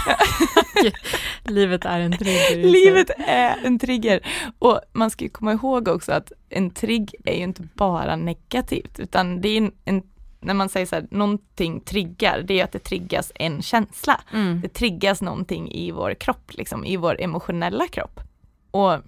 Livet 1.53 1.85
är 1.85 2.01
en 2.01 2.19
trigger. 2.19 2.57
Livet 2.57 3.11
är 3.27 3.57
en 3.65 3.79
trigger. 3.79 4.21
Och 4.59 4.81
man 4.93 5.11
ska 5.11 5.29
komma 5.29 5.53
ihåg 5.53 5.89
också 5.89 6.13
att 6.13 6.33
en 6.51 6.71
trigg 6.71 7.15
är 7.25 7.37
ju 7.37 7.43
inte 7.43 7.63
bara 7.75 8.17
negativt, 8.17 9.01
utan 9.01 9.41
det 9.41 9.49
är 9.49 9.59
en, 9.59 9.73
en 9.85 10.03
när 10.45 10.55
man 10.55 10.69
säger 10.69 10.87
så 10.87 10.95
här, 10.95 11.07
någonting 11.11 11.81
triggar, 11.81 12.43
det 12.43 12.61
är 12.61 12.65
att 12.65 12.73
det 12.73 12.79
triggas 12.79 13.33
en 13.35 13.63
känsla. 13.63 14.21
Mm. 14.33 14.61
Det 14.61 14.69
triggas 14.69 15.23
någonting 15.23 15.73
i 15.73 15.91
vår 15.91 16.15
kropp, 16.15 16.53
liksom, 16.55 16.85
i 16.85 16.97
vår 16.97 17.21
emotionella 17.21 17.87
kropp. 17.89 18.21
Och 18.71 18.99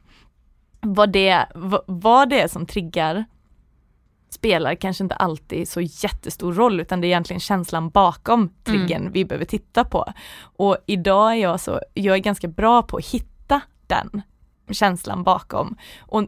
vad 0.80 1.12
det, 1.12 1.46
vad 1.86 2.28
det 2.28 2.40
är 2.40 2.48
som 2.48 2.66
triggar 2.66 3.24
spelar 4.30 4.74
kanske 4.74 5.04
inte 5.04 5.14
alltid 5.14 5.68
så 5.68 5.80
jättestor 5.80 6.52
roll 6.52 6.80
utan 6.80 7.00
det 7.00 7.06
är 7.06 7.08
egentligen 7.08 7.40
känslan 7.40 7.90
bakom 7.90 8.48
triggern 8.64 9.00
mm. 9.00 9.12
vi 9.12 9.24
behöver 9.24 9.44
titta 9.44 9.84
på. 9.84 10.12
Och 10.40 10.76
idag 10.86 11.32
är 11.32 11.36
jag 11.36 11.60
så, 11.60 11.80
jag 11.94 12.14
är 12.14 12.20
ganska 12.20 12.48
bra 12.48 12.82
på 12.82 12.96
att 12.96 13.06
hitta 13.06 13.60
den 13.86 14.22
känslan 14.70 15.22
bakom. 15.22 15.76
Och 16.00 16.24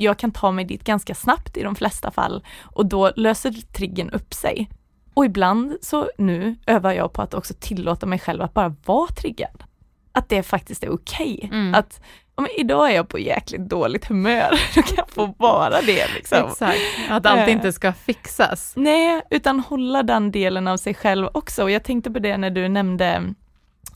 jag 0.00 0.18
kan 0.18 0.32
ta 0.32 0.50
mig 0.50 0.64
dit 0.64 0.84
ganska 0.84 1.14
snabbt 1.14 1.56
i 1.56 1.62
de 1.62 1.74
flesta 1.74 2.10
fall 2.10 2.44
och 2.62 2.86
då 2.86 3.12
löser 3.16 3.52
triggern 3.72 4.10
upp 4.10 4.34
sig. 4.34 4.70
Och 5.14 5.24
ibland 5.24 5.76
så 5.82 6.10
nu 6.18 6.56
övar 6.66 6.92
jag 6.92 7.12
på 7.12 7.22
att 7.22 7.34
också 7.34 7.54
tillåta 7.60 8.06
mig 8.06 8.18
själv 8.18 8.42
att 8.42 8.54
bara 8.54 8.76
vara 8.84 9.08
triggad. 9.08 9.64
Att 10.12 10.28
det 10.28 10.42
faktiskt 10.42 10.84
är 10.84 10.90
okej. 10.90 11.34
Okay. 11.42 11.58
Mm. 11.58 11.74
Att 11.74 12.00
om 12.34 12.46
idag 12.58 12.90
är 12.90 12.94
jag 12.94 13.08
på 13.08 13.18
jäkligt 13.18 13.68
dåligt 13.68 14.04
humör, 14.04 14.50
då 14.74 14.82
kan 14.82 14.94
jag 14.96 15.10
få 15.10 15.34
vara 15.38 15.80
det. 15.80 16.06
Liksom. 16.14 16.48
Exakt, 16.48 16.78
att 17.10 17.26
allt 17.26 17.48
eh. 17.48 17.52
inte 17.52 17.72
ska 17.72 17.92
fixas. 17.92 18.72
Nej, 18.76 19.22
utan 19.30 19.60
hålla 19.60 20.02
den 20.02 20.30
delen 20.30 20.68
av 20.68 20.76
sig 20.76 20.94
själv 20.94 21.28
också. 21.34 21.62
Och 21.62 21.70
jag 21.70 21.84
tänkte 21.84 22.10
på 22.10 22.18
det 22.18 22.36
när 22.36 22.50
du 22.50 22.68
nämnde 22.68 23.34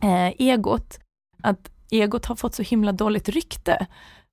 eh, 0.02 0.28
egot, 0.38 0.98
att 1.42 1.70
egot 1.90 2.26
har 2.26 2.36
fått 2.36 2.54
så 2.54 2.62
himla 2.62 2.92
dåligt 2.92 3.28
rykte. 3.28 3.86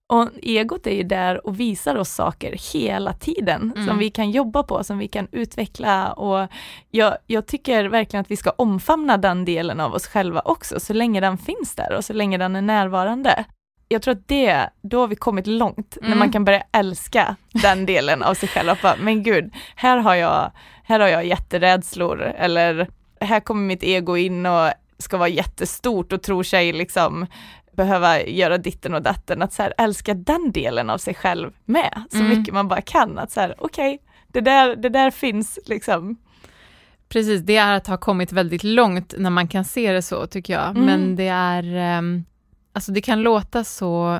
Och 0.10 0.30
egot 0.42 0.88
är 0.88 0.96
ju 0.96 1.04
där 1.04 1.48
och 1.48 1.60
visar 1.60 1.96
oss 1.96 2.10
saker 2.10 2.74
hela 2.74 3.14
tiden 3.14 3.74
mm. 3.76 3.88
som 3.88 3.98
vi 3.98 4.10
kan 4.10 4.32
jobba 4.32 4.64
på, 4.64 4.84
som 4.84 4.98
vi 4.98 5.08
kan 5.08 5.28
utveckla 5.32 6.14
och 6.14 6.48
jag, 6.92 7.18
jag, 7.28 7.46
tycker 7.46 7.86
verkligen 7.86 8.22
att 8.22 8.32
vi 8.32 8.38
ska 8.38 8.50
omfamna 8.50 9.18
den 9.18 9.46
delen 9.46 9.80
av 9.80 9.94
oss 9.94 10.08
själva 10.08 10.42
också, 10.46 10.80
så 10.80 10.94
länge 10.94 11.20
den 11.20 11.38
finns 11.38 11.76
där 11.76 11.96
och 11.98 12.06
så 12.06 12.14
länge 12.14 12.38
den 12.38 12.56
är 12.56 12.62
närvarande. 12.62 13.46
Jag 13.88 14.02
tror 14.02 14.12
att 14.12 14.28
det, 14.28 14.70
då 14.82 15.00
har 15.00 15.08
vi 15.08 15.16
kommit 15.16 15.48
långt, 15.48 15.98
mm. 15.98 16.10
när 16.10 16.18
man 16.18 16.32
kan 16.32 16.46
börja 16.46 16.64
älska 16.72 17.36
den 17.52 17.86
delen 17.86 18.24
av 18.24 18.34
sig 18.34 18.50
själv. 18.50 18.76
Bara, 18.84 18.96
men 19.00 19.24
gud, 19.24 19.54
här 19.76 19.98
har 19.98 20.16
jag, 20.16 20.52
här 20.84 21.00
har 21.00 21.08
jag 21.08 21.26
jätterädslor 21.26 22.22
eller 22.22 22.88
här 23.22 23.40
kommer 23.40 23.62
mitt 23.62 23.84
ego 23.84 24.18
in 24.18 24.46
och 24.46 24.72
ska 24.98 25.18
vara 25.18 25.30
jättestort 25.30 26.14
och 26.14 26.22
tror 26.22 26.44
sig 26.44 26.74
liksom 26.74 27.28
behöva 27.80 28.22
göra 28.22 28.58
ditten 28.58 28.94
och 28.94 29.02
datten, 29.02 29.42
att 29.42 29.54
så 29.54 29.64
här, 29.64 29.74
älska 29.78 30.14
den 30.14 30.52
delen 30.52 30.90
av 30.90 30.98
sig 30.98 31.14
själv 31.14 31.52
med, 31.66 32.02
så 32.12 32.18
mm. 32.18 32.30
mycket 32.30 32.54
man 32.54 32.68
bara 32.68 32.82
kan. 32.82 33.20
Att 33.20 33.32
så 33.32 33.40
här, 33.40 33.56
okej, 33.58 33.96
okay, 33.96 34.08
det, 34.28 34.42
där, 34.42 34.76
det 34.76 34.90
där 34.90 35.12
finns 35.12 35.60
liksom. 35.66 36.18
Precis, 37.10 37.42
det 37.42 37.56
är 37.58 37.74
att 37.74 37.88
ha 37.88 37.98
kommit 37.98 38.32
väldigt 38.32 38.64
långt 38.64 39.14
när 39.18 39.30
man 39.30 39.48
kan 39.48 39.66
se 39.66 39.92
det 39.92 40.02
så, 40.02 40.28
tycker 40.28 40.54
jag. 40.54 40.70
Mm. 40.70 40.86
Men 40.86 41.16
det 41.16 41.28
är, 41.28 41.98
um, 41.98 42.26
alltså 42.74 42.92
det 42.92 43.02
kan 43.02 43.22
låta 43.22 43.64
så 43.64 44.20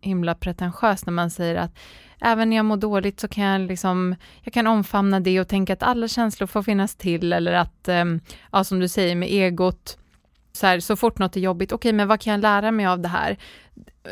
himla 0.00 0.34
pretentiöst 0.34 1.06
när 1.06 1.12
man 1.12 1.30
säger 1.30 1.56
att 1.56 1.78
även 2.20 2.50
när 2.50 2.56
jag 2.56 2.64
mår 2.64 2.76
dåligt 2.76 3.20
så 3.20 3.28
kan 3.28 3.44
jag 3.44 3.60
liksom, 3.60 4.14
jag 4.42 4.54
kan 4.54 4.66
omfamna 4.66 5.20
det 5.20 5.40
och 5.40 5.48
tänka 5.48 5.72
att 5.72 5.82
alla 5.82 6.08
känslor 6.08 6.46
får 6.46 6.62
finnas 6.62 6.96
till 6.96 7.32
eller 7.32 7.52
att, 7.52 7.88
um, 7.88 8.20
ja 8.52 8.64
som 8.64 8.80
du 8.80 8.88
säger 8.88 9.14
med 9.14 9.28
egot, 9.28 9.98
så, 10.58 10.66
här, 10.66 10.80
så 10.80 10.96
fort 10.96 11.18
något 11.18 11.36
är 11.36 11.40
jobbigt, 11.40 11.72
okej 11.72 11.88
okay, 11.88 11.96
men 11.96 12.08
vad 12.08 12.20
kan 12.20 12.30
jag 12.30 12.40
lära 12.40 12.70
mig 12.70 12.86
av 12.86 13.00
det 13.00 13.08
här? 13.08 13.36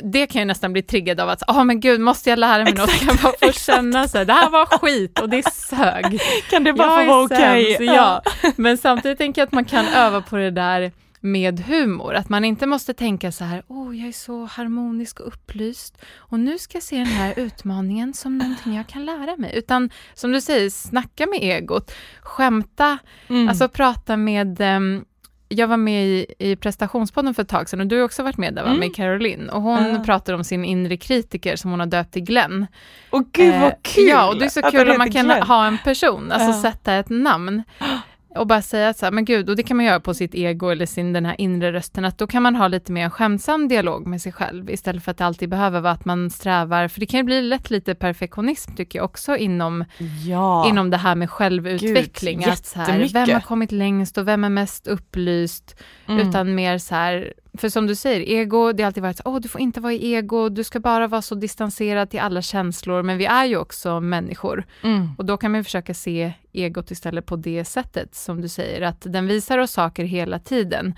Det 0.02 0.26
kan 0.26 0.40
jag 0.40 0.46
nästan 0.46 0.72
bli 0.72 0.82
triggad 0.82 1.20
av 1.20 1.28
att, 1.28 1.42
ja 1.46 1.54
oh, 1.54 1.64
men 1.64 1.80
gud, 1.80 2.00
måste 2.00 2.30
jag 2.30 2.38
lära 2.38 2.64
mig 2.64 2.72
exakt, 2.72 2.92
något? 2.92 3.00
Kan 3.00 3.09
jag 3.09 3.16
bara 3.22 3.52
få 3.52 3.59
känna 3.59 4.09
så 4.09 4.18
här, 4.18 4.24
det 4.24 4.32
här 4.32 4.50
var 4.50 4.66
skit 4.66 5.20
och 5.20 5.28
det 5.28 5.52
sög. 5.52 6.20
Kan 6.50 6.64
det 6.64 6.72
bara 6.72 6.88
jag 6.88 7.06
få 7.06 7.12
vara 7.12 7.24
okej? 7.24 7.74
Okay? 7.74 7.87
Ja, 7.87 8.22
men 8.56 8.78
samtidigt 8.78 9.18
tänker 9.18 9.40
jag 9.40 9.46
att 9.46 9.52
man 9.52 9.64
kan 9.64 9.87
öva 9.87 10.22
på 10.22 10.37
det 10.37 10.50
där 10.50 10.92
med 11.20 11.61
humor, 11.61 12.14
att 12.14 12.28
man 12.28 12.44
inte 12.44 12.66
måste 12.66 12.94
tänka 12.94 13.32
så 13.32 13.44
här, 13.44 13.62
oh 13.68 13.98
jag 13.98 14.09
är 14.09 14.12
så 14.12 14.44
harmonisk 14.44 15.20
och 15.20 15.26
upplyst 15.26 16.02
och 16.16 16.40
nu 16.40 16.59
ska 16.59 16.76
jag 16.76 16.82
se 16.82 16.96
den 16.96 17.06
här 17.06 17.35
utmaningen 17.37 18.14
som 18.14 18.38
någonting 18.38 18.76
jag 18.76 18.87
kan 18.87 19.06
lära 19.06 19.37
mig, 19.37 19.52
utan 19.54 19.90
som 20.14 20.32
du 20.32 20.40
säger, 20.40 20.70
snacka 20.70 21.26
med 21.26 21.38
egot, 21.42 21.92
skämta, 22.20 22.98
mm. 23.28 23.48
alltså 23.48 23.68
prata 23.68 24.16
med 24.16 24.61
um, 24.61 25.04
jag 25.48 25.68
var 25.68 25.76
med 25.76 26.06
i, 26.06 26.26
i 26.38 26.56
prestationspodden 26.56 27.35
för 27.35 27.42
ett 27.42 27.48
tag 27.48 27.68
sedan 27.68 27.80
och 27.80 27.87
du 27.87 27.96
har 27.96 28.04
också 28.04 28.22
varit 28.22 28.38
med 28.38 28.54
där 28.54 28.64
mm. 28.64 28.78
med 28.78 28.94
Caroline 28.94 29.50
och 29.50 29.62
hon 29.62 29.87
uh. 29.87 30.02
pratade 30.02 30.38
om 30.38 30.44
sin 30.44 30.64
inre 30.64 30.96
kritiker 30.96 31.56
som 31.56 31.70
hon 31.70 31.80
har 31.80 31.87
döpt 31.87 32.12
till 32.12 32.22
Glenn. 32.22 32.66
Och 33.11 33.32
gud 33.32 33.61
vad 33.61 33.82
kul! 33.82 34.04
Eh, 34.04 34.11
ja, 34.11 34.28
och 34.28 34.38
det 34.38 34.44
är 34.44 34.48
så 34.48 34.62
kul 34.62 34.90
om 34.90 34.98
man 34.98 35.12
kan 35.12 35.24
Glenn. 35.24 35.42
ha 35.42 35.66
en 35.66 35.78
person, 35.78 36.32
alltså 36.32 36.50
uh. 36.50 36.72
sätta 36.72 36.94
ett 36.94 37.09
namn. 37.09 37.62
och 38.37 38.46
bara 38.46 38.62
säga 38.62 38.94
så 38.94 39.07
här, 39.07 39.12
men 39.12 39.25
gud, 39.25 39.51
och 39.51 39.57
det 39.57 39.62
kan 39.62 39.77
man 39.77 39.87
göra 39.87 40.01
på 40.01 40.14
sitt 40.14 40.35
ego 40.35 40.68
eller 40.68 40.87
sin 40.87 41.12
den 41.12 41.27
här 41.27 41.40
inre 41.40 41.72
rösten, 41.72 42.05
att 42.05 42.18
då 42.18 42.27
kan 42.27 42.42
man 42.42 42.57
ha 42.57 42.68
lite 42.68 42.92
mer 42.92 43.11
skämtsam 43.11 43.68
dialog 43.68 44.07
med 44.07 44.22
sig 44.22 44.33
själv, 44.33 44.70
istället 44.70 45.05
för 45.05 45.11
att 45.11 45.18
det 45.18 45.25
alltid 45.25 45.49
behöver 45.49 45.81
vara 45.81 45.92
att 45.92 46.05
man 46.05 46.31
strävar, 46.31 46.88
för 46.88 47.01
det 47.01 47.07
kan 47.07 47.20
ju 47.20 47.25
bli 47.25 47.42
lätt 47.42 47.70
lite 47.70 47.94
perfektionism 47.94 48.75
tycker 48.75 48.99
jag 48.99 49.05
också 49.05 49.37
inom, 49.37 49.85
ja. 50.27 50.68
inom 50.68 50.90
det 50.90 50.96
här 50.96 51.14
med 51.14 51.31
självutveckling, 51.31 52.38
gud, 52.40 52.49
att 52.49 52.66
så 52.66 52.79
här, 52.79 53.09
vem 53.12 53.31
har 53.31 53.40
kommit 53.40 53.72
längst 53.72 54.18
och 54.18 54.29
vem 54.29 54.44
är 54.44 54.49
mest 54.49 54.87
upplyst, 54.87 55.77
mm. 56.09 56.29
utan 56.29 56.55
mer 56.55 56.79
så 56.79 56.94
här, 56.94 57.33
för 57.57 57.69
som 57.69 57.87
du 57.87 57.95
säger, 57.95 58.29
ego, 58.29 58.73
det 58.73 58.83
har 58.83 58.87
alltid 58.87 59.03
varit 59.03 59.16
så, 59.16 59.23
åh, 59.25 59.40
du 59.40 59.49
får 59.49 59.61
inte 59.61 59.81
vara 59.81 59.92
i 59.92 60.14
ego, 60.14 60.49
du 60.49 60.64
ska 60.64 60.81
bara 60.81 61.07
vara 61.07 61.23
så 61.23 61.35
distanserad 61.35 62.11
till 62.11 62.21
alla 62.21 62.42
känslor, 62.42 63.03
men 63.03 63.19
vi 63.19 63.27
är 63.27 63.45
ju 63.45 63.57
också 63.57 64.01
människor. 64.01 64.66
Mm. 64.83 65.09
Och 65.19 65.25
då 65.25 65.37
kan 65.37 65.53
man 65.53 65.64
försöka 65.64 65.95
se 65.95 66.33
egot 66.53 66.90
istället 66.90 67.27
på 67.27 67.37
det 67.37 67.64
sättet, 67.64 68.14
som 68.14 68.40
du 68.40 68.49
säger, 68.49 68.83
att 68.83 69.01
den 69.01 69.27
visar 69.27 69.59
oss 69.59 69.71
saker 69.71 70.05
hela 70.05 70.38
tiden 70.38 70.95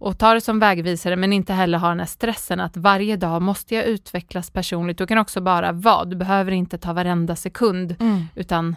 och 0.00 0.18
ta 0.18 0.34
det 0.34 0.40
som 0.40 0.58
vägvisare 0.58 1.16
men 1.16 1.32
inte 1.32 1.52
heller 1.52 1.78
ha 1.78 1.88
den 1.88 1.98
här 1.98 2.06
stressen 2.06 2.60
att 2.60 2.76
varje 2.76 3.16
dag 3.16 3.42
måste 3.42 3.74
jag 3.74 3.84
utvecklas 3.84 4.50
personligt. 4.50 4.98
Du 4.98 5.06
kan 5.06 5.18
också 5.18 5.40
bara 5.40 5.72
vara, 5.72 6.04
du 6.04 6.16
behöver 6.16 6.52
inte 6.52 6.78
ta 6.78 6.92
varenda 6.92 7.36
sekund 7.36 7.96
mm. 8.00 8.24
utan 8.34 8.76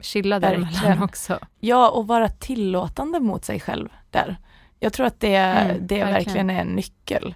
chilla 0.00 0.40
däremellan 0.40 1.02
också. 1.02 1.38
Ja, 1.60 1.90
och 1.90 2.06
vara 2.06 2.28
tillåtande 2.28 3.20
mot 3.20 3.44
sig 3.44 3.60
själv 3.60 3.88
där. 4.10 4.36
Jag 4.80 4.92
tror 4.92 5.06
att 5.06 5.20
det, 5.20 5.36
mm, 5.36 5.86
det 5.86 5.94
verkligen. 5.94 6.12
verkligen 6.12 6.50
är 6.50 6.60
en 6.60 6.68
nyckel. 6.68 7.34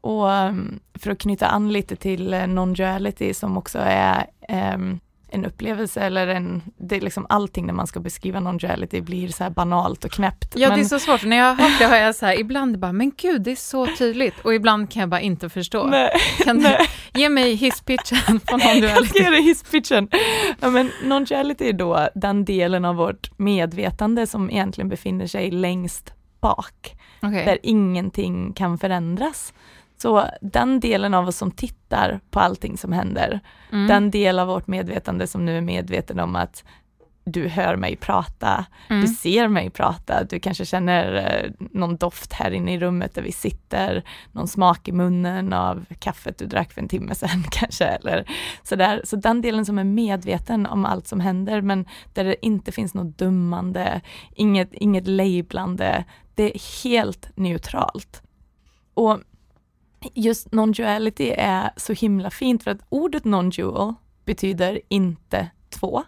Och 0.00 0.28
um, 0.28 0.80
för 0.94 1.10
att 1.10 1.18
knyta 1.18 1.46
an 1.46 1.72
lite 1.72 1.96
till 1.96 2.34
uh, 2.34 2.40
non-duality 2.40 3.32
som 3.32 3.58
också 3.58 3.78
är 3.78 4.26
um, 4.74 5.00
en 5.34 5.44
upplevelse 5.44 6.00
eller 6.00 6.26
en, 6.26 6.62
det 6.76 6.96
är 6.96 7.00
liksom 7.00 7.26
allting 7.28 7.66
när 7.66 7.72
man 7.72 7.86
ska 7.86 8.00
beskriva 8.00 8.40
non-duality 8.40 9.00
blir 9.00 9.28
så 9.28 9.44
här 9.44 9.50
banalt 9.50 10.04
och 10.04 10.10
knäppt. 10.10 10.54
Ja 10.56 10.68
men... 10.68 10.78
det 10.78 10.84
är 10.84 10.88
så 10.88 10.98
svårt, 10.98 11.24
när 11.24 11.36
jag 11.36 11.44
har 11.44 11.54
hört 11.54 11.78
det 11.78 11.84
har 11.84 11.96
jag 11.96 12.14
så 12.14 12.26
här, 12.26 12.40
ibland 12.40 12.78
bara, 12.78 12.92
men 12.92 13.12
gud 13.16 13.42
det 13.42 13.50
är 13.52 13.56
så 13.56 13.86
tydligt 13.86 14.34
och 14.42 14.54
ibland 14.54 14.90
kan 14.90 15.00
jag 15.00 15.08
bara 15.08 15.20
inte 15.20 15.48
förstå. 15.48 15.86
Nej, 15.90 16.10
kan 16.44 16.56
du 16.56 16.62
nej. 16.62 16.78
ge 17.14 17.28
mig 17.28 17.54
hisspitchen 17.54 18.40
på 18.40 18.56
non-duality? 18.56 18.82
Jag 18.94 19.06
ska 19.06 19.18
ge 19.18 19.30
dig 19.30 19.42
hisspitchen. 19.42 20.08
Ja, 20.60 20.70
men 20.70 20.90
non-duality 21.04 21.68
är 21.68 21.72
då 21.72 22.08
den 22.14 22.44
delen 22.44 22.84
av 22.84 22.96
vårt 22.96 23.38
medvetande 23.38 24.26
som 24.26 24.50
egentligen 24.50 24.88
befinner 24.88 25.26
sig 25.26 25.50
längst 25.50 26.14
bak, 26.42 26.96
Okej. 27.22 27.44
där 27.44 27.58
ingenting 27.62 28.52
kan 28.52 28.78
förändras. 28.78 29.54
Så 29.96 30.24
den 30.40 30.80
delen 30.80 31.14
av 31.14 31.28
oss 31.28 31.36
som 31.36 31.50
tittar 31.50 32.20
på 32.30 32.40
allting 32.40 32.78
som 32.78 32.92
händer, 32.92 33.40
Mm. 33.72 33.86
den 33.88 34.10
del 34.10 34.38
av 34.38 34.46
vårt 34.48 34.66
medvetande 34.66 35.26
som 35.26 35.44
nu 35.44 35.56
är 35.56 35.60
medveten 35.60 36.20
om 36.20 36.36
att 36.36 36.64
du 37.24 37.48
hör 37.48 37.76
mig 37.76 37.96
prata, 37.96 38.64
Mm. 38.88 39.02
du 39.02 39.08
ser 39.08 39.48
mig 39.48 39.70
prata, 39.70 40.24
du 40.24 40.40
kanske 40.40 40.64
känner 40.64 41.14
eh, 41.14 41.50
någon 41.58 41.96
doft 41.96 42.32
här 42.32 42.50
inne 42.50 42.74
i 42.74 42.78
rummet 42.78 43.14
där 43.14 43.22
vi 43.22 43.32
sitter, 43.32 44.04
någon 44.32 44.48
smak 44.48 44.88
i 44.88 44.92
munnen 44.92 45.52
av 45.52 45.84
kaffet 45.98 46.38
du 46.38 46.46
drack 46.46 46.72
för 46.72 46.80
en 46.80 46.88
timme 46.88 47.14
sedan 47.14 47.44
kanske, 47.50 47.84
eller 47.84 48.30
sådär. 48.62 49.00
Så 49.04 49.16
den 49.16 49.40
delen 49.42 49.64
som 49.66 49.78
är 49.78 49.84
medveten 49.84 50.66
om 50.66 50.84
allt 50.84 51.06
som 51.06 51.20
händer, 51.20 51.60
men 51.60 51.86
där 52.12 52.24
det 52.24 52.46
inte 52.46 52.72
finns 52.72 52.94
något 52.94 53.18
dömande, 53.18 54.00
inget, 54.34 54.74
inget 54.74 55.06
lablande, 55.06 56.04
det 56.34 56.54
är 56.54 56.84
helt 56.84 57.30
neutralt. 57.36 58.22
Och 58.94 59.20
just 60.14 60.50
non-duality 60.52 61.34
är 61.38 61.70
så 61.76 61.92
himla 61.92 62.30
fint 62.30 62.64
för 62.64 62.70
att 62.70 62.80
ordet 62.88 63.24
non-dual 63.24 63.94
betyder 64.24 64.80
inte 64.88 65.50
två. 65.70 66.02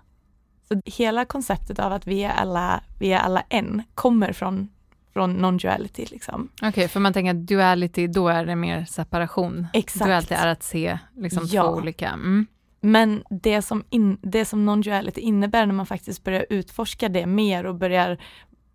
Så 0.69 0.81
hela 0.85 1.25
konceptet 1.25 1.79
av 1.79 1.93
att 1.93 2.07
vi 2.07 2.25
är 2.25 2.33
alla, 2.33 2.81
vi 2.99 3.13
är 3.13 3.19
alla 3.19 3.43
en 3.49 3.83
kommer 3.95 4.33
från, 4.33 4.69
från 5.13 5.45
non-duality. 5.45 6.11
Liksom. 6.11 6.49
Okej, 6.63 6.89
för 6.89 7.01
man 7.01 7.13
tänker 7.13 7.31
att 7.31 7.47
duality, 7.47 8.07
då 8.07 8.29
är 8.29 8.47
det 8.47 8.57
mer 8.57 8.85
separation. 8.85 9.67
Exakt. 9.73 10.05
Duality 10.05 10.35
är 10.35 10.47
att 10.47 10.63
se 10.63 10.99
liksom 11.17 11.47
Ja. 11.47 11.63
två 11.63 11.71
olika. 11.71 12.09
Mm. 12.09 12.47
Men 12.81 13.23
det 13.31 13.63
som, 13.63 13.85
in, 13.91 14.19
det 14.23 14.45
som 14.45 14.69
non-duality 14.69 15.19
innebär 15.21 15.67
när 15.67 15.75
man 15.75 15.87
faktiskt 15.87 16.25
börjar 16.25 16.47
utforska 16.51 17.09
det 17.09 17.27
mer 17.27 17.67
och 17.67 17.75
börjar 17.75 18.19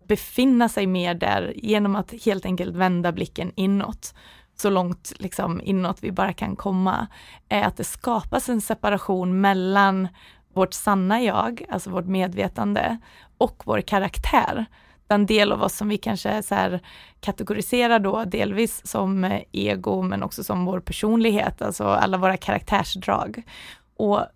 befinna 0.08 0.68
sig 0.68 0.86
mer 0.86 1.14
där 1.14 1.52
genom 1.56 1.96
att 1.96 2.24
helt 2.24 2.44
enkelt 2.44 2.76
vända 2.76 3.12
blicken 3.12 3.52
inåt, 3.54 4.14
så 4.56 4.70
långt 4.70 5.12
liksom 5.16 5.60
inåt 5.64 5.98
vi 6.00 6.12
bara 6.12 6.32
kan 6.32 6.56
komma, 6.56 7.06
är 7.48 7.62
att 7.62 7.76
det 7.76 7.84
skapas 7.84 8.48
en 8.48 8.60
separation 8.60 9.40
mellan 9.40 10.08
vårt 10.54 10.74
sanna 10.74 11.22
jag, 11.22 11.64
alltså 11.68 11.90
vårt 11.90 12.06
medvetande, 12.06 12.98
och 13.38 13.62
vår 13.64 13.80
karaktär. 13.80 14.66
Den 15.06 15.26
del 15.26 15.52
av 15.52 15.62
oss 15.62 15.76
som 15.76 15.88
vi 15.88 15.98
kanske 15.98 16.42
så 16.42 16.54
här 16.54 16.80
kategoriserar 17.20 17.98
då 17.98 18.24
delvis 18.24 18.86
som 18.86 19.24
eh, 19.24 19.40
ego 19.52 20.02
men 20.02 20.22
också 20.22 20.44
som 20.44 20.64
vår 20.64 20.80
personlighet, 20.80 21.62
alltså 21.62 21.84
alla 21.84 22.18
våra 22.18 22.36
karaktärsdrag. 22.36 23.42
Och 23.96 24.26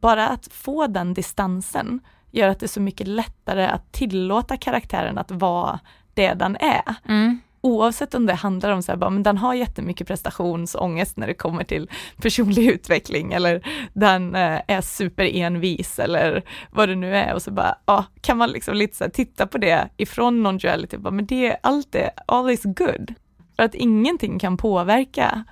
bara 0.00 0.28
att 0.28 0.48
få 0.52 0.86
den 0.86 1.14
distansen 1.14 2.00
gör 2.30 2.48
att 2.48 2.60
det 2.60 2.66
är 2.66 2.68
så 2.68 2.80
mycket 2.80 3.08
lättare 3.08 3.66
att 3.66 3.92
tillåta 3.92 4.56
karaktären 4.56 5.18
att 5.18 5.30
vara 5.30 5.80
det 6.14 6.34
den 6.34 6.56
är. 6.56 6.94
Mm. 7.08 7.40
Oavsett 7.68 8.14
om 8.14 8.26
det 8.26 8.34
handlar 8.34 8.70
om 8.70 8.82
så 8.82 8.92
här, 8.92 8.96
bara, 8.96 9.10
men 9.10 9.22
den 9.22 9.38
har 9.38 9.54
jättemycket 9.54 10.06
prestationsångest 10.06 11.16
när 11.16 11.26
det 11.26 11.34
kommer 11.34 11.64
till 11.64 11.90
personlig 12.16 12.66
utveckling 12.72 13.32
eller 13.32 13.62
den 13.92 14.34
eh, 14.34 14.60
är 14.66 14.80
superenvis 14.80 15.98
eller 15.98 16.42
vad 16.70 16.88
det 16.88 16.94
nu 16.94 17.16
är 17.16 17.34
och 17.34 17.42
så 17.42 17.50
bara, 17.50 17.78
ja, 17.86 18.04
kan 18.20 18.36
man 18.36 18.50
liksom 18.50 18.74
lite 18.74 18.96
så 18.96 19.04
här, 19.04 19.10
titta 19.10 19.46
på 19.46 19.58
det 19.58 19.88
ifrån 19.96 20.46
non-duality, 20.46 20.98
bara, 20.98 21.10
men 21.10 21.26
det 21.26 21.46
är 21.46 21.56
allt 21.62 21.92
det, 21.92 22.10
all 22.26 22.50
is 22.50 22.62
good. 22.64 23.14
För 23.56 23.62
att 23.62 23.74
ingenting 23.74 24.38
kan 24.38 24.56
påverka 24.56 25.44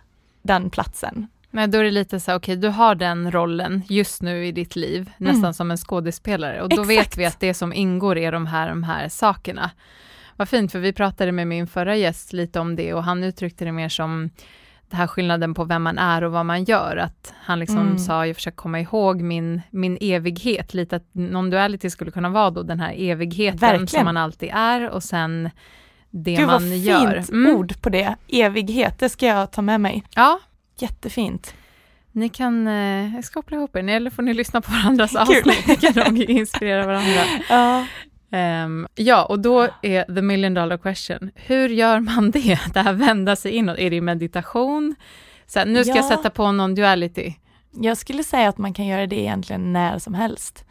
den 0.42 0.70
platsen. 0.70 1.26
Nej, 1.50 1.68
då 1.68 1.78
är 1.78 1.84
det 1.84 1.90
lite 1.90 2.20
så, 2.20 2.34
okej, 2.34 2.56
du 2.56 2.68
har 2.68 2.94
den 2.94 3.32
rollen 3.32 3.82
just 3.88 4.22
nu 4.22 4.46
i 4.46 4.52
ditt 4.52 4.76
liv, 4.76 5.10
nästan 5.18 5.54
som 5.54 5.70
en 5.70 5.76
skådespelare. 5.76 6.62
Och 6.62 6.68
då 6.68 6.82
vet 6.82 6.90
Mm. 6.90 7.00
Exakt. 7.00 7.18
vi 7.18 7.24
att 7.24 7.40
det 7.40 7.54
som 7.54 7.72
ingår 7.72 8.18
är 8.18 8.32
de 8.32 8.46
här, 8.46 8.68
de 8.68 8.82
här 8.82 9.08
sakerna. 9.08 9.70
Vad 10.36 10.48
fint, 10.48 10.72
för 10.72 10.78
vi 10.78 10.92
pratade 10.92 11.32
med 11.32 11.46
min 11.46 11.66
förra 11.66 11.96
gäst 11.96 12.32
lite 12.32 12.60
om 12.60 12.76
det 12.76 12.94
och 12.94 13.04
han 13.04 13.24
uttryckte 13.24 13.64
det 13.64 13.72
mer 13.72 13.88
som 13.88 14.30
det 14.90 14.96
här 14.96 15.06
skillnaden 15.06 15.54
på 15.54 15.64
vem 15.64 15.82
man 15.82 15.98
är 15.98 16.24
och 16.24 16.32
vad 16.32 16.46
man 16.46 16.64
gör. 16.64 16.96
Att 16.96 17.34
han 17.42 17.58
liksom 17.58 17.78
Mm. 17.80 17.98
sa, 17.98 18.26
jag 18.26 18.36
försöker 18.36 18.56
komma 18.56 18.80
ihåg 18.80 19.20
min, 19.22 19.60
min 19.70 19.98
evighet, 20.00 20.74
lite 20.74 20.96
att 20.96 21.08
non-duality 21.12 21.88
skulle 21.90 22.10
kunna 22.10 22.28
vara 22.28 22.50
då 22.50 22.62
den 22.62 22.80
här 22.80 22.94
evigheten 22.98 23.58
Verkligen. 23.60 23.86
som 23.88 24.04
man 24.04 24.16
alltid 24.16 24.50
är 24.52 24.90
och 24.90 25.02
sen 25.02 25.50
det 26.10 26.34
Gud 26.34 26.46
vad 26.46 26.62
man 26.62 26.70
fint 26.70 26.84
gör. 26.84 27.24
Mm. 27.32 27.56
ord 27.56 27.80
på 27.82 27.88
det, 27.90 28.14
evighet, 28.28 28.98
det 28.98 29.08
ska 29.08 29.26
jag 29.26 29.50
ta 29.52 29.62
med 29.62 29.80
mig. 29.80 30.02
Ja, 30.14 30.40
Jättefint. 30.78 31.54
Ni 32.12 32.28
kan 32.28 32.66
eh, 32.68 33.10
koppla 33.32 33.56
ihop 33.56 33.76
er, 33.76 33.88
eller 33.88 34.10
får 34.10 34.22
ni 34.22 34.34
lyssna 34.34 34.60
på 34.60 34.72
varandras 34.72 35.16
avsnitt, 35.16 35.66
ni 35.66 35.76
kan 35.76 35.92
nog 36.12 36.18
inspirera 36.22 36.86
varandra. 36.86 37.20
Ja. 37.48 37.86
Ehm, 38.30 38.86
ja, 38.94 39.24
och 39.24 39.38
då 39.40 39.68
är 39.82 40.14
the 40.14 40.22
million 40.22 40.54
dollar 40.54 40.76
question, 40.78 41.30
hur 41.34 41.68
gör 41.68 42.00
man 42.00 42.30
det? 42.30 42.58
Det 42.74 42.80
här 42.80 42.92
vända 42.92 43.36
sig 43.36 43.52
inåt, 43.52 43.78
är 43.78 43.90
det 43.90 43.96
i 43.96 44.00
meditation? 44.00 44.94
Så 45.46 45.58
här, 45.58 45.66
nu 45.66 45.84
ska 45.84 45.94
jag 45.96 46.04
Ja. 46.04 46.08
sätta 46.08 46.30
på 46.30 46.42
non-duality. 46.42 47.34
Jag 47.72 47.96
skulle 47.96 48.24
säga 48.24 48.48
att 48.48 48.58
man 48.58 48.74
kan 48.74 48.86
göra 48.86 49.06
det 49.06 49.20
egentligen 49.20 49.72
när 49.72 49.98
som 49.98 50.14
helst. 50.14 50.64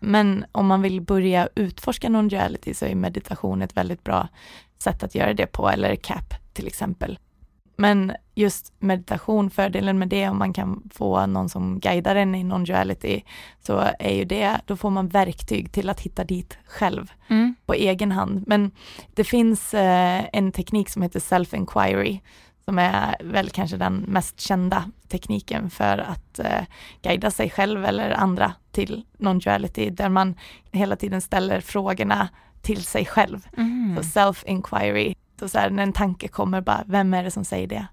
Men 0.00 0.44
om 0.52 0.66
man 0.66 0.82
vill 0.82 1.00
börja 1.00 1.48
utforska 1.54 2.08
non-duality 2.08 2.74
så 2.74 2.86
är 2.86 2.94
meditation 2.94 3.62
ett 3.62 3.76
väldigt 3.76 4.04
bra 4.04 4.28
sätt 4.78 5.02
att 5.02 5.14
göra 5.14 5.34
det 5.34 5.46
på, 5.46 5.70
eller 5.70 5.96
CAP 5.96 6.34
till 6.52 6.66
exempel. 6.66 7.18
Men 7.80 8.12
just 8.34 8.72
meditation, 8.78 9.50
fördelen 9.50 9.98
med 9.98 10.08
det 10.08 10.28
om 10.28 10.38
man 10.38 10.52
kan 10.52 10.82
få 10.94 11.26
någon 11.26 11.48
som 11.48 11.80
guidar 11.80 12.16
en 12.16 12.34
i 12.34 12.44
non-duality, 12.44 13.22
så 13.60 13.84
är 13.98 14.14
ju 14.14 14.24
det, 14.24 14.60
då 14.66 14.76
får 14.76 14.90
man 14.90 15.08
verktyg 15.08 15.72
till 15.72 15.88
att 15.90 16.00
hitta 16.00 16.24
dit 16.24 16.58
själv 16.66 17.12
Mm. 17.28 17.54
på 17.66 17.74
egen 17.74 18.12
hand. 18.12 18.44
Men 18.46 18.70
det 19.14 19.24
finns 19.24 19.74
eh, 19.74 20.24
en 20.32 20.52
teknik 20.52 20.88
som 20.88 21.02
heter 21.02 21.20
self-inquiry 21.20 22.18
som 22.64 22.78
är 22.78 23.16
väl 23.24 23.50
kanske 23.50 23.76
den 23.76 23.96
mest 23.96 24.40
kända 24.40 24.84
tekniken 25.08 25.70
för 25.70 25.98
att 25.98 26.38
eh, 26.38 26.64
guida 27.02 27.30
sig 27.30 27.50
själv 27.50 27.84
eller 27.84 28.10
andra 28.10 28.52
till 28.72 29.04
non-duality 29.18 29.90
där 29.90 30.08
man 30.08 30.34
hela 30.72 30.96
tiden 30.96 31.20
ställer 31.20 31.60
frågorna 31.60 32.28
till 32.62 32.84
sig 32.84 33.06
själv. 33.06 33.46
Mm. 33.56 33.96
Så 33.96 34.34
self-inquiry, 35.40 35.48
så, 35.48 35.48
så 35.48 35.58
här, 35.58 35.70
när 35.70 35.82
en 35.82 35.92
tanke 35.92 36.28
kommer 36.28 36.60
bara, 36.60 36.84
vem 36.86 37.14
är 37.14 37.24
det 37.24 37.30
som 37.30 37.44
säger 37.44 37.66
det? 37.66 37.86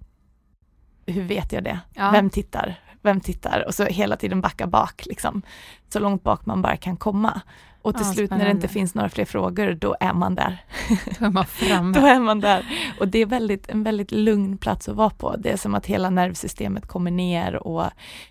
Hur 1.05 1.23
vet 1.23 1.51
jag 1.51 1.63
det? 1.63 1.79
Ja. 1.93 2.11
Vem 2.11 2.29
tittar? 2.29 2.79
Vem 3.01 3.21
tittar? 3.21 3.63
Och 3.67 3.75
så 3.75 3.85
hela 3.85 4.15
tiden 4.15 4.41
backa 4.41 4.67
bak, 4.67 5.05
liksom. 5.05 5.41
så 5.89 5.99
långt 5.99 6.23
bak 6.23 6.45
man 6.45 6.61
bara 6.61 6.77
kan 6.77 6.97
komma. 6.97 7.41
Och 7.81 7.95
till 7.95 8.05
Ja, 8.05 8.13
slut 8.13 8.31
när 8.31 8.45
det 8.45 8.51
inte 8.51 8.67
finns 8.67 8.95
några 8.95 9.09
fler 9.09 9.25
frågor, 9.25 9.73
då 9.73 9.95
är 9.99 10.13
man 10.13 10.35
där. 10.35 10.65
Då 11.19 11.25
är 11.25 11.29
man 11.29 11.45
framme. 11.45 11.93
Då 11.99 12.05
är 12.05 12.19
man 12.19 12.39
där. 12.39 12.65
Och 12.99 13.07
det 13.07 13.19
är 13.19 13.25
väldigt, 13.25 13.69
en 13.69 13.83
väldigt 13.83 14.11
lugn 14.11 14.57
plats 14.57 14.89
att 14.89 14.95
vara 14.95 15.09
på. 15.09 15.35
Det 15.37 15.51
är 15.51 15.57
som 15.57 15.75
att 15.75 15.85
hela 15.85 16.09
nervsystemet 16.09 16.87
kommer 16.87 17.11
ner 17.11 17.55
och 17.67 17.83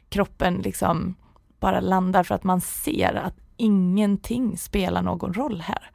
kroppen 0.09 0.55
liksom 0.55 1.15
bara 1.61 1.81
landar 1.81 2.23
för 2.23 2.35
att 2.35 2.45
man 2.45 2.61
ser 2.61 3.15
att 3.15 3.35
ingenting 3.57 4.59
spelar 4.59 5.03
någon 5.03 5.35
roll 5.35 5.61
här. 5.61 5.91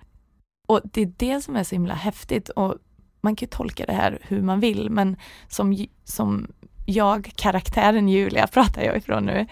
Och 0.67 0.81
det 0.83 1.01
är 1.01 1.13
det 1.17 1.41
som 1.41 1.55
är 1.55 1.63
så 1.63 1.75
himla 1.75 1.93
häftigt 1.93 2.49
och 2.49 2.75
man 3.21 3.35
kan 3.35 3.45
ju 3.45 3.49
tolka 3.49 3.85
det 3.85 3.93
här 3.93 4.19
hur 4.21 4.41
man 4.41 4.59
vill 4.59 4.89
men 4.89 5.15
som, 5.47 5.85
som 6.03 6.47
jag, 6.85 7.31
karaktären 7.35 8.09
Julia 8.09 8.47
pratar 8.47 8.81
jag 8.81 8.97
ifrån 8.97 9.25
nu, 9.25 9.47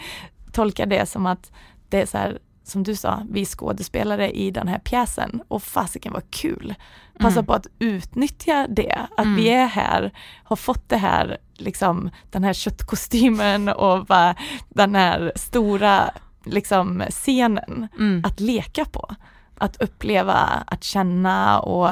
tolkar 0.51 0.85
det 0.85 1.05
som 1.05 1.25
att 1.25 1.51
det 1.89 2.01
är 2.01 2.05
så 2.05 2.17
här 2.17 2.39
som 2.63 2.83
du 2.83 2.95
sa, 2.95 3.23
vi 3.31 3.45
skådespelare 3.45 4.31
i 4.31 4.51
den 4.51 4.67
här 4.67 4.79
pjäsen 4.79 5.41
och 5.47 5.63
fasiken 5.63 6.13
var 6.13 6.23
kul. 6.29 6.75
Passa 7.19 7.39
Mm. 7.39 7.45
på 7.45 7.53
att 7.53 7.67
utnyttja 7.79 8.67
det, 8.69 8.95
att 9.17 9.25
Mm. 9.25 9.35
vi 9.35 9.49
är 9.49 9.65
här, 9.67 10.11
har 10.43 10.55
fått 10.55 10.89
det 10.89 10.97
här, 10.97 11.37
liksom 11.53 12.09
den 12.29 12.43
här 12.43 12.53
köttkostymen 12.53 13.69
och 13.69 14.05
bara 14.05 14.35
den 14.69 14.95
här 14.95 15.31
stora 15.35 16.11
liksom 16.43 17.03
scenen 17.09 17.87
Mm. 17.99 18.23
att 18.25 18.39
leka 18.39 18.85
på. 18.85 19.15
Att 19.57 19.81
uppleva, 19.81 20.35
att 20.67 20.83
känna 20.83 21.59
och 21.59 21.89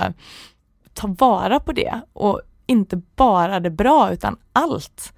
ta 0.97 1.07
vara 1.07 1.59
på 1.59 1.71
det 1.71 2.01
och 2.13 2.41
inte 2.65 3.01
bara 3.15 3.59
det 3.59 3.69
bra 3.69 4.11
utan 4.11 4.37
allt. 4.53 5.13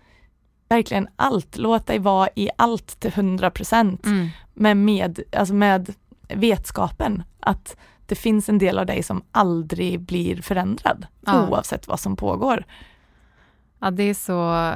Verkligen 0.69 1.07
allt, 1.15 1.57
låt 1.57 1.87
dig 1.87 1.99
vara 1.99 2.29
i 2.35 2.49
allt 2.57 2.99
till 2.99 3.11
100 3.13 3.51
procent 3.51 4.05
Mm. 4.05 4.27
med, 4.53 4.77
med, 4.77 5.19
alltså 5.31 5.53
med 5.53 5.93
vetskapen 6.29 7.23
att 7.39 7.75
det 8.05 8.15
finns 8.15 8.49
en 8.49 8.57
del 8.57 8.79
av 8.79 8.85
dig 8.85 9.03
som 9.03 9.23
aldrig 9.31 9.99
blir 9.99 10.41
förändrad 10.41 11.07
Ja. 11.25 11.47
oavsett 11.47 11.87
vad 11.87 11.99
som 11.99 12.15
pågår. 12.15 12.63
Ja, 13.81 13.91
det 13.91 14.03
är, 14.03 14.13
så, 14.13 14.73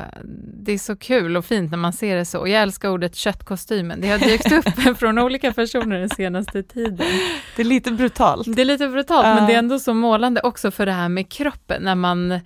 det 0.64 0.72
är 0.72 0.78
så 0.78 0.96
kul 0.96 1.38
och 1.38 1.46
fint 1.46 1.72
när 1.72 1.78
man 1.78 1.94
ser 1.94 2.16
det 2.16 2.26
så. 2.26 2.40
Och 2.40 2.50
jag 2.50 2.62
älskar 2.62 2.90
ordet 2.90 3.16
köttkostymen. 3.16 4.02
Det 4.02 4.08
har 4.08 4.20
dykt 4.20 4.52
upp 4.52 4.98
från 5.00 5.20
olika 5.20 5.54
personer 5.54 6.00
den 6.00 6.10
senaste 6.10 6.64
tiden. 6.64 7.08
Det 7.56 7.62
är 7.62 7.66
lite 7.66 7.92
brutalt. 7.92 8.56
Det 8.56 8.62
är 8.62 8.66
lite 8.66 8.88
brutalt, 8.88 9.28
Ja. 9.28 9.36
men 9.36 9.48
det 9.48 9.54
är 9.54 9.60
ändå 9.60 9.80
så 9.80 9.94
målande 9.94 10.42
också 10.42 10.72
för 10.72 10.86
det 10.86 10.92
här 10.92 11.10
med 11.10 11.30
kroppen, 11.30 11.84
när 11.84 11.96
man 11.96 12.40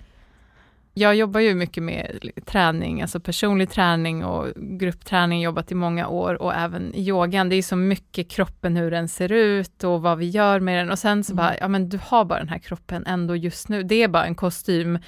Jag 0.94 1.14
jobbar 1.14 1.40
ju 1.40 1.54
mycket 1.54 1.82
med 1.82 2.30
träning, 2.46 3.02
alltså 3.02 3.20
personlig 3.20 3.70
träning 3.70 4.24
och 4.24 4.46
gruppträning, 4.56 5.40
jobbat 5.40 5.72
i 5.72 5.74
många 5.74 6.08
år 6.08 6.42
och 6.42 6.54
även 6.54 6.96
yogan. 6.96 7.48
Det 7.48 7.56
är 7.56 7.62
så 7.62 7.76
mycket 7.76 8.30
kroppen, 8.30 8.76
hur 8.76 8.90
den 8.90 9.08
ser 9.08 9.32
ut 9.32 9.84
och 9.84 10.02
vad 10.02 10.18
vi 10.18 10.28
gör 10.28 10.60
med 10.60 10.78
den 10.78 10.90
och 10.90 10.98
sen 10.98 11.24
så 11.24 11.32
mm. 11.32 11.44
bara, 11.44 11.58
ja 11.58 11.68
men 11.68 11.88
du 11.88 11.98
har 12.02 12.24
bara 12.24 12.38
den 12.38 12.48
här 12.48 12.58
kroppen 12.58 13.06
ändå 13.06 13.36
just 13.36 13.68
nu. 13.68 13.82
Det 13.82 14.02
är 14.02 14.08
bara 14.08 14.26
en 14.26 14.34
kostym. 14.34 14.98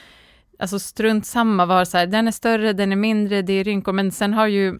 Alltså 0.61 0.79
strunt 0.79 1.27
samma, 1.27 1.67
var 1.67 1.85
så 1.85 1.99
här, 1.99 2.07
den 2.07 2.29
är 2.29 2.33
större, 2.33 2.73
den 2.73 2.93
är 2.93 2.97
mindre, 2.97 3.43
det 3.43 3.53
är 3.53 3.65
rynkor, 3.65 3.93
men 3.93 4.13
sen 4.13 4.35
har 4.35 4.47
ju 4.47 4.79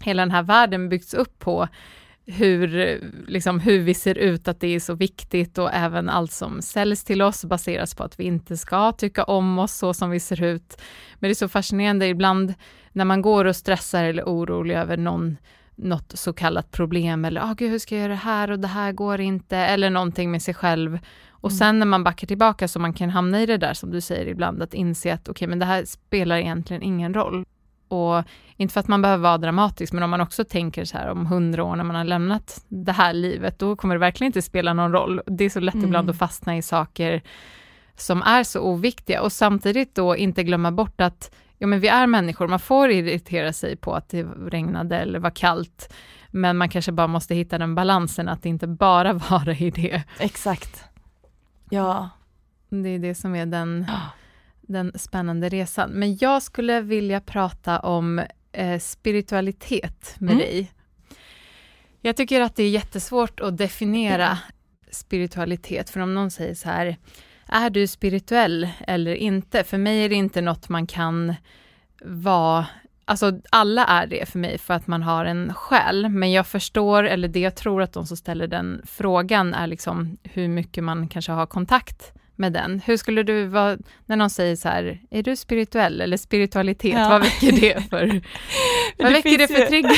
hela 0.00 0.22
den 0.22 0.30
här 0.30 0.42
världen 0.42 0.88
byggts 0.88 1.14
upp 1.14 1.38
på 1.38 1.68
hur, 2.26 3.00
liksom, 3.26 3.60
hur 3.60 3.78
vi 3.78 3.94
ser 3.94 4.18
ut, 4.18 4.48
att 4.48 4.60
det 4.60 4.74
är 4.74 4.80
så 4.80 4.94
viktigt 4.94 5.58
och 5.58 5.70
även 5.72 6.08
allt 6.08 6.32
som 6.32 6.62
säljs 6.62 7.04
till 7.04 7.22
oss 7.22 7.44
baseras 7.44 7.94
på 7.94 8.04
att 8.04 8.20
vi 8.20 8.24
inte 8.24 8.56
ska 8.56 8.92
tycka 8.92 9.24
om 9.24 9.58
oss 9.58 9.72
så 9.72 9.94
som 9.94 10.10
vi 10.10 10.20
ser 10.20 10.42
ut. 10.42 10.80
Men 11.14 11.28
det 11.28 11.32
är 11.32 11.34
så 11.34 11.48
fascinerande 11.48 12.06
ibland 12.06 12.54
när 12.92 13.04
man 13.04 13.22
går 13.22 13.44
och 13.44 13.56
stressar 13.56 14.04
eller 14.04 14.22
är 14.22 14.26
orolig 14.26 14.74
över 14.74 14.96
någon, 14.96 15.36
något 15.78 16.12
så 16.18 16.32
kallat 16.32 16.70
problem 16.70 17.24
eller 17.24 17.40
ah, 17.40 17.54
gud, 17.54 17.70
hur 17.70 17.78
ska 17.78 17.94
jag 17.94 18.02
göra 18.02 18.12
det 18.12 18.18
här 18.18 18.50
och 18.50 18.58
det 18.58 18.68
här 18.68 18.92
går 18.92 19.20
inte 19.20 19.56
eller 19.56 19.90
någonting 19.90 20.30
med 20.30 20.42
sig 20.42 20.54
själv. 20.54 20.98
Och 21.30 21.50
mm. 21.50 21.58
sen 21.58 21.78
när 21.78 21.86
man 21.86 22.04
backar 22.04 22.26
tillbaka 22.26 22.68
så 22.68 22.78
man 22.78 22.92
kan 22.92 23.10
hamna 23.10 23.42
i 23.42 23.46
det 23.46 23.56
där 23.56 23.74
som 23.74 23.90
du 23.90 24.00
säger 24.00 24.26
ibland, 24.26 24.62
att 24.62 24.74
inse 24.74 25.14
att 25.14 25.20
okej, 25.20 25.30
okay, 25.30 25.48
men 25.48 25.58
det 25.58 25.64
här 25.64 25.84
spelar 25.84 26.36
egentligen 26.36 26.82
ingen 26.82 27.14
roll. 27.14 27.44
Och 27.88 28.22
inte 28.56 28.72
för 28.72 28.80
att 28.80 28.88
man 28.88 29.02
behöver 29.02 29.22
vara 29.22 29.38
dramatisk, 29.38 29.92
men 29.92 30.02
om 30.02 30.10
man 30.10 30.20
också 30.20 30.44
tänker 30.44 30.84
så 30.84 30.98
här 30.98 31.08
om 31.08 31.26
hundra 31.26 31.64
år 31.64 31.76
när 31.76 31.84
man 31.84 31.96
har 31.96 32.04
lämnat 32.04 32.64
det 32.68 32.92
här 32.92 33.12
livet, 33.12 33.58
då 33.58 33.76
kommer 33.76 33.94
det 33.94 33.98
verkligen 33.98 34.28
inte 34.28 34.42
spela 34.42 34.72
någon 34.72 34.92
roll. 34.92 35.20
Det 35.26 35.44
är 35.44 35.50
så 35.50 35.60
lätt 35.60 35.74
mm. 35.74 35.86
ibland 35.86 36.10
att 36.10 36.18
fastna 36.18 36.56
i 36.56 36.62
saker 36.62 37.22
som 37.96 38.22
är 38.22 38.44
så 38.44 38.60
oviktiga 38.60 39.22
och 39.22 39.32
samtidigt 39.32 39.94
då 39.94 40.16
inte 40.16 40.44
glömma 40.44 40.72
bort 40.72 41.00
att 41.00 41.34
ja, 41.58 41.66
men 41.66 41.80
vi 41.80 41.88
är 41.88 42.06
människor, 42.06 42.48
man 42.48 42.58
får 42.58 42.90
irritera 42.90 43.52
sig 43.52 43.76
på 43.76 43.94
att 43.94 44.08
det 44.08 44.22
regnade 44.22 44.96
eller 44.96 45.18
var 45.18 45.30
kallt, 45.30 45.94
men 46.30 46.56
man 46.56 46.68
kanske 46.68 46.92
bara 46.92 47.06
måste 47.06 47.34
hitta 47.34 47.58
den 47.58 47.74
balansen 47.74 48.28
att 48.28 48.46
inte 48.46 48.66
bara 48.66 49.12
vara 49.30 49.52
i 49.52 49.70
det. 49.70 50.02
Exakt. 50.18 50.84
Ja. 51.70 52.10
Det 52.68 52.88
är 52.88 52.98
det 52.98 53.14
som 53.14 53.34
är 53.34 53.46
den 53.46 53.86
den 54.68 54.92
spännande 54.98 55.48
resan. 55.48 55.90
Men 55.90 56.16
jag 56.16 56.42
skulle 56.42 56.80
vilja 56.80 57.20
prata 57.20 57.80
om 57.80 58.22
eh, 58.52 58.78
spiritualitet 58.78 60.14
med 60.18 60.32
mm. 60.32 60.38
dig. 60.38 60.72
Jag 62.00 62.16
tycker 62.16 62.40
att 62.40 62.56
det 62.56 62.62
är 62.62 62.70
jättesvårt 62.70 63.40
att 63.40 63.56
definiera 63.56 64.26
mm. 64.26 64.38
spiritualitet, 64.90 65.90
för 65.90 66.00
om 66.00 66.14
någon 66.14 66.30
säger 66.30 66.54
så 66.54 66.68
här, 66.68 66.96
är 67.48 67.70
du 67.70 67.86
spirituell 67.86 68.68
eller 68.86 69.14
inte? 69.14 69.64
För 69.64 69.78
mig 69.78 70.04
är 70.04 70.08
det 70.08 70.14
inte 70.14 70.40
något 70.40 70.68
man 70.68 70.86
kan 70.86 71.34
vara 72.02 72.66
Alltså 73.04 73.40
alla 73.50 73.84
är 73.84 74.06
det 74.06 74.28
för 74.28 74.38
mig 74.38 74.58
för 74.58 74.74
att 74.74 74.86
man 74.86 75.02
har 75.02 75.24
en 75.24 75.54
själ, 75.54 76.08
men 76.08 76.32
jag 76.32 76.46
förstår, 76.46 77.04
eller 77.04 77.28
det 77.28 77.40
jag 77.40 77.54
tror 77.54 77.82
att 77.82 77.92
de 77.92 78.06
som 78.06 78.16
ställer 78.16 78.46
den 78.46 78.82
frågan 78.84 79.54
är 79.54 79.66
liksom 79.66 80.18
hur 80.22 80.48
mycket 80.48 80.84
man 80.84 81.08
kanske 81.08 81.32
har 81.32 81.46
kontakt 81.46 82.12
med 82.38 82.52
den. 82.52 82.80
Hur 82.84 82.96
skulle 82.96 83.22
du 83.22 83.46
vara, 83.46 83.78
när 84.06 84.16
någon 84.16 84.30
säger 84.30 84.56
så 84.56 84.68
här, 84.68 85.00
är 85.10 85.22
du 85.22 85.36
spirituell 85.36 86.00
eller 86.00 86.16
spiritualitet, 86.16 86.94
ja. 86.94 87.08
vad 87.08 87.20
väcker 87.20 87.52
det 87.52 87.82
för, 87.90 88.20
vad 88.98 89.06
det 89.06 89.14
väcker 89.14 89.38
det 89.38 89.48
för 89.48 89.66
trigger? 89.66 89.90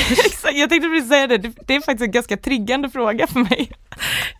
jag 0.59 0.69
tänkte 0.69 0.89
precis 0.89 1.09
säga 1.09 1.27
det, 1.27 1.37
det 1.37 1.75
är 1.75 1.81
faktiskt 1.81 2.01
en 2.01 2.11
ganska 2.11 2.37
triggande 2.37 2.89
fråga 2.89 3.27
för 3.27 3.39
mig. 3.39 3.71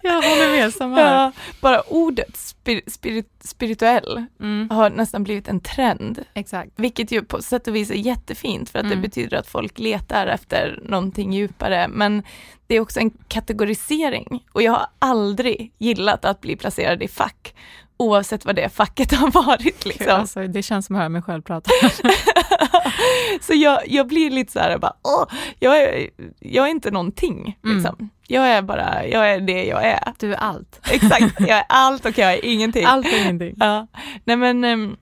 Jag 0.02 0.14
håller 0.14 0.52
med, 0.52 0.74
samma 0.74 0.96
här. 0.96 1.16
Ja, 1.16 1.32
bara 1.62 1.82
ordet 1.82 2.38
spir, 2.38 2.82
spirit, 2.88 3.30
spirituell 3.44 4.26
mm. 4.40 4.70
har 4.70 4.90
nästan 4.90 5.24
blivit 5.24 5.48
en 5.48 5.60
trend. 5.60 6.24
Exakt. 6.34 6.72
Vilket 6.76 7.12
ju 7.12 7.22
på 7.24 7.42
sätt 7.42 7.68
och 7.68 7.76
vis 7.76 7.92
är 7.92 7.96
jättefint 7.96 8.70
för 8.70 8.80
att 8.80 8.86
mm. 8.86 8.98
det 8.98 9.02
betyder 9.02 9.38
att 9.38 9.48
folk 9.48 9.80
letar 9.80 10.28
efter 10.28 10.80
någonting 10.84 11.34
djupare. 11.34 11.88
Men 11.88 12.24
det 12.72 12.76
är 12.76 12.80
också 12.80 13.00
en 13.00 13.12
kategorisering 13.28 14.46
och 14.52 14.62
jag 14.62 14.72
har 14.72 14.88
aldrig 15.00 15.74
gillat 15.78 16.26
att 16.26 16.42
bli 16.42 16.56
placerad 16.56 17.04
i 17.04 17.08
fack 17.08 17.56
oavsett 17.98 18.46
vad 18.46 18.56
det 18.56 18.70
facket 18.70 19.12
har 19.16 19.32
varit. 19.32 19.86
Liksom. 19.86 20.10
Alltså, 20.10 20.48
det 20.48 20.64
känns 20.64 20.86
som 20.86 20.96
att 20.96 21.00
höra 21.00 21.10
mig 21.10 21.22
själv 21.22 21.42
prata. 21.42 21.72
så 23.42 23.54
jag, 23.54 23.82
jag 23.88 24.08
blir 24.08 24.32
lite 24.32 24.52
så 24.52 24.60
här, 24.60 24.78
bara, 24.78 24.94
åh, 25.04 25.26
jag, 25.60 25.78
är, 25.78 26.10
jag 26.40 26.66
är 26.66 26.72
inte 26.72 26.92
någonting. 26.92 27.58
Mm. 27.64 27.78
Liksom. 27.78 28.10
Jag 28.28 28.48
är 28.48 28.62
bara, 28.62 29.08
jag 29.08 29.32
är 29.32 29.40
det 29.40 29.64
jag 29.64 29.86
är. 29.86 30.14
Du 30.20 30.34
är 30.34 30.38
allt. 30.38 30.80
Exakt, 30.92 31.40
jag 31.40 31.58
är 31.58 31.66
allt 31.70 32.06
och 32.06 32.18
jag 32.18 32.34
är 32.34 32.46
ingenting. 32.46 32.86
Allt 32.86 33.08
och 33.08 33.14
ingenting. 33.14 33.56
Ja. 33.60 33.88
Nej 34.26 34.36
men, 34.36 34.64
um, 34.64 34.98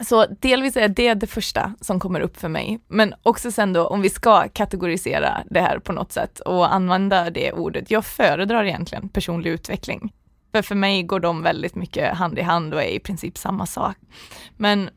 så 0.00 0.26
delvis 0.26 0.76
är 0.76 0.88
det 0.88 1.14
det 1.14 1.26
första 1.26 1.74
som 1.80 2.00
kommer 2.00 2.20
upp 2.20 2.36
för 2.36 2.48
mig. 2.48 2.80
Men 2.88 3.14
också 3.22 3.50
sen 3.50 3.72
då 3.72 3.86
om 3.86 4.00
vi 4.00 4.10
ska 4.10 4.48
kategorisera 4.48 5.42
det 5.50 5.60
här 5.60 5.78
på 5.78 5.92
något 5.92 6.12
sätt 6.12 6.40
och 6.40 6.74
använda 6.74 7.30
det 7.30 7.52
ordet. 7.52 7.90
Jag 7.90 8.04
föredrar 8.04 8.64
egentligen 8.64 9.08
personlig 9.08 9.50
utveckling. 9.50 10.12
För 10.52 10.62
för 10.62 10.74
mig 10.74 11.02
går 11.02 11.20
de 11.20 11.42
väldigt 11.42 11.74
mycket 11.74 12.14
hand 12.14 12.38
i 12.38 12.42
hand 12.42 12.74
och 12.74 12.82
är 12.82 12.88
i 12.88 12.98
princip 12.98 13.38
samma 13.38 13.66
sak. 13.66 13.96
Men 14.56 14.90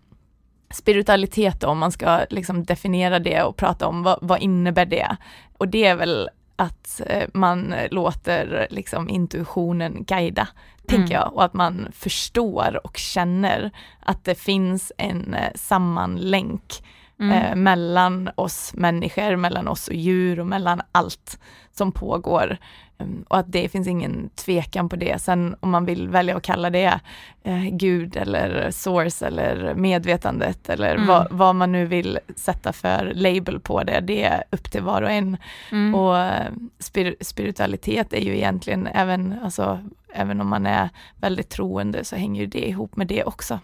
spiritualitet 0.72 1.62
då, 1.62 1.68
om 1.68 1.78
man 1.78 1.92
ska 1.92 2.26
liksom 2.30 2.64
definiera 2.64 3.20
det 3.20 3.44
och 3.44 3.58
prata 3.58 3.88
om 3.88 4.04
vad, 4.04 4.20
vad 4.22 4.42
innebär 4.42 4.86
det? 4.86 5.18
Och 5.58 5.68
det 5.68 5.86
är 5.86 5.96
väl 5.96 6.30
att 6.60 7.02
eh, 7.06 7.28
man 7.34 7.76
låter 7.92 8.68
liksom 8.70 9.10
intuitionen 9.10 10.04
guida, 10.04 10.48
mm. 10.48 10.88
tänker 10.88 11.14
jag, 11.14 11.34
och 11.34 11.44
att 11.44 11.54
man 11.54 11.88
förstår 11.94 12.80
och 12.84 12.98
känner 12.98 13.72
att 14.00 14.26
det 14.26 14.36
finns 14.36 14.92
en 14.98 15.34
eh, 15.34 15.52
sammanlänk 15.56 16.84
mm. 17.20 17.32
eh, 17.32 17.56
mellan 17.56 18.30
oss 18.36 18.74
människor, 18.74 19.36
mellan 19.36 19.68
oss 19.68 19.88
och 19.88 19.94
djur 19.94 20.40
och 20.40 20.48
mellan 20.48 20.82
allt 20.92 21.40
som 21.80 21.92
pågår. 21.92 22.58
Um, 22.98 23.26
och 23.28 23.38
att 23.38 23.52
det 23.52 23.70
finns 23.70 23.88
ingen 23.88 24.30
tvekan 24.36 24.90
på 24.90 24.96
det. 24.96 25.22
Sen 25.22 25.56
om 25.60 25.70
man 25.70 25.86
vill 25.86 26.10
välja 26.10 26.38
att 26.38 26.44
kalla 26.44 26.70
det 26.70 27.00
eh, 27.44 27.64
Gud 27.72 28.16
eller 28.16 28.72
source 28.72 29.28
eller 29.28 29.74
medvetandet 29.76 30.70
eller 30.70 30.96
mm. 30.96 31.08
vad, 31.08 31.28
vad, 31.32 31.56
man 31.56 31.72
nu 31.72 31.86
vill 31.86 32.20
sätta 32.36 32.74
för 32.74 33.12
label 33.16 33.60
på 33.60 33.84
det, 33.84 34.00
det 34.00 34.24
är 34.24 34.44
upp 34.50 34.72
till 34.72 34.82
var 34.82 35.02
och 35.02 35.12
en. 35.12 35.38
Mm. 35.72 35.96
Och 35.96 36.18
eh, 36.18 36.52
spir 36.80 37.16
spiritualitet 37.22 38.14
är 38.14 38.22
ju 38.22 38.36
egentligen 38.36 38.88
även, 38.88 39.40
alltså, 39.44 39.80
även 40.14 40.42
om 40.42 40.48
man 40.48 40.66
är 40.66 40.90
väldigt 41.18 41.50
troende 41.50 42.04
så 42.04 42.16
hänger 42.16 42.48
det 42.48 42.68
ihop 42.68 42.96
med 42.96 43.08
det 43.08 43.24
också. 43.24 43.60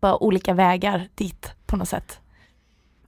Bara 0.00 0.22
olika 0.22 0.54
vägar 0.54 1.08
dit 1.14 1.54
på 1.66 1.76
något 1.76 1.88
sätt. 1.88 2.20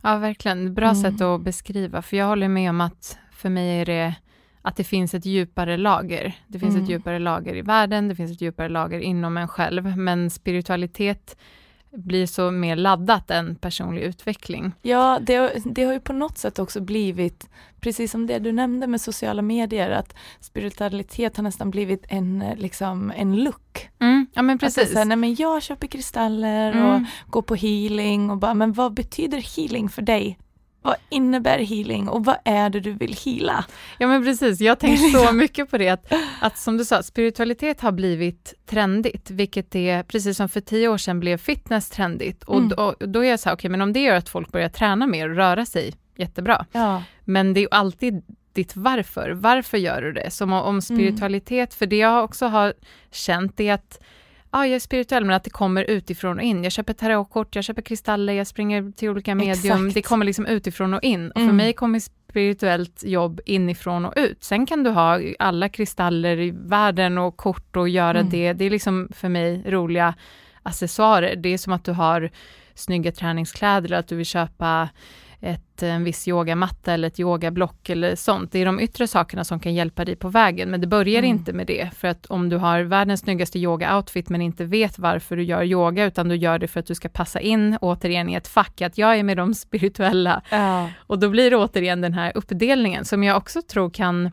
Ja, 0.01 0.17
verkligen. 0.17 0.75
Bra 0.75 0.91
mm. 0.91 1.03
sätt 1.03 1.21
att 1.21 1.41
beskriva, 1.41 2.03
för 2.03 2.17
jag 2.17 2.27
håller 2.27 2.49
med 2.49 2.71
om 2.71 2.81
att 2.81 3.19
för 3.39 3.49
mig 3.49 3.81
är 3.81 3.87
det 3.87 4.15
att 4.63 4.77
det 4.77 4.85
finns 4.85 5.15
ett 5.15 5.27
djupare 5.27 5.77
lager. 5.77 6.35
Det 6.47 6.59
finns 6.59 6.75
mm. 6.75 6.85
ett 6.85 6.91
djupare 6.91 7.19
lager 7.19 7.57
i 7.57 7.63
världen, 7.63 8.09
det 8.09 8.15
finns 8.15 8.33
ett 8.33 8.41
djupare 8.41 8.69
lager 8.69 9.01
inom 9.01 9.37
en 9.37 9.49
själv, 9.49 9.97
men 9.97 10.31
spiritualitet 10.31 11.37
blir 11.91 12.27
så 12.27 12.51
mer 12.51 12.77
laddat 12.77 13.31
än 13.31 13.55
personlig 13.55 14.03
utveckling. 14.03 14.73
Ja, 14.83 15.19
det, 15.23 15.53
det 15.65 15.85
har 15.85 15.93
ju 15.93 16.01
på 16.01 16.13
något 16.13 16.39
sätt 16.39 16.59
också 16.59 16.81
blivit, 16.81 17.49
precis 17.81 18.11
som 18.11 18.27
det 18.27 18.39
du 18.39 18.53
nämnde 18.53 18.87
med 18.87 19.01
sociala 19.01 19.43
medier, 19.43 19.91
att 19.91 20.15
spiritualitet 20.41 21.37
har 21.37 21.45
nästan 21.45 21.71
blivit 21.71 22.05
en, 22.09 22.45
liksom, 22.57 23.13
en 23.17 23.37
look. 23.37 23.89
Mm, 23.99 24.27
ja 24.33 24.43
men 24.43 24.59
precis. 24.59 24.97
Att 24.97 25.07
nej, 25.07 25.17
men 25.17 25.35
jag 25.35 25.63
köper 25.63 25.87
kristaller 25.87 26.73
mm. 26.73 26.85
och 26.85 27.03
går 27.31 27.43
på 27.43 27.55
healing 27.55 28.31
och 28.31 28.39
bara, 28.39 28.55
men 28.55 28.73
vad 28.73 28.95
betyder 28.95 29.57
healing 29.57 29.89
för 29.89 30.03
dig? 30.03 30.39
Vad 30.83 30.97
innebär 31.09 31.59
healing 31.59 32.09
och 32.09 32.25
vad 32.25 32.37
är 32.45 32.71
det 32.71 32.81
du 32.81 32.93
vill 32.93 33.17
heala? 33.25 33.65
Ja 33.99 34.09
men 34.09 34.25
precis, 34.25 34.61
jag 34.61 34.79
tänker 34.79 35.27
så 35.27 35.33
mycket 35.33 35.71
på 35.71 35.79
det 35.79 35.89
att, 35.89 36.13
att 36.41 36.59
som 36.59 36.77
du 36.77 36.85
sa, 36.85 37.03
spiritualitet 37.03 37.81
har 37.81 37.93
blivit 37.93 38.55
trendigt, 38.67 39.31
vilket 39.31 39.75
är 39.75 40.03
precis 40.03 40.37
som 40.37 40.49
för 40.49 40.61
tio 40.61 40.89
år 40.89 40.99
sedan 40.99 41.21
blev 41.21 41.37
fitness 41.37 41.91
trendigt. 41.91 42.43
Och, 42.43 42.59
mm. 42.59 42.69
då, 42.69 42.95
då 42.99 43.25
är 43.25 43.31
jag 43.31 43.41
så 43.41 43.49
här, 43.49 43.57
okej 43.57 43.61
okay, 43.61 43.71
men 43.71 43.81
om 43.81 43.93
det 43.93 44.01
gör 44.01 44.15
att 44.15 44.29
folk 44.29 44.53
börjar 44.53 44.69
träna 44.69 45.07
mer 45.07 45.31
och 45.31 45.37
röra 45.37 45.67
sig, 45.67 45.95
jättebra. 46.17 46.67
Ja. 46.73 47.03
Men 47.25 47.55
det 47.55 47.63
är 47.63 47.69
alltid 47.71 48.23
ditt 48.53 48.77
varför. 48.77 49.31
Varför 49.31 49.79
gör 49.79 50.03
du 50.03 50.13
det? 50.13 50.31
Som 50.31 50.53
om 50.53 50.83
spiritualitet, 50.83 51.71
mm. 51.71 51.79
för 51.79 51.87
det 51.87 51.97
jag 51.97 52.25
också 52.25 52.47
har 52.47 52.75
känt 53.11 53.61
är 53.61 53.73
att 53.73 54.01
ja, 54.53 54.67
jag 54.67 54.77
är 54.77 54.81
spirituell, 54.81 55.25
men 55.25 55.37
att 55.37 55.45
det 55.45 55.51
kommer 55.51 55.85
utifrån 55.85 56.39
och 56.39 56.45
in. 56.45 56.65
Jag 56.65 56.73
köper 56.73 56.93
tarotkort, 56.93 57.55
jag 57.55 57.65
köper 57.65 57.83
kristaller, 57.83 58.33
jag 58.33 58.47
springer 58.47 58.93
till 58.93 59.09
olika 59.09 59.35
medium. 59.35 59.87
Exakt. 59.87 59.95
Det 59.95 60.03
kommer 60.03 60.27
liksom 60.27 60.47
utifrån 60.47 60.95
och 60.95 61.03
in. 61.03 61.31
Och 61.31 61.37
för 61.37 61.43
mm. 61.43 61.57
mig 61.57 61.73
kommer 61.73 61.99
spirituellt 61.99 63.05
jobb 63.05 63.41
inifrån 63.45 64.05
och 64.05 64.13
ut. 64.17 64.45
Sen 64.45 64.67
kan 64.67 64.83
du 64.83 64.91
ha 64.91 65.21
alla 65.39 65.69
kristaller 65.69 66.41
i 66.41 66.51
världen 66.51 67.19
och 67.19 67.37
kort 67.37 67.77
och 67.77 67.89
göra 67.89 68.19
mm. 68.19 68.31
det. 68.31 68.53
Det 68.53 68.65
är 68.65 68.71
liksom 68.71 69.09
för 69.13 69.29
mig 69.29 69.63
roliga 69.67 70.15
accessoarer. 70.63 71.37
Det 71.37 71.49
är 71.49 71.59
som 71.59 71.73
att 71.73 71.85
du 71.85 71.93
har 71.93 72.31
snygga 72.75 73.13
träningskläder 73.13 73.89
eller 73.89 73.99
att 73.99 74.09
du 74.09 74.17
vill 74.17 74.27
köpa 74.27 74.89
ett, 75.41 75.83
en 75.83 76.05
viss 76.05 76.29
yogamatta 76.29 76.93
eller 76.93 77.09
ett 77.09 77.21
yogablock 77.21 77.91
eller 77.91 78.17
sånt. 78.17 78.53
Det 78.53 78.59
är 78.59 78.67
de 78.67 78.81
yttre 78.81 79.09
sakerna 79.09 79.45
som 79.45 79.61
kan 79.61 79.75
hjälpa 79.75 80.05
dig 80.05 80.17
på 80.17 80.29
vägen, 80.29 80.71
men 80.71 80.81
det 80.81 80.87
börjar 80.87 81.19
mm. 81.19 81.31
inte 81.31 81.53
med 81.53 81.67
det. 81.67 81.91
För 81.97 82.09
att 82.09 82.27
om 82.27 82.49
du 82.49 82.57
har 82.57 82.81
världens 82.81 83.21
snyggaste 83.21 83.59
yoga-outfit 83.59 84.29
men 84.29 84.43
inte 84.43 84.65
vet 84.65 84.99
varför 84.99 85.37
du 85.37 85.43
gör 85.43 85.63
yoga, 85.63 86.05
utan 86.05 86.29
du 86.29 86.37
gör 86.37 86.59
det 86.59 86.69
för 86.69 86.81
att 86.81 86.87
du 86.87 86.95
ska 86.95 87.09
passa 87.09 87.41
in 87.41 87.79
återigen 87.81 88.29
i 88.29 88.35
ett 88.35 88.49
fack, 88.49 88.81
att 88.81 88.99
jag 88.99 89.19
är 89.19 89.23
med 89.23 89.37
de 89.37 89.55
spirituella. 89.55 90.43
Ja. 90.51 90.91
Och 90.99 91.19
då 91.19 91.29
blir 91.29 91.51
det 91.51 91.57
återigen 91.57 92.01
den 92.01 92.15
här 92.15 92.33
uppdelningen 92.35 93.05
som 93.05 93.25
jag 93.25 93.37
också 93.37 93.63
tror 93.63 93.91
kan, 93.91 94.31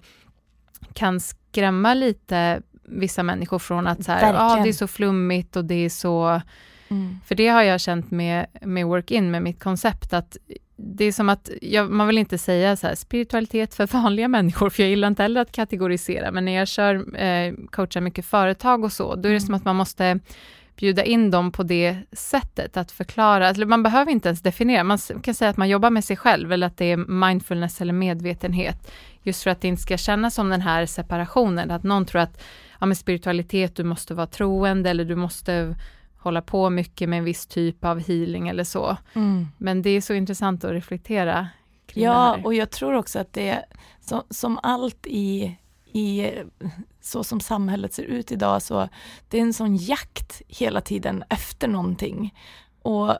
kan 0.93 1.20
skrämma 1.20 1.93
lite 1.93 2.62
vissa 2.88 3.24
människor 3.24 3.60
från 3.60 3.88
att 3.88 4.03
så 4.03 4.12
här, 4.12 4.34
ah, 4.38 4.64
det 4.64 4.70
är 4.70 4.74
så 4.74 4.88
flummigt 4.88 5.56
och 5.56 5.66
det 5.66 5.86
är 5.86 5.89
så 5.89 6.41
Mm. 6.88 7.20
För 7.26 7.36
det 7.36 7.47
har 7.47 7.62
jag 7.62 7.82
känt 7.82 8.12
med, 8.12 8.45
med 8.62 8.86
work-in, 8.86 9.32
med 9.32 9.41
mitt 9.41 9.64
koncept, 9.64 10.14
att 10.14 10.38
det 10.76 11.06
är 11.06 11.12
som 11.12 11.30
att, 11.30 11.50
jag, 11.62 11.92
man 11.92 12.08
vill 12.08 12.18
inte 12.18 12.38
säga 12.38 12.76
så 12.76 12.88
här, 12.88 12.96
spiritualitet 12.96 13.74
för 13.74 13.88
vanliga 13.94 14.28
människor, 14.28 14.70
för 14.70 14.84
jag 14.84 14.90
gillar 14.90 15.08
inte 15.08 15.24
heller 15.24 15.42
att 15.42 15.52
kategorisera, 15.52 16.32
men 16.32 16.46
när 16.46 16.52
jag 16.52 16.68
kör, 16.68 17.22
eh, 17.22 17.54
coachar 17.70 18.02
mycket 18.02 18.26
företag 18.26 18.84
och 18.84 18.92
så, 18.92 19.16
då 19.16 19.20
är 19.20 19.22
det 19.22 19.30
mm. 19.30 19.40
som 19.40 19.56
att 19.56 19.66
man 19.66 19.76
måste 19.76 20.20
bjuda 20.76 21.04
in 21.04 21.32
dem 21.32 21.52
på 21.52 21.64
det 21.64 21.98
sättet, 22.12 22.78
att 22.78 22.92
förklara, 22.92 23.48
alltså 23.48 23.66
man 23.66 23.84
behöver 23.84 24.12
inte 24.12 24.30
ens 24.30 24.42
definiera, 24.42 24.84
man 24.84 24.98
kan 25.24 25.34
säga 25.34 25.50
att 25.50 25.58
man 25.58 25.70
jobbar 25.70 25.90
med 25.90 26.04
sig 26.04 26.18
själv, 26.18 26.52
eller 26.52 26.68
att 26.68 26.78
det 26.78 26.92
är 26.92 26.98
mindfulness 26.98 27.82
eller 27.82 27.94
medvetenhet, 27.94 28.92
just 29.24 29.44
för 29.44 29.50
att 29.50 29.62
det 29.62 29.68
inte 29.68 29.82
ska 29.82 29.98
kännas 29.98 30.36
som 30.36 30.50
den 30.50 30.62
här 30.62 30.86
separationen, 30.86 31.72
att 31.72 31.84
någon 31.84 32.06
tror 32.06 32.22
att 32.22 32.44
ja, 32.80 32.86
med 32.86 32.98
spiritualitet, 32.98 33.76
du 33.76 33.84
måste 33.84 34.14
vara 34.14 34.28
troende, 34.28 34.90
eller 34.90 35.06
du 35.06 35.16
måste 35.16 35.76
hålla 36.26 36.42
på 36.42 36.70
mycket 36.70 37.10
med 37.10 37.20
en 37.20 37.26
viss 37.26 37.46
typ 37.46 37.86
av 37.86 38.00
healing 38.00 38.48
eller 38.48 38.64
så. 38.64 38.98
Mm. 39.14 39.48
Men 39.58 39.82
det 39.82 39.90
är 39.90 40.02
så 40.02 40.14
intressant 40.14 40.64
att 40.64 40.72
reflektera 40.72 41.48
kring 41.88 42.04
ja, 42.04 42.12
det 42.12 42.18
här. 42.18 42.46
och 42.46 42.54
jag 42.54 42.72
tror 42.72 42.94
också 42.94 43.20
att 43.20 43.34
det 43.34 43.50
är 43.50 43.66
så, 44.02 44.24
som 44.30 44.60
allt 44.64 45.08
i, 45.08 45.58
i 45.86 46.32
så 47.02 47.24
som 47.24 47.40
samhället 47.40 47.94
ser 47.94 48.04
ut 48.04 48.32
idag, 48.32 48.62
så 48.62 48.90
det 49.30 49.38
är 49.38 49.42
en 49.42 49.54
sån 49.54 49.76
jakt 49.76 50.42
hela 50.48 50.82
tiden 50.82 51.24
efter 51.30 51.68
någonting. 51.68 52.34
Och 52.82 53.18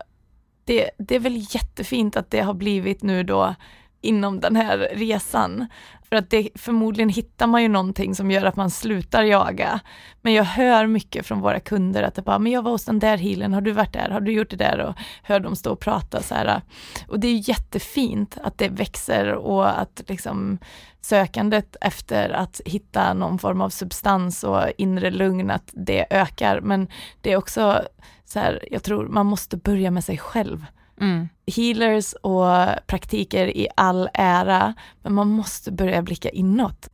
det, 0.66 0.92
det 0.98 1.16
är 1.16 1.20
väl 1.20 1.46
jättefint 1.50 2.18
att 2.18 2.32
det 2.32 2.42
har 2.42 2.54
blivit 2.54 3.04
nu 3.04 3.24
då 3.24 3.56
inom 4.02 4.40
den 4.40 4.56
här 4.56 4.78
resan. 4.78 5.68
För 6.10 6.16
att 6.16 6.30
det, 6.30 6.50
förmodligen 6.56 7.10
hittar 7.10 7.48
man 7.48 7.62
ju 7.62 7.68
någonting 7.68 8.16
som 8.16 8.32
gör 8.32 8.46
att 8.46 8.56
man 8.56 8.72
slutar 8.72 9.24
jaga. 9.24 9.80
Men 10.22 10.34
jag 10.34 10.44
hör 10.44 10.88
mycket 10.88 11.26
från 11.26 11.42
våra 11.42 11.60
kunder 11.60 12.04
att 12.04 12.16
det 12.16 12.22
bara, 12.22 12.40
men 12.40 12.52
jag 12.52 12.62
var 12.62 12.72
hos 12.72 12.86
den 12.86 13.00
där 13.00 13.18
healern, 13.18 13.54
har 13.54 13.62
du 13.62 13.72
varit 13.72 13.94
där, 13.94 14.10
har 14.10 14.22
du 14.22 14.32
gjort 14.32 14.50
det 14.50 14.56
där? 14.56 14.80
Och 14.80 14.96
hör 15.24 15.40
dem 15.40 15.56
stå 15.56 15.72
och 15.72 15.80
prata 15.80 16.22
så 16.22 16.36
här. 16.36 16.62
Och 17.08 17.20
det 17.20 17.28
är 17.28 17.50
jättefint 17.50 18.38
att 18.44 18.58
det 18.58 18.70
växer 18.70 19.34
och 19.34 19.80
att 19.82 20.02
liksom 20.08 20.58
sökandet 21.02 21.76
efter 21.82 22.30
att 22.30 22.62
hitta 22.66 23.14
någon 23.14 23.40
form 23.40 23.62
av 23.62 23.70
substans 23.70 24.44
och 24.44 24.64
inre 24.78 25.12
lugn, 25.12 25.52
att 25.52 25.70
det 25.74 26.06
ökar. 26.10 26.62
Men 26.62 26.88
det 27.22 27.32
är 27.32 27.38
också 27.38 27.82
så 28.26 28.40
här, 28.40 28.68
jag 28.72 28.84
tror 28.84 29.08
man 29.08 29.26
måste 29.26 29.58
börja 29.58 29.92
med 29.92 30.04
sig 30.04 30.18
själv. 30.18 30.66
Mm. 31.02 31.30
Healers 31.56 32.14
och 32.14 32.48
praktiker 32.88 33.58
i 33.58 33.68
all 33.76 34.10
ära, 34.14 34.74
men 35.02 35.14
man 35.14 35.28
måste 35.28 35.72
börja 35.72 36.02
blicka 36.02 36.30
inåt. 36.30 36.90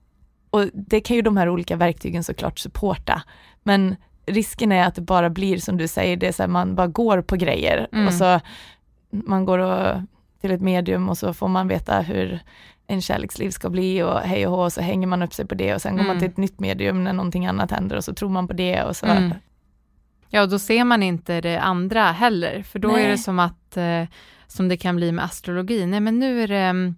Och 0.49 0.65
det 0.73 1.01
kan 1.01 1.15
ju 1.15 1.21
de 1.21 1.37
här 1.37 1.49
olika 1.49 1.75
verktygen 1.75 2.23
såklart 2.23 2.59
supporta, 2.59 3.21
men 3.63 3.95
risken 4.25 4.71
är 4.71 4.87
att 4.87 4.95
det 4.95 5.01
bara 5.01 5.29
blir 5.29 5.57
som 5.57 5.77
du 5.77 5.87
säger, 5.87 6.17
det 6.17 6.27
är 6.27 6.31
så 6.31 6.43
här, 6.43 6.47
man 6.47 6.75
bara 6.75 6.87
går 6.87 7.21
på 7.21 7.35
grejer 7.35 7.87
mm. 7.91 8.07
och 8.07 8.13
så 8.13 8.39
man 9.09 9.45
går 9.45 9.59
och, 9.59 10.01
till 10.41 10.51
ett 10.51 10.61
medium 10.61 11.09
och 11.09 11.17
så 11.17 11.33
får 11.33 11.47
man 11.47 11.67
veta 11.67 12.01
hur 12.01 12.39
en 12.87 13.01
kärleksliv 13.01 13.49
ska 13.49 13.69
bli 13.69 14.03
och 14.03 14.19
hej 14.19 14.47
och 14.47 14.53
hå, 14.53 14.63
och 14.63 14.73
så 14.73 14.81
hänger 14.81 15.07
man 15.07 15.21
upp 15.21 15.33
sig 15.33 15.47
på 15.47 15.55
det 15.55 15.75
och 15.75 15.81
sen 15.81 15.97
går 15.97 16.03
man 16.03 16.09
mm. 16.09 16.19
till 16.19 16.29
ett 16.29 16.37
nytt 16.37 16.59
medium 16.59 17.03
när 17.03 17.13
någonting 17.13 17.45
annat 17.45 17.71
händer 17.71 17.97
och 17.97 18.03
så 18.03 18.13
tror 18.13 18.29
man 18.29 18.47
på 18.47 18.53
det 18.53 18.83
och 18.83 18.95
så 18.95 19.05
mm. 19.05 19.33
Ja, 20.33 20.41
och 20.41 20.49
då 20.49 20.59
ser 20.59 20.83
man 20.83 21.03
inte 21.03 21.41
det 21.41 21.57
andra 21.57 22.11
heller, 22.11 22.63
för 22.63 22.79
då 22.79 22.87
Nej. 22.87 23.05
är 23.05 23.09
det 23.09 23.17
som 23.17 23.39
att, 23.39 23.77
eh, 23.77 24.03
som 24.47 24.67
det 24.67 24.77
kan 24.77 24.95
bli 24.95 25.11
med 25.11 25.25
astrologi, 25.25 25.85
nej 25.85 25.99
men 25.99 26.19
nu 26.19 26.43
är 26.43 26.47
det 26.47 26.57
mm, 26.57 26.95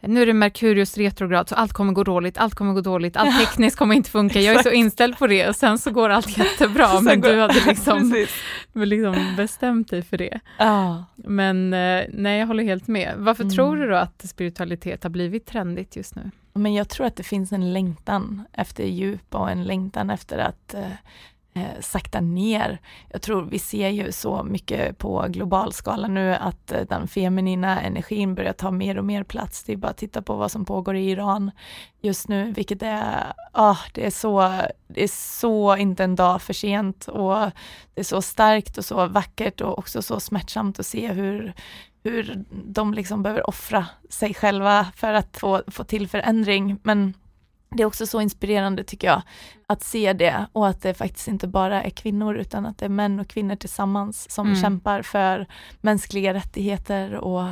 nu 0.00 0.22
är 0.22 0.26
det 0.26 0.32
Merkurius 0.32 0.98
retrograd, 0.98 1.48
så 1.48 1.54
allt 1.54 1.72
kommer 1.72 1.92
gå 1.92 2.04
dåligt, 2.04 2.38
allt 2.38 2.54
kommer 2.54 2.72
gå 2.72 2.80
dåligt, 2.80 3.16
allt 3.16 3.40
tekniskt 3.40 3.76
kommer 3.76 3.94
inte 3.94 4.10
funka, 4.10 4.40
jag 4.40 4.56
är 4.56 4.62
så 4.62 4.70
inställd 4.70 5.18
på 5.18 5.26
det 5.26 5.48
och 5.48 5.56
sen 5.56 5.78
så 5.78 5.90
går 5.90 6.10
allt 6.10 6.38
jättebra, 6.38 7.00
men 7.00 7.20
du 7.20 7.40
hade 7.40 7.64
liksom, 7.66 8.26
liksom 8.72 9.16
bestämt 9.36 9.90
dig 9.90 10.02
för 10.02 10.18
det. 10.18 10.40
Ah. 10.58 10.96
Men 11.16 11.72
eh, 11.72 12.04
nej, 12.08 12.38
jag 12.38 12.46
håller 12.46 12.64
helt 12.64 12.86
med. 12.86 13.14
Varför 13.16 13.42
mm. 13.42 13.54
tror 13.54 13.76
du 13.76 13.88
då 13.88 13.96
att 13.96 14.28
spiritualitet 14.28 15.02
har 15.02 15.10
blivit 15.10 15.46
trendigt 15.46 15.96
just 15.96 16.16
nu? 16.16 16.30
Men 16.54 16.74
jag 16.74 16.88
tror 16.88 17.06
att 17.06 17.16
det 17.16 17.22
finns 17.22 17.52
en 17.52 17.72
längtan 17.72 18.42
efter 18.52 18.84
djup 18.84 19.34
och 19.34 19.50
en 19.50 19.64
längtan 19.64 20.10
efter 20.10 20.38
att 20.38 20.74
eh, 21.56 21.80
sakta 21.80 22.20
ner. 22.20 22.80
Jag 23.08 23.22
tror 23.22 23.42
vi 23.42 23.58
ser 23.58 23.88
ju 23.88 24.12
så 24.12 24.42
mycket 24.42 24.98
på 24.98 25.26
global 25.28 25.72
skala 25.72 26.08
nu 26.08 26.34
att 26.34 26.72
eh, 26.72 26.80
den 26.88 27.08
feminina 27.08 27.82
energin 27.82 28.34
börjar 28.34 28.52
ta 28.52 28.70
mer 28.70 28.98
och 28.98 29.04
mer 29.04 29.24
plats. 29.24 29.64
Det 29.64 29.72
är 29.72 29.76
bara 29.76 29.90
att 29.90 29.96
titta 29.96 30.22
på 30.22 30.36
vad 30.36 30.50
som 30.50 30.64
pågår 30.64 30.96
i 30.96 31.10
Iran 31.10 31.50
just 32.00 32.28
nu, 32.28 32.52
vilket 32.52 32.82
är, 32.82 33.32
ah, 33.52 33.76
det 33.92 34.06
är 34.06 34.10
så, 34.10 34.60
det 34.88 35.04
är 35.04 35.38
så 35.40 35.76
inte 35.76 36.04
en 36.04 36.16
dag 36.16 36.42
för 36.42 36.52
sent 36.52 37.08
och 37.08 37.36
det 37.94 38.00
är 38.00 38.04
så 38.04 38.22
starkt 38.22 38.78
och 38.78 38.84
så 38.84 39.06
vackert 39.06 39.60
och 39.60 39.78
också 39.78 40.02
så 40.02 40.20
smärtsamt 40.20 40.80
att 40.80 40.86
se 40.86 41.12
hur 41.12 41.54
hur 42.10 42.44
de 42.50 42.94
liksom 42.94 43.22
behöver 43.22 43.48
offra 43.48 43.86
sig 44.10 44.34
själva 44.34 44.86
för 44.96 45.12
att 45.12 45.36
få, 45.36 45.62
få 45.66 45.84
till 45.84 46.08
förändring. 46.08 46.78
Men 46.82 47.14
det 47.76 47.82
är 47.82 47.86
också 47.86 48.06
så 48.06 48.20
inspirerande 48.20 48.84
tycker 48.84 49.06
jag, 49.06 49.22
att 49.66 49.82
se 49.82 50.12
det 50.12 50.46
och 50.52 50.68
att 50.68 50.82
det 50.82 50.94
faktiskt 50.94 51.28
inte 51.28 51.46
bara 51.46 51.82
är 51.82 51.90
kvinnor 51.90 52.36
utan 52.36 52.66
att 52.66 52.78
det 52.78 52.84
är 52.84 52.90
män 52.90 53.20
och 53.20 53.28
kvinnor 53.28 53.56
tillsammans 53.56 54.30
som 54.30 54.46
mm. 54.46 54.60
kämpar 54.60 55.02
för 55.02 55.46
mänskliga 55.80 56.34
rättigheter 56.34 57.14
och 57.14 57.48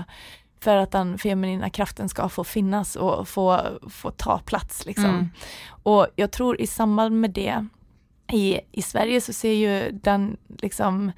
för 0.61 0.77
att 0.77 0.91
den 0.91 1.19
feminina 1.19 1.71
kraften 1.71 2.09
ska 2.09 2.29
få 2.29 2.45
finnas 2.45 2.97
och 2.97 3.29
få, 3.29 3.61
få 3.91 4.11
ta 4.11 4.39
plats. 4.39 4.87
Liksom. 4.87 5.05
Mm. 5.05 5.29
Och 5.69 6.07
jag 6.17 6.31
tror 6.31 6.61
i 6.61 6.67
samband 6.67 7.21
med 7.21 7.31
det, 7.31 7.67
i, 8.33 8.61
i 8.73 8.83
Sverige 8.83 9.21
så 9.21 9.33
ser 9.33 9.53
ju 9.53 9.91
den 9.91 10.37
liksom, 10.59 11.13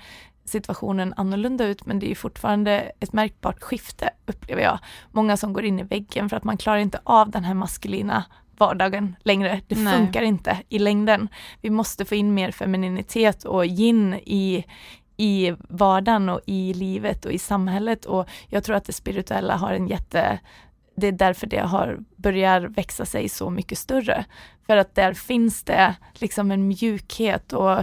situationen 0.44 1.14
annorlunda 1.16 1.66
ut 1.66 1.86
men 1.86 1.98
det 1.98 2.10
är 2.10 2.14
fortfarande 2.14 2.92
ett 3.00 3.12
märkbart 3.12 3.62
skifte 3.62 4.10
upplever 4.26 4.62
jag. 4.62 4.78
Många 5.10 5.36
som 5.36 5.52
går 5.52 5.64
in 5.64 5.80
i 5.80 5.82
väggen 5.82 6.28
för 6.28 6.36
att 6.36 6.44
man 6.44 6.56
klarar 6.56 6.78
inte 6.78 7.00
av 7.04 7.30
den 7.30 7.44
här 7.44 7.54
maskulina 7.54 8.24
vardagen 8.58 9.16
längre. 9.22 9.60
Det 9.66 9.78
Nej. 9.78 9.94
funkar 9.96 10.22
inte 10.22 10.58
i 10.68 10.78
längden. 10.78 11.28
Vi 11.60 11.70
måste 11.70 12.04
få 12.04 12.14
in 12.14 12.34
mer 12.34 12.50
femininitet 12.50 13.44
och 13.44 13.66
yin 13.66 14.14
i, 14.14 14.64
i 15.16 15.52
vardagen 15.68 16.28
och 16.28 16.40
i 16.46 16.74
livet 16.74 17.24
och 17.24 17.32
i 17.32 17.38
samhället 17.38 18.04
och 18.04 18.28
jag 18.48 18.64
tror 18.64 18.76
att 18.76 18.84
det 18.84 18.92
spirituella 18.92 19.56
har 19.56 19.72
en 19.72 19.88
jätte 19.88 20.38
det 20.96 21.06
är 21.06 21.12
därför 21.12 21.46
det 21.46 21.58
har 21.58 21.98
börjar 22.16 22.60
växa 22.60 23.04
sig 23.04 23.28
så 23.28 23.50
mycket 23.50 23.78
större. 23.78 24.24
För 24.66 24.76
att 24.76 24.94
där 24.94 25.12
finns 25.12 25.62
det 25.62 25.94
liksom 26.14 26.50
en 26.50 26.68
mjukhet 26.68 27.52
och 27.52 27.78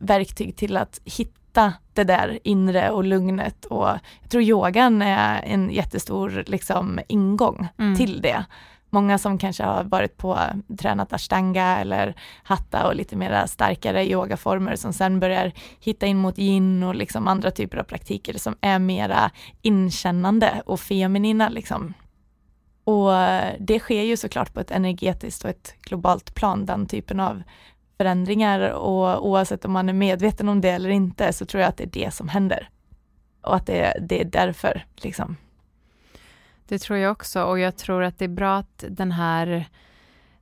verktyg 0.00 0.56
till 0.56 0.76
att 0.76 1.00
hitta 1.04 1.72
det 1.94 2.04
där 2.04 2.38
inre 2.44 2.90
och 2.90 3.04
lugnet 3.04 3.64
och 3.64 3.88
jag 4.22 4.30
tror 4.30 4.42
yogan 4.42 5.02
är 5.02 5.42
en 5.42 5.70
jättestor 5.70 6.44
liksom 6.46 7.00
ingång 7.08 7.68
mm. 7.78 7.96
till 7.96 8.20
det. 8.20 8.44
Många 8.90 9.18
som 9.18 9.38
kanske 9.38 9.64
har 9.64 9.84
varit 9.84 10.16
på 10.16 10.38
tränat 10.78 11.12
ashtanga 11.12 11.78
eller 11.78 12.14
hatta 12.42 12.86
och 12.86 12.94
lite 12.94 13.16
mera 13.16 13.46
starkare 13.46 14.10
yogaformer 14.10 14.76
som 14.76 14.92
sen 14.92 15.20
börjar 15.20 15.52
hitta 15.80 16.06
in 16.06 16.16
mot 16.16 16.38
yin 16.38 16.82
och 16.82 16.94
liksom 16.94 17.28
andra 17.28 17.50
typer 17.50 17.78
av 17.78 17.82
praktiker 17.84 18.38
som 18.38 18.56
är 18.60 18.78
mera 18.78 19.30
inkännande 19.62 20.62
och 20.66 20.80
feminina 20.80 21.48
liksom. 21.48 21.94
Och 22.84 23.10
det 23.58 23.78
sker 23.78 24.02
ju 24.02 24.16
såklart 24.16 24.54
på 24.54 24.60
ett 24.60 24.70
energetiskt 24.70 25.44
och 25.44 25.50
ett 25.50 25.74
globalt 25.82 26.34
plan, 26.34 26.66
den 26.66 26.86
typen 26.86 27.20
av 27.20 27.42
förändringar 27.98 28.70
och 28.70 29.28
oavsett 29.28 29.64
om 29.64 29.72
man 29.72 29.88
är 29.88 29.92
medveten 29.92 30.48
om 30.48 30.60
det 30.60 30.70
eller 30.70 30.90
inte 30.90 31.32
så 31.32 31.46
tror 31.46 31.60
jag 31.60 31.68
att 31.68 31.76
det 31.76 31.84
är 31.84 32.04
det 32.04 32.14
som 32.14 32.28
händer. 32.28 32.68
Och 33.42 33.56
att 33.56 33.66
det, 33.66 33.96
det 34.08 34.20
är 34.20 34.24
därför 34.24 34.84
liksom. 34.96 35.36
Det 36.68 36.78
tror 36.78 36.98
jag 36.98 37.12
också 37.12 37.42
och 37.42 37.58
jag 37.58 37.76
tror 37.76 38.02
att 38.02 38.18
det 38.18 38.24
är 38.24 38.28
bra 38.28 38.56
att 38.56 38.84
den 38.88 39.12
här 39.12 39.64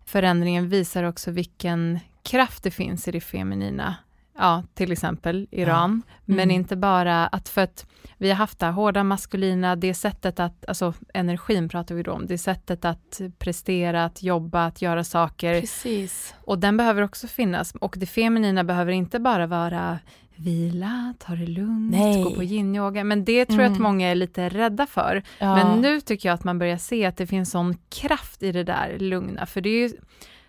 förändringen 0.04 0.68
visar 0.68 1.04
också 1.04 1.30
vilken 1.30 2.00
kraft 2.22 2.62
det 2.62 2.70
finns 2.70 3.08
i 3.08 3.10
det 3.10 3.20
feminina. 3.20 3.94
ja, 4.38 4.62
till 4.74 4.92
exempel 4.92 5.46
Iran, 5.50 6.02
Ja. 6.06 6.14
men 6.24 6.38
Mm. 6.38 6.50
inte 6.50 6.76
bara 6.76 7.26
att 7.26 7.48
för 7.48 7.60
att 7.60 7.86
vi 8.18 8.28
har 8.28 8.36
haft 8.36 8.58
det 8.58 8.66
här 8.66 8.72
hårda 8.72 9.04
maskulina, 9.04 9.76
det 9.76 9.94
sättet 9.94 10.40
att, 10.40 10.64
alltså 10.68 10.94
energin 11.14 11.68
pratar 11.68 11.94
vi 11.94 12.02
då 12.02 12.12
om, 12.12 12.26
det 12.26 12.38
sättet 12.38 12.84
att 12.84 13.20
prestera, 13.38 14.04
att 14.04 14.22
jobba, 14.22 14.66
att 14.66 14.82
göra 14.82 15.04
saker 15.04 15.60
Precis. 15.60 16.34
och 16.40 16.58
den 16.58 16.76
behöver 16.76 17.02
också 17.02 17.26
finnas 17.26 17.72
och 17.80 17.94
det 17.98 18.06
feminina 18.06 18.64
behöver 18.64 18.92
inte 18.92 19.18
bara 19.20 19.46
vara 19.46 19.98
vila, 20.36 21.14
ta 21.18 21.32
det 21.34 21.46
lugnt, 21.46 21.90
Nej. 21.92 22.22
gå 22.22 22.30
på 22.30 22.42
yin-yoga, 22.42 23.04
men 23.04 23.24
det 23.24 23.44
tror 23.44 23.60
jag 23.62 23.66
att 23.70 23.76
Mm. 23.78 23.82
många 23.82 24.08
är 24.10 24.14
lite 24.14 24.48
rädda 24.48 24.86
för. 24.86 25.22
Ja. 25.38 25.54
Men 25.56 25.80
nu 25.80 26.00
tycker 26.00 26.28
jag 26.28 26.34
att 26.34 26.44
man 26.44 26.58
börjar 26.58 26.76
se 26.76 27.04
att 27.04 27.16
det 27.16 27.26
finns 27.26 27.50
sån 27.50 27.76
kraft 27.88 28.42
i 28.42 28.52
det 28.52 28.64
där 28.64 28.96
lugna, 28.98 29.46
för 29.46 29.60
det 29.60 29.68
är 29.68 29.88
ju 29.88 29.90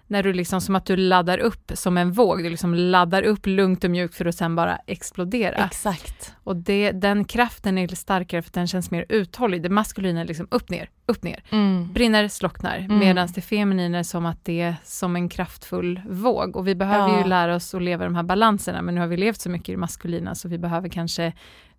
när 0.07 0.23
du 0.23 0.33
liksom 0.33 0.61
som 0.61 0.75
att 0.75 0.85
du 0.85 0.95
laddar 0.97 1.37
upp 1.37 1.71
som 1.75 1.97
en 1.97 2.11
våg, 2.11 2.43
du 2.43 2.49
liksom 2.49 2.73
laddar 2.73 3.23
upp 3.23 3.45
lugnt 3.45 3.83
och 3.83 3.91
mjukt 3.91 4.15
för 4.15 4.25
att 4.25 4.35
sen 4.35 4.55
bara 4.55 4.75
explodera. 4.87 5.65
Exakt. 5.65 6.33
och 6.43 6.55
det, 6.55 6.91
den 6.91 7.25
kraften 7.25 7.77
är 7.77 7.87
starkare 7.95 8.41
för 8.41 8.51
den 8.53 8.67
känns 8.67 8.91
mer 8.91 9.05
uthållig. 9.09 9.61
Det 9.63 9.69
maskulina 9.69 10.21
är 10.21 10.25
liksom 10.25 10.47
upp 10.51 10.69
ner, 10.69 10.89
upp 11.05 11.23
ner, 11.23 11.43
Mm. 11.51 11.93
brinner, 11.93 12.27
slocknar, 12.27 12.77
Mm. 12.77 12.99
medan 12.99 13.27
det 13.35 13.41
feminina 13.41 13.97
är 13.99 14.03
som 14.03 14.25
att 14.25 14.45
det 14.45 14.61
är 14.61 14.75
som 14.83 15.15
en 15.15 15.29
kraftfull 15.29 16.01
våg. 16.09 16.55
Och 16.55 16.67
vi 16.67 16.75
behöver 16.75 17.07
Ja. 17.13 17.17
ju 17.23 17.27
lära 17.29 17.55
oss 17.55 17.73
att 17.75 17.81
leva 17.81 18.03
de 18.05 18.15
här 18.15 18.23
balanserna, 18.23 18.81
men 18.81 18.95
nu 18.95 19.01
har 19.01 19.07
vi 19.07 19.17
levt 19.17 19.41
så 19.41 19.49
mycket 19.49 19.69
i 19.69 19.71
det 19.71 19.77
maskulina 19.77 20.35
så 20.35 20.47
vi 20.47 20.57
behöver 20.57 20.89
kanske 20.89 21.33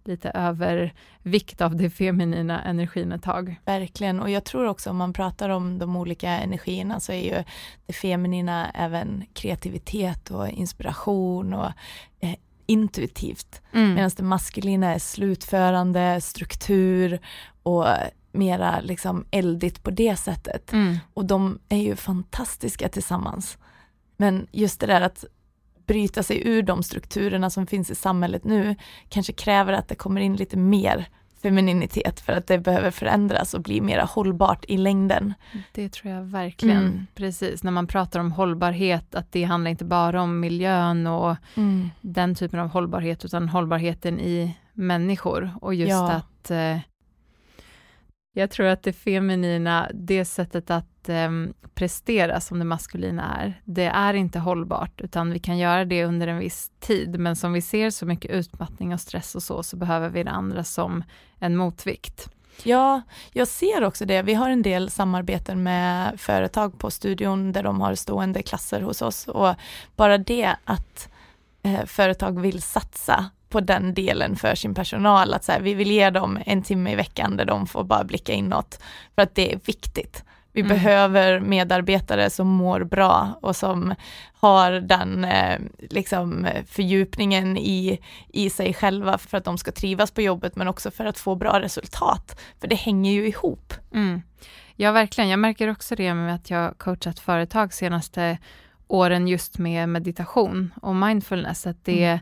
lite 0.06 0.30
övervikt 0.30 1.60
av 1.60 1.76
det 1.76 1.90
feminina 1.90 2.62
energin 2.62 3.12
ett 3.12 3.22
tag. 3.22 3.60
Verkligen, 3.64 4.20
och 4.20 4.30
jag 4.30 4.44
tror 4.44 4.66
också 4.66 4.90
om 4.90 4.96
man 4.96 5.12
pratar 5.12 5.48
om 5.48 5.78
de 5.78 5.96
olika 5.96 6.30
energierna 6.30 7.00
så 7.00 7.12
är 7.12 7.22
ju 7.22 7.44
det 7.86 7.92
feminina 7.92 8.70
även 8.70 9.24
kreativitet 9.32 10.30
och 10.30 10.48
inspiration 10.48 11.54
och 11.54 11.72
eh, 12.20 12.34
intuitivt. 12.66 13.62
Mm. 13.72 13.94
Medan 13.94 14.10
det 14.16 14.22
maskulina 14.22 14.94
är 14.94 14.98
slutförande, 14.98 16.20
struktur 16.20 17.20
och 17.62 17.86
mera 18.32 18.80
liksom 18.80 19.24
eldigt 19.30 19.82
på 19.82 19.90
det 19.90 20.16
sättet. 20.16 20.72
Mm. 20.72 20.96
Och 21.14 21.24
de 21.24 21.58
är 21.68 21.78
ju 21.78 21.96
fantastiska 21.96 22.88
tillsammans. 22.88 23.58
Men 24.16 24.46
just 24.52 24.80
det 24.80 24.86
där 24.86 25.00
att 25.00 25.24
bryta 25.86 26.22
sig 26.22 26.48
ur 26.48 26.62
de 26.62 26.82
strukturerna 26.82 27.50
som 27.50 27.66
finns 27.66 27.90
i 27.90 27.94
samhället 27.94 28.44
nu 28.44 28.76
kanske 29.08 29.32
kräver 29.32 29.72
att 29.72 29.88
det 29.88 29.94
kommer 29.94 30.20
in 30.20 30.36
lite 30.36 30.56
mer 30.56 31.08
femininitet 31.42 32.20
för 32.20 32.32
att 32.32 32.46
det 32.46 32.58
behöver 32.58 32.90
förändras 32.90 33.54
och 33.54 33.62
bli 33.62 33.80
mer 33.80 34.00
hållbart 34.08 34.64
i 34.68 34.76
längden. 34.76 35.34
Det 35.72 35.88
tror 35.88 36.12
jag 36.14 36.22
verkligen. 36.22 36.76
Mm. 36.76 37.06
Precis, 37.14 37.62
när 37.62 37.70
man 37.70 37.86
pratar 37.86 38.20
om 38.20 38.32
hållbarhet, 38.32 39.14
att 39.14 39.32
det 39.32 39.44
handlar 39.44 39.70
inte 39.70 39.84
bara 39.84 40.22
om 40.22 40.40
miljön 40.40 41.06
och 41.06 41.36
den 42.00 42.34
typen 42.34 42.60
av 42.60 42.68
hållbarhet, 42.68 43.24
utan 43.24 43.48
hållbarheten 43.48 44.20
i 44.20 44.56
människor. 44.72 45.50
Och 45.60 45.74
just 45.74 45.90
Ja. 45.90 46.12
att 46.12 46.50
eh, 46.50 46.78
jag 48.32 48.50
tror 48.50 48.66
att 48.66 48.82
det 48.82 48.92
feminina, 48.92 49.90
det 49.94 50.24
sättet 50.24 50.70
att 50.70 50.95
eh, 51.08 51.30
prestera 51.74 52.40
som 52.40 52.58
det 52.58 52.64
maskulina 52.64 53.36
är, 53.36 53.60
det 53.64 53.84
är 53.84 54.14
inte 54.14 54.38
hållbart, 54.38 55.00
utan 55.00 55.30
vi 55.30 55.38
kan 55.38 55.58
göra 55.58 55.84
det 55.84 56.04
under 56.04 56.26
en 56.26 56.38
viss 56.38 56.70
tid, 56.80 57.20
men 57.20 57.36
som 57.36 57.52
vi 57.52 57.62
ser 57.62 57.90
så 57.90 58.06
mycket 58.06 58.30
utmattning 58.30 58.94
och 58.94 59.00
stress 59.00 59.34
och 59.34 59.42
så, 59.42 59.62
så 59.62 59.76
behöver 59.76 60.08
vi 60.08 60.22
det 60.22 60.30
andra 60.30 60.64
som 60.64 61.04
en 61.38 61.56
motvikt. 61.56 62.30
Ja, 62.62 63.02
jag 63.32 63.48
ser 63.48 63.84
också 63.84 64.04
det. 64.04 64.22
Vi 64.22 64.34
har 64.34 64.50
en 64.50 64.62
del 64.62 64.90
samarbeten 64.90 65.62
med 65.62 66.20
företag 66.20 66.78
på 66.78 66.90
studion 66.90 67.52
där 67.52 67.62
de 67.62 67.80
har 67.80 67.94
stående 67.94 68.42
klasser 68.42 68.80
hos 68.80 69.02
oss 69.02 69.28
och 69.28 69.54
bara 69.96 70.18
det 70.18 70.56
att 70.64 71.08
eh, 71.62 71.84
företag 71.84 72.40
vill 72.40 72.62
satsa 72.62 73.30
på 73.48 73.60
den 73.60 73.94
delen 73.94 74.36
för 74.36 74.54
sin 74.54 74.74
personal, 74.74 75.34
att 75.34 75.44
så 75.44 75.52
här, 75.52 75.60
vi 75.60 75.74
vill 75.74 75.90
ge 75.90 76.10
dem 76.10 76.38
en 76.46 76.62
timme 76.62 76.92
i 76.92 76.94
veckan 76.94 77.36
där 77.36 77.44
de 77.44 77.66
får 77.66 77.84
bara 77.84 78.04
blicka 78.04 78.32
inåt, 78.32 78.78
för 79.14 79.22
att 79.22 79.34
det 79.34 79.52
är 79.52 79.60
viktigt. 79.64 80.24
Vi 80.56 80.62
Mm. 80.62 80.68
behöver 80.76 81.40
medarbetare 81.40 82.30
som 82.30 82.46
mår 82.48 82.84
bra 82.84 83.38
och 83.42 83.56
som 83.56 83.94
har 84.40 84.72
den 84.72 85.24
eh, 85.24 85.58
liksom, 85.90 86.46
fördjupningen 86.68 87.56
i, 87.56 87.98
i 88.28 88.50
sig 88.50 88.74
själva 88.74 89.18
för 89.18 89.38
att 89.38 89.44
de 89.44 89.58
ska 89.58 89.72
trivas 89.72 90.10
på 90.10 90.22
jobbet 90.22 90.56
men 90.56 90.68
också 90.68 90.90
för 90.90 91.04
att 91.04 91.18
få 91.18 91.34
bra 91.34 91.60
resultat. 91.60 92.40
För 92.60 92.68
det 92.68 92.76
hänger 92.76 93.12
ju 93.12 93.28
ihop. 93.28 93.74
Mm. 93.94 94.22
Ja, 94.76 94.92
verkligen. 94.92 95.30
Jag 95.30 95.38
märker 95.38 95.70
också 95.70 95.96
det 95.96 96.14
med 96.14 96.34
att 96.34 96.50
jag 96.50 96.78
coachat 96.78 97.18
företag 97.18 97.72
senaste 97.72 98.38
åren 98.88 99.28
just 99.28 99.58
med 99.58 99.88
meditation 99.88 100.72
och 100.82 100.96
mindfulness. 100.96 101.66
Att 101.66 101.84
det, 101.84 102.04
Mm. 102.06 102.18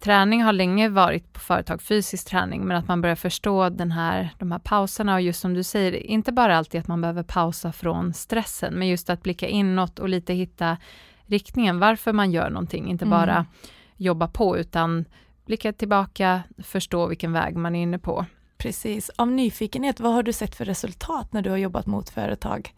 Träning 0.00 0.42
har 0.42 0.52
länge 0.52 0.88
varit 0.88 1.32
på 1.32 1.40
företag, 1.40 1.82
fysisk 1.82 2.28
träning, 2.28 2.64
men 2.64 2.76
att 2.76 2.88
man 2.88 3.00
börjar 3.00 3.16
förstå 3.16 3.68
den 3.68 3.92
här, 3.92 4.30
de 4.38 4.52
här 4.52 4.58
pauserna 4.58 5.14
och 5.14 5.20
just 5.20 5.40
som 5.40 5.54
du 5.54 5.62
säger, 5.62 5.92
inte 6.06 6.32
bara 6.32 6.56
alltid 6.56 6.80
att 6.80 6.88
man 6.88 7.00
behöver 7.00 7.22
pausa 7.22 7.72
från 7.72 8.14
stressen, 8.14 8.74
men 8.74 8.88
just 8.88 9.10
att 9.10 9.22
blicka 9.22 9.48
inåt 9.48 9.98
och 9.98 10.08
lite 10.08 10.34
hitta 10.34 10.76
riktningen, 11.26 11.78
varför 11.78 12.12
man 12.12 12.32
gör 12.32 12.50
någonting, 12.50 12.90
inte 12.90 13.04
Mm. 13.04 13.18
bara 13.18 13.46
jobba 13.96 14.28
på, 14.28 14.58
utan 14.58 15.04
blicka 15.46 15.72
tillbaka, 15.72 16.42
förstå 16.62 17.06
vilken 17.06 17.32
väg 17.32 17.56
man 17.56 17.76
är 17.76 17.82
inne 17.82 17.98
på. 17.98 18.26
Precis. 18.58 19.10
Av 19.16 19.28
nyfikenhet, 19.28 20.00
vad 20.00 20.12
har 20.12 20.22
du 20.22 20.32
sett 20.32 20.54
för 20.54 20.64
resultat 20.64 21.32
när 21.32 21.42
du 21.42 21.50
har 21.50 21.56
jobbat 21.56 21.86
mot 21.86 22.10
företag 22.10 22.74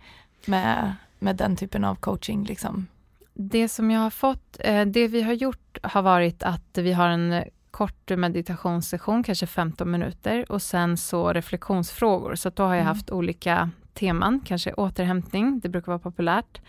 med, 0.47 0.95
med 1.19 1.37
den 1.37 1.57
typen 1.57 1.85
av 1.85 1.95
coaching? 1.95 2.45
Liksom? 2.45 2.87
Det 3.35 3.69
som 3.69 3.91
jag 3.91 4.01
har 4.01 4.11
fått, 4.11 4.57
eh, 4.61 4.85
det 4.87 5.09
vi 5.09 5.23
har 5.23 5.33
gjort 5.33 5.79
har 5.83 6.03
varit 6.03 6.43
att 6.43 6.79
vi 6.79 6.93
har 6.93 7.09
en 7.09 7.45
kort 7.71 8.11
meditationssession, 8.17 9.23
kanske 9.23 9.47
15 9.47 9.91
minuter 9.91 10.53
och 10.53 10.63
sen 10.63 10.97
så 10.97 11.33
reflektionsfrågor. 11.33 12.35
Så 12.35 12.51
då 12.51 12.63
har 12.63 12.75
jag 12.75 12.81
Mm. 12.83 12.87
haft 12.87 13.11
olika 13.11 13.71
teman, 13.95 14.41
kanske 14.45 14.73
återhämtning, 14.73 15.61
det 15.61 15.69
brukar 15.69 15.87
vara 15.93 15.99
populärt, 15.99 16.61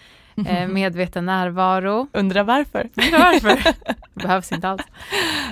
eh, 0.47 0.67
medveten 0.73 1.25
närvaro, 1.25 2.07
Undrar 2.13 2.43
varför? 2.43 2.89
Undrar 2.95 3.19
varför? 3.19 3.63
det 4.13 4.23
behövs 4.23 4.51
inte 4.51 4.69
alls. 4.69 4.81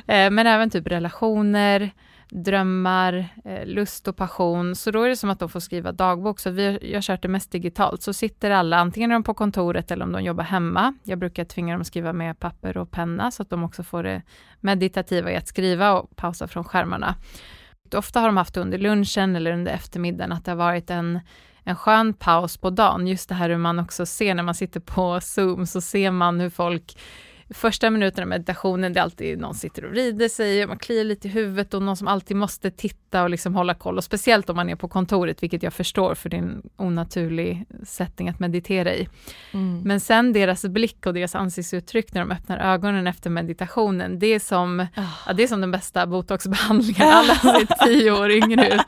Eh, 0.08 0.30
men 0.32 0.48
även 0.48 0.70
typ 0.70 0.88
relationer, 0.88 1.92
drömmar, 2.32 3.28
eh, 3.46 3.66
lust 3.66 4.08
och 4.08 4.16
passion. 4.16 4.76
Så 4.76 4.92
då 4.92 5.04
är 5.04 5.10
det 5.10 5.16
som 5.16 5.30
att 5.30 5.40
de 5.40 5.50
får 5.50 5.60
skriva 5.60 5.92
dagbok. 5.92 6.40
Så 6.40 6.50
vi, 6.50 6.78
jag 6.82 6.98
har 6.98 7.02
kört 7.02 7.22
det 7.22 7.28
mest 7.28 7.52
digitalt. 7.52 8.02
Så 8.02 8.14
sitter 8.14 8.52
alla, 8.52 8.78
antingen 8.78 9.12
är 9.12 9.16
de 9.16 9.24
på 9.24 9.34
kontoret 9.34 9.92
eller 9.92 10.06
om 10.06 10.12
de 10.12 10.24
jobbar 10.24 10.44
hemma. 10.44 10.94
Jag 11.04 11.20
brukar 11.20 11.46
tvinga 11.46 11.74
dem 11.74 11.82
att 11.82 11.88
skriva 11.88 12.14
med 12.14 12.40
papper 12.40 12.78
och 12.78 12.92
penna 12.92 13.32
så 13.32 13.42
att 13.42 13.50
de 13.50 13.64
också 13.64 13.84
får 13.84 14.04
det 14.04 14.22
meditativa 14.60 15.32
i 15.32 15.36
att 15.36 15.48
skriva 15.48 15.94
och 15.94 16.16
pausa 16.16 16.48
från 16.48 16.64
skärmarna. 16.64 17.16
Ofta 17.96 18.20
har 18.20 18.28
de 18.28 18.38
haft 18.38 18.58
under 18.58 18.78
lunchen 18.78 19.36
eller 19.36 19.52
under 19.52 19.72
eftermiddagen 19.72 20.32
att 20.32 20.46
det 20.46 20.52
har 20.52 20.56
varit 20.56 20.90
en 20.90 21.20
en 21.64 21.76
skön 21.76 22.14
paus 22.14 22.58
på 22.58 22.70
dagen, 22.70 23.08
just 23.08 23.30
det 23.30 23.36
här 23.36 23.50
hur 23.50 23.58
man 23.58 23.80
också 23.80 24.06
ser 24.06 24.36
när 24.36 24.44
man 24.44 24.56
sitter 24.56 24.80
på 24.80 25.20
Zoom, 25.22 25.68
så 25.68 25.82
ser 25.82 26.12
man 26.12 26.40
hur 26.40 26.50
folk 26.50 26.98
Första 27.54 27.90
minuterna 27.90 28.24
av 28.24 28.28
meditationen, 28.30 28.94
det 28.94 29.00
är 29.00 29.04
alltid 29.04 29.40
någon 29.40 29.56
sitter 29.56 29.86
och 29.86 29.92
vrider 29.92 30.30
sig, 30.30 30.68
man 30.68 30.78
kliar 30.78 31.04
lite 31.04 31.28
i 31.28 31.32
huvudet 31.32 31.74
och 31.74 31.82
någon 31.82 31.98
som 31.98 32.08
alltid 32.08 32.38
måste 32.38 32.72
titta 32.72 33.24
och 33.24 33.30
liksom 33.30 33.56
hålla 33.56 33.74
koll. 33.74 33.98
Och 33.98 34.04
speciellt 34.04 34.50
om 34.50 34.56
man 34.56 34.70
är 34.70 34.76
på 34.76 34.88
kontoret, 34.88 35.44
vilket 35.44 35.64
jag 35.64 35.74
förstår, 35.74 36.16
för 36.16 36.30
det 36.30 36.38
är 36.38 36.42
en 36.42 36.62
onaturlig 36.78 37.66
setting 37.86 38.30
att 38.30 38.40
meditera 38.40 38.94
i. 38.94 39.08
Mm. 39.52 39.82
Men 39.82 40.00
sen 40.00 40.34
deras 40.34 40.66
blick 40.66 41.06
och 41.06 41.14
deras 41.14 41.36
ansiktsuttryck 41.36 42.14
när 42.14 42.22
de 42.22 42.32
öppnar 42.32 42.58
ögonen 42.74 43.08
efter 43.08 43.30
meditationen, 43.30 44.20
det 44.20 44.28
är 44.28 44.40
som, 44.40 44.80
Ah. 44.80 45.02
ja, 45.28 45.34
det 45.34 45.44
är 45.44 45.48
som 45.48 45.62
den 45.62 45.72
bästa 45.72 46.08
botoxbehandlingen. 46.08 47.08
Alla 47.08 47.36
ser 47.42 47.86
tio 47.86 48.12
år 48.12 48.32
yngre 48.32 48.68
ut. 48.68 48.82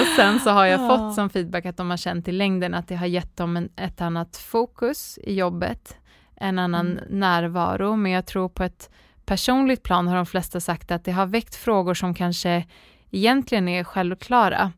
Och 0.00 0.06
sen 0.16 0.40
så 0.40 0.50
har 0.50 0.66
jag 0.66 0.80
Ja. 0.80 0.88
fått 0.88 1.14
som 1.14 1.30
feedback 1.30 1.66
att 1.66 1.76
de 1.76 1.90
har 1.90 1.96
känt 1.96 2.28
i 2.28 2.32
längden 2.32 2.74
att 2.74 2.88
det 2.88 2.96
har 2.96 3.06
gett 3.06 3.36
dem 3.36 3.56
en, 3.56 3.68
ett 3.76 4.00
annat 4.00 4.36
fokus 4.36 5.18
i 5.22 5.34
jobbet, 5.34 5.96
en 6.36 6.58
annan 6.58 6.98
Mm. 6.98 7.04
närvaro, 7.20 7.96
men 7.96 8.12
jag 8.12 8.26
tror 8.26 8.48
på 8.48 8.64
ett 8.64 8.90
personligt 9.26 9.82
plan 9.82 10.08
har 10.08 10.16
de 10.16 10.26
flesta 10.26 10.60
sagt 10.60 10.90
att 10.90 11.04
det 11.04 11.12
har 11.12 11.26
väckt 11.26 11.54
frågor 11.54 11.94
som 11.94 12.14
kanske 12.14 12.64
egentligen 13.10 13.68
är 13.68 13.84
självklara, 13.84 14.72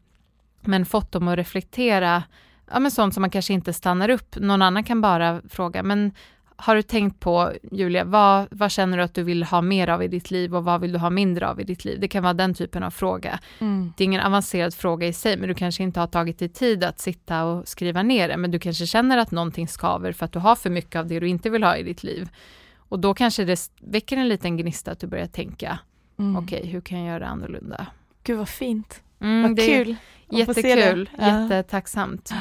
men 0.61 0.87
fått 0.87 1.13
dem 1.13 1.29
att 1.29 1.37
reflektera, 1.37 2.23
ja 2.71 2.79
men 2.79 2.91
sånt 2.91 3.15
som 3.15 3.21
man 3.21 3.31
kanske 3.31 3.53
inte 3.53 3.73
stannar 3.73 4.09
upp. 4.09 4.37
Någon 4.37 4.63
annan 4.63 4.85
kan 4.85 5.01
bara 5.01 5.43
fråga, 5.49 5.83
men 5.83 6.13
har 6.61 6.75
du 6.75 6.83
tänkt 6.83 7.21
på, 7.21 7.53
Julia, 7.73 8.05
vad, 8.05 8.47
vad 8.51 8.71
känner 8.71 8.97
du 8.97 9.03
att 9.03 9.15
du 9.15 9.23
vill 9.23 9.43
ha 9.43 9.63
mer 9.63 9.89
av 9.89 10.03
i 10.03 10.09
ditt 10.09 10.31
liv 10.31 10.57
och 10.57 10.65
vad 10.65 10.81
vill 10.81 10.93
du 10.93 10.99
ha 10.99 11.11
mindre 11.11 11.49
av 11.49 11.61
i 11.61 11.65
ditt 11.65 11.85
liv? 11.85 12.01
Det 12.01 12.09
kan 12.09 12.23
vara 12.23 12.35
den 12.35 12.55
typen 12.55 12.83
av 12.83 12.91
fråga. 12.91 13.39
Mm. 13.59 13.93
Det 13.97 14.05
är 14.05 14.05
ingen 14.05 14.21
avancerad 14.21 14.75
fråga 14.75 15.07
i 15.07 15.13
sig, 15.13 15.37
men 15.37 15.49
du 15.49 15.55
kanske 15.55 15.83
inte 15.83 16.01
har 16.01 16.07
tagit 16.07 16.39
dig 16.39 16.49
tid 16.49 16.85
att 16.85 16.99
sitta 17.01 17.45
och 17.45 17.69
skriva 17.69 18.03
ner 18.03 18.29
det, 18.29 18.37
men 18.37 18.51
du 18.51 18.59
kanske 18.59 18.87
känner 18.87 19.19
att 19.19 19.31
någonting 19.31 19.69
skaver 19.69 20.13
för 20.13 20.25
att 20.25 20.33
du 20.33 20.39
har 20.39 20.57
för 20.57 20.71
mycket 20.71 20.97
av 20.97 21.07
det 21.07 21.21
du 21.21 21.29
inte 21.29 21.51
vill 21.51 21.65
ha 21.65 21.77
i 21.77 21.83
ditt 21.83 22.03
liv. 22.03 22.29
Och 22.77 22.99
då 22.99 23.15
kanske 23.15 23.45
det 23.45 23.71
väcker 23.81 24.17
en 24.17 24.29
liten 24.29 24.57
gnista 24.57 24.91
att 24.91 25.01
du 25.01 25.07
börjar 25.07 25.27
tänka, 25.27 25.79
Mm. 26.19 26.37
okej, 26.37 26.67
hur 26.67 26.81
kan 26.81 26.99
jag 26.99 27.07
göra 27.07 27.19
det 27.19 27.27
annorlunda? 27.27 27.87
Gud 28.25 28.39
vad 28.39 28.49
fint. 28.49 29.03
Mm, 29.21 29.43
vad 29.43 29.57
det 29.57 29.63
är 29.63 29.85
kul. 29.85 29.97
det. 30.29 30.37
Jättekul, 30.39 31.11
jättetacksamt. 31.19 32.33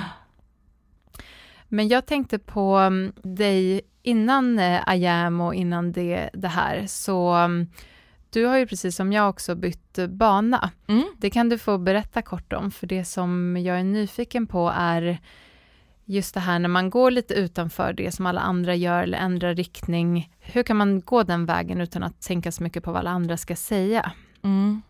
Men 1.67 1.87
jag 1.87 2.05
tänkte 2.05 2.39
på 2.39 2.77
um, 2.77 3.13
dig 3.23 3.81
innan 4.07 4.59
eh, 4.59 4.81
IAM 4.95 5.41
och 5.41 5.55
innan 5.55 5.91
det, 5.91 6.29
det 6.33 6.47
här 6.47 6.87
så 6.87 7.33
mm, 7.33 7.67
du 8.29 8.45
har 8.45 8.57
ju 8.57 8.67
precis 8.67 8.95
som 8.95 9.13
jag 9.13 9.29
också 9.29 9.55
bytt 9.55 9.99
bana. 10.09 10.71
Mm. 10.87 11.03
Det 11.17 11.29
kan 11.29 11.49
du 11.49 11.57
få 11.57 11.77
berätta 11.77 12.21
kort 12.21 12.53
om, 12.53 12.71
för 12.71 12.87
det 12.87 13.05
som 13.05 13.57
jag 13.57 13.79
är 13.79 13.83
nyfiken 13.83 14.47
på 14.47 14.73
är 14.75 15.17
just 16.05 16.33
det 16.33 16.39
här 16.39 16.59
när 16.59 16.69
man 16.69 16.89
går 16.89 17.11
lite 17.11 17.33
utanför 17.33 17.93
det 17.93 18.11
som 18.11 18.25
alla 18.25 18.41
andra 18.41 18.75
gör 18.75 19.03
eller 19.03 19.17
ändrar 19.17 19.55
riktning. 19.55 20.33
Hur 20.39 20.63
kan 20.63 20.77
man 20.77 21.01
gå 21.01 21.23
den 21.23 21.45
vägen 21.45 21.81
utan 21.81 22.03
att 22.03 22.21
tänka 22.21 22.51
så 22.51 22.63
mycket 22.63 22.83
på 22.83 22.91
vad 22.91 22.99
alla 22.99 23.09
andra 23.09 23.37
ska 23.37 23.55
säga? 23.55 24.11
Mm. 24.43 24.81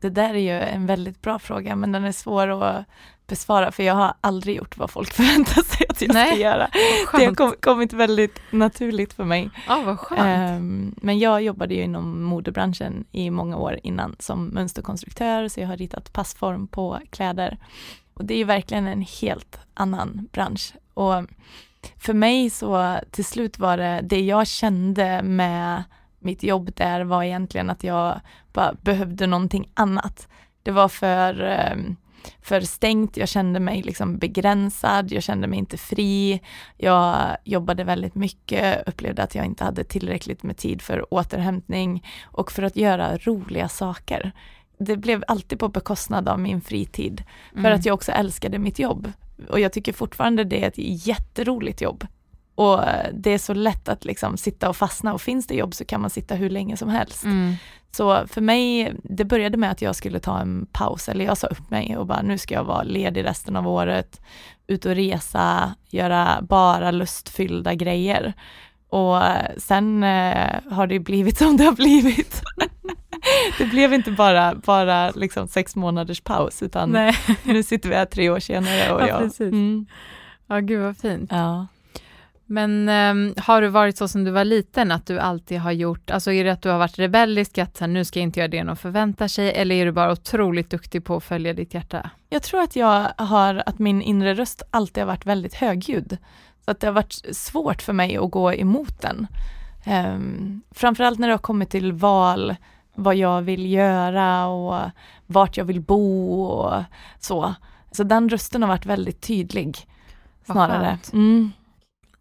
Det 0.00 0.10
där 0.10 0.34
är 0.34 0.38
ju 0.38 0.60
en 0.60 0.86
väldigt 0.86 1.22
bra 1.22 1.38
fråga 1.38 1.76
men 1.76 1.92
den 1.92 2.04
är 2.04 2.12
svår 2.12 2.62
att 2.62 2.84
besvara 3.30 3.72
för 3.72 3.82
jag 3.82 3.94
har 3.94 4.14
aldrig 4.20 4.56
gjort 4.56 4.76
vad 4.76 4.90
folk 4.90 5.12
förväntar 5.14 5.62
sig 5.62 5.86
att 5.88 6.02
jag 6.02 6.14
Nej, 6.14 6.30
ska 6.30 6.40
göra. 6.40 6.70
Det 7.12 7.24
har 7.24 7.34
kom, 7.34 7.54
kommit 7.60 7.92
väldigt 7.92 8.40
naturligt 8.50 9.12
för 9.12 9.24
mig. 9.24 9.50
Ja, 9.68 9.82
vad 9.86 9.98
skönt. 9.98 10.60
Um, 10.60 10.94
men 10.96 11.18
jag 11.18 11.42
jobbade 11.42 11.74
ju 11.74 11.82
inom 11.82 12.22
modebranschen 12.22 13.04
i 13.12 13.30
många 13.30 13.56
år 13.56 13.80
innan 13.82 14.16
som 14.18 14.46
mönsterkonstruktör 14.46 15.48
så 15.48 15.60
jag 15.60 15.68
har 15.68 15.76
ritat 15.76 16.12
passform 16.12 16.66
på 16.66 17.00
kläder. 17.10 17.58
Och 18.14 18.24
det 18.24 18.34
är 18.34 18.38
ju 18.38 18.44
verkligen 18.44 18.86
en 18.86 19.02
helt 19.20 19.58
annan 19.74 20.28
bransch. 20.32 20.74
Och 20.94 21.24
för 21.98 22.14
mig 22.14 22.50
så 22.50 22.98
till 23.10 23.24
slut 23.24 23.58
var 23.58 23.76
det, 23.76 24.00
det 24.02 24.20
jag 24.20 24.46
kände 24.46 25.22
med 25.22 25.84
mitt 26.20 26.42
jobb 26.42 26.70
där 26.74 27.04
var 27.04 27.22
egentligen 27.22 27.70
att 27.70 27.84
jag 27.84 28.20
bara 28.52 28.74
behövde 28.82 29.26
någonting 29.26 29.70
annat. 29.74 30.28
Det 30.62 30.70
var 30.70 30.88
för, 30.88 31.42
ehm, 31.42 31.96
för 32.42 32.60
stängt, 32.60 33.16
jag 33.16 33.28
kände 33.28 33.60
mig 33.60 33.82
liksom 33.82 34.18
begränsad, 34.18 35.12
jag 35.12 35.22
kände 35.22 35.46
mig 35.46 35.58
inte 35.58 35.76
fri. 35.76 36.40
Jag 36.76 37.36
jobbade 37.44 37.84
väldigt 37.84 38.14
mycket, 38.14 38.88
upplevde 38.88 39.22
att 39.22 39.34
jag 39.34 39.46
inte 39.46 39.64
hade 39.64 39.84
tillräckligt 39.84 40.42
med 40.42 40.56
tid 40.56 40.82
för 40.82 41.14
återhämtning 41.14 42.06
och 42.24 42.52
för 42.52 42.62
att 42.62 42.76
göra 42.76 43.16
roliga 43.16 43.68
saker. 43.68 44.32
Det 44.78 44.96
blev 44.96 45.24
alltid 45.28 45.58
på 45.58 45.68
bekostnad 45.68 46.28
av 46.28 46.40
min 46.40 46.60
fritid, 46.60 47.24
för 47.52 47.58
Mm. 47.58 47.74
att 47.74 47.86
jag 47.86 47.94
också 47.94 48.12
älskade 48.12 48.58
mitt 48.58 48.78
jobb. 48.78 49.12
Och 49.48 49.60
jag 49.60 49.72
tycker 49.72 49.92
fortfarande 49.92 50.44
det 50.44 50.64
är 50.64 50.68
ett 50.68 51.06
jätteroligt 51.06 51.80
jobb. 51.80 52.06
Och 52.60 52.80
det 53.12 53.30
är 53.30 53.38
så 53.38 53.54
lätt 53.54 53.88
att 53.88 54.04
liksom 54.04 54.36
sitta 54.36 54.68
och 54.68 54.76
fastna 54.76 55.14
och 55.14 55.20
finns 55.20 55.46
det 55.46 55.54
jobb 55.54 55.74
så 55.74 55.84
kan 55.84 56.00
man 56.00 56.10
sitta 56.10 56.34
hur 56.34 56.50
länge 56.50 56.76
som 56.76 56.88
helst. 56.88 57.24
Mm. 57.24 57.54
Så 57.92 58.26
för 58.26 58.40
mig, 58.40 58.94
det 59.02 59.24
började 59.24 59.56
med 59.56 59.70
att 59.70 59.82
jag 59.82 59.96
skulle 59.96 60.20
ta 60.20 60.38
en 60.38 60.66
paus, 60.72 61.08
eller 61.08 61.24
jag 61.24 61.38
sa 61.38 61.46
upp 61.46 61.70
mig 61.70 61.96
och 61.96 62.06
bara 62.06 62.22
nu 62.22 62.38
ska 62.38 62.54
jag 62.54 62.64
vara 62.64 62.82
ledig 62.82 63.24
resten 63.24 63.56
av 63.56 63.68
året, 63.68 64.20
ut 64.66 64.86
och 64.86 64.94
resa, 64.94 65.74
göra 65.90 66.38
bara 66.42 66.90
lustfyllda 66.90 67.74
grejer. 67.74 68.32
Och 68.88 69.22
sen 69.56 70.02
eh, 70.02 70.54
har 70.70 70.86
det 70.86 70.98
blivit 70.98 71.38
som 71.38 71.56
det 71.56 71.64
har 71.64 71.72
blivit. 71.72 72.42
det 73.58 73.64
blev 73.64 73.92
inte 73.94 74.10
bara, 74.10 74.54
bara 74.54 75.10
liksom 75.10 75.48
sex 75.48 75.76
månaders 75.76 76.20
paus, 76.20 76.62
utan 76.62 76.90
Nej. 76.90 77.14
nu 77.42 77.62
sitter 77.62 77.88
vi 77.88 77.94
här 77.94 78.04
tre 78.04 78.30
år 78.30 78.40
senare. 78.40 78.92
Och 78.92 79.00
Ja, 79.00 79.08
jag, 79.08 79.18
precis. 79.18 79.52
Mm, 79.52 79.86
Ja, 80.46 80.58
gud 80.60 80.82
vad 80.82 80.96
fint. 80.96 81.30
ja. 81.32 81.66
Men 82.50 82.88
ehm, 82.88 83.34
har 83.36 83.62
du 83.62 83.68
varit 83.68 83.96
så 83.96 84.08
som 84.08 84.24
du 84.24 84.30
var 84.30 84.44
liten, 84.44 84.92
att 84.92 85.06
du 85.06 85.18
alltid 85.18 85.58
har 85.58 85.72
gjort, 85.72 86.10
alltså 86.10 86.32
är 86.32 86.44
det 86.44 86.52
att 86.52 86.62
du 86.62 86.68
har 86.68 86.78
varit 86.78 86.98
rebellisk, 86.98 87.58
att 87.58 87.76
så 87.76 87.84
här, 87.84 87.88
nu 87.88 88.04
ska 88.04 88.18
jag 88.18 88.22
inte 88.22 88.40
göra 88.40 88.48
det 88.48 88.64
någon 88.64 88.76
förväntar 88.76 89.28
sig, 89.28 89.52
eller 89.52 89.74
är 89.74 89.86
du 89.86 89.92
bara 89.92 90.12
otroligt 90.12 90.70
duktig 90.70 91.04
på 91.04 91.16
att 91.16 91.24
följa 91.24 91.52
ditt 91.52 91.74
hjärta? 91.74 92.10
Jag 92.28 92.42
tror 92.42 92.60
att 92.60 92.76
jag 92.76 93.08
har, 93.16 93.62
att 93.66 93.78
min 93.78 94.02
inre 94.02 94.34
röst 94.34 94.62
alltid 94.70 95.02
har 95.02 95.06
varit 95.06 95.26
väldigt 95.26 95.54
högljudd. 95.54 96.16
Så 96.64 96.70
att 96.70 96.80
det 96.80 96.86
har 96.86 96.94
varit 96.94 97.20
svårt 97.32 97.82
för 97.82 97.92
mig 97.92 98.16
att 98.16 98.30
gå 98.30 98.54
emot 98.54 99.00
den. 99.00 99.26
Um, 99.86 100.62
framförallt 100.70 101.18
när 101.18 101.28
det 101.28 101.34
har 101.34 101.38
kommit 101.38 101.70
till 101.70 101.92
val, 101.92 102.56
vad 102.94 103.16
jag 103.16 103.42
vill 103.42 103.72
göra 103.72 104.46
och 104.46 104.90
vart 105.26 105.56
jag 105.56 105.64
vill 105.64 105.80
bo 105.80 106.42
och 106.42 106.82
så. 107.20 107.54
Så 107.92 108.02
den 108.02 108.28
rösten 108.28 108.62
har 108.62 108.68
varit 108.68 108.86
väldigt 108.86 109.20
tydlig. 109.20 109.78
Snarare. 110.44 110.98
Mm. 111.12 111.52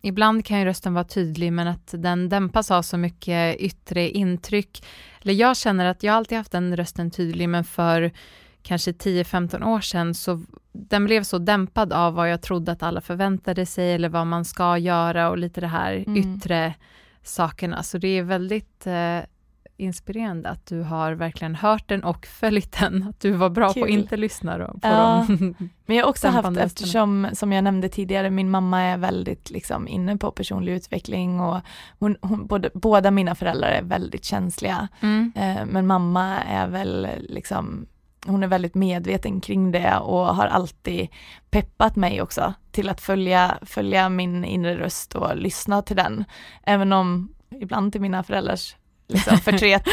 Ibland 0.01 0.45
kan 0.45 0.59
ju 0.59 0.65
rösten 0.65 0.93
vara 0.93 1.03
tydlig, 1.03 1.53
men 1.53 1.67
att 1.67 1.93
den 1.97 2.29
dämpas 2.29 2.71
av 2.71 2.81
så 2.81 2.97
mycket 2.97 3.57
yttre 3.59 4.09
intryck. 4.09 4.85
Eller 5.21 5.33
jag 5.33 5.57
känner 5.57 5.85
att 5.85 6.03
jag 6.03 6.15
alltid 6.15 6.37
haft 6.37 6.51
den 6.51 6.77
rösten 6.77 7.11
tydlig, 7.11 7.49
men 7.49 7.63
för 7.63 8.11
kanske 8.61 8.91
10-15 8.91 9.63
år 9.63 9.81
sedan 9.81 10.13
så 10.15 10.43
den 10.71 11.05
blev 11.05 11.23
så 11.23 11.37
dämpad 11.37 11.93
av 11.93 12.13
vad 12.13 12.31
jag 12.31 12.41
trodde 12.41 12.71
att 12.71 12.83
alla 12.83 13.01
förväntade 13.01 13.65
sig 13.65 13.93
eller 13.93 14.09
vad 14.09 14.27
man 14.27 14.45
ska 14.45 14.77
göra 14.77 15.29
och 15.29 15.37
lite 15.37 15.61
det 15.61 15.67
här 15.67 16.03
Mm. 16.07 16.17
yttre 16.17 16.73
sakerna. 17.23 17.83
Så 17.83 17.97
det 17.97 18.07
är 18.07 18.23
väldigt 18.23 18.87
eh, 18.87 19.19
inspirerande 19.79 20.49
att 20.49 20.65
du 20.65 20.81
har 20.81 21.11
verkligen 21.11 21.55
hört 21.55 21.87
den 21.87 22.03
och 22.03 22.25
följt 22.25 22.79
den. 22.79 23.05
Att 23.09 23.19
du 23.19 23.31
var 23.31 23.49
bra 23.49 23.65
på 23.65 23.69
att 23.69 23.75
Kul. 23.87 23.89
inte 23.89 24.17
lyssna 24.17 24.57
på 24.57 24.79
Ja. 24.81 25.25
dem. 25.27 25.55
Men 25.85 25.97
jag 25.97 26.03
har 26.05 26.09
också 26.09 26.27
haft, 26.27 26.57
eftersom 26.57 27.27
som 27.33 27.51
jag 27.51 27.63
nämnde 27.63 27.89
tidigare, 27.89 28.29
min 28.29 28.49
mamma 28.49 28.81
är 28.81 28.97
väldigt 28.97 29.49
liksom 29.49 29.87
inne 29.87 30.17
på 30.17 30.31
personlig 30.31 30.73
utveckling 30.73 31.39
och 31.39 31.59
hon, 31.99 32.17
hon, 32.21 32.47
både, 32.47 32.69
båda 32.73 33.11
mina 33.11 33.35
föräldrar 33.35 33.69
är 33.69 33.81
väldigt 33.83 34.25
känsliga. 34.25 34.87
Mm. 35.01 35.31
Eh, 35.35 35.65
men 35.65 35.87
mamma 35.87 36.39
är 36.39 36.67
väl 36.67 37.07
liksom, 37.19 37.85
hon 38.25 38.43
är 38.43 38.47
väldigt 38.47 38.75
medveten 38.75 39.41
kring 39.41 39.71
det 39.71 39.97
och 39.97 40.35
har 40.35 40.47
alltid 40.47 41.07
peppat 41.49 41.95
mig 41.95 42.21
också 42.21 42.53
till 42.71 42.89
att 42.89 43.01
följa, 43.01 43.57
följa 43.61 44.09
min 44.09 44.45
inre 44.45 44.77
röst 44.77 45.15
och 45.15 45.35
lyssna 45.37 45.81
till 45.81 45.95
den. 45.95 46.23
Även 46.63 46.93
om 46.93 47.33
ibland 47.61 47.91
till 47.91 48.01
mina 48.01 48.23
föräldrars 48.23 48.75
liksom 49.09 49.37
förtret 49.37 49.83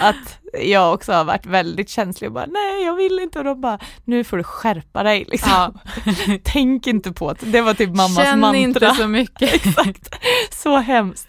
att 0.00 0.38
jag 0.62 0.94
också 0.94 1.12
har 1.12 1.24
varit 1.24 1.46
väldigt 1.46 1.88
känslig 1.88 2.28
och 2.28 2.34
bara 2.34 2.46
nej 2.46 2.84
jag 2.84 2.96
vill 2.96 3.18
inte 3.18 3.38
och 3.38 3.44
de 3.44 3.60
bara 3.60 3.78
nu 4.04 4.24
får 4.24 4.36
du 4.36 4.42
skärpa 4.42 5.02
dig 5.02 5.24
liksom. 5.28 5.50
Ja. 5.52 5.72
Tänk 6.42 6.86
inte 6.86 7.12
på 7.12 7.32
det, 7.32 7.46
det 7.46 7.60
var 7.60 7.74
typ 7.74 7.88
mammas 7.88 8.16
Känn 8.16 8.40
mantra. 8.40 8.58
inte 8.60 8.90
så 8.90 9.08
mycket. 9.08 9.54
Exakt, 9.66 10.14
så 10.50 10.76
hemskt. 10.76 11.28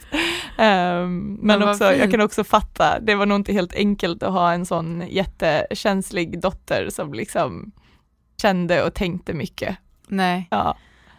Ehm, 0.58 1.38
men 1.41 1.64
också, 1.64 1.93
jag 1.93 2.12
kan 2.12 2.22
också 2.22 2.43
fatta, 2.43 3.00
det 3.00 3.16
var 3.16 3.26
nog 3.26 3.36
inte 3.36 3.54
helt 3.54 3.74
enkelt 3.76 4.24
att 4.24 4.34
ha 4.34 4.52
en 4.52 4.66
sån 4.66 5.04
jättekänslig 5.10 6.41
dotter 6.41 6.89
som 6.89 7.14
liksom 7.14 7.72
kände 8.41 8.84
och 8.84 8.93
tänkte 8.93 9.34
mycket. 9.34 9.78
Nej. 10.08 10.48
Ja, 10.52 10.78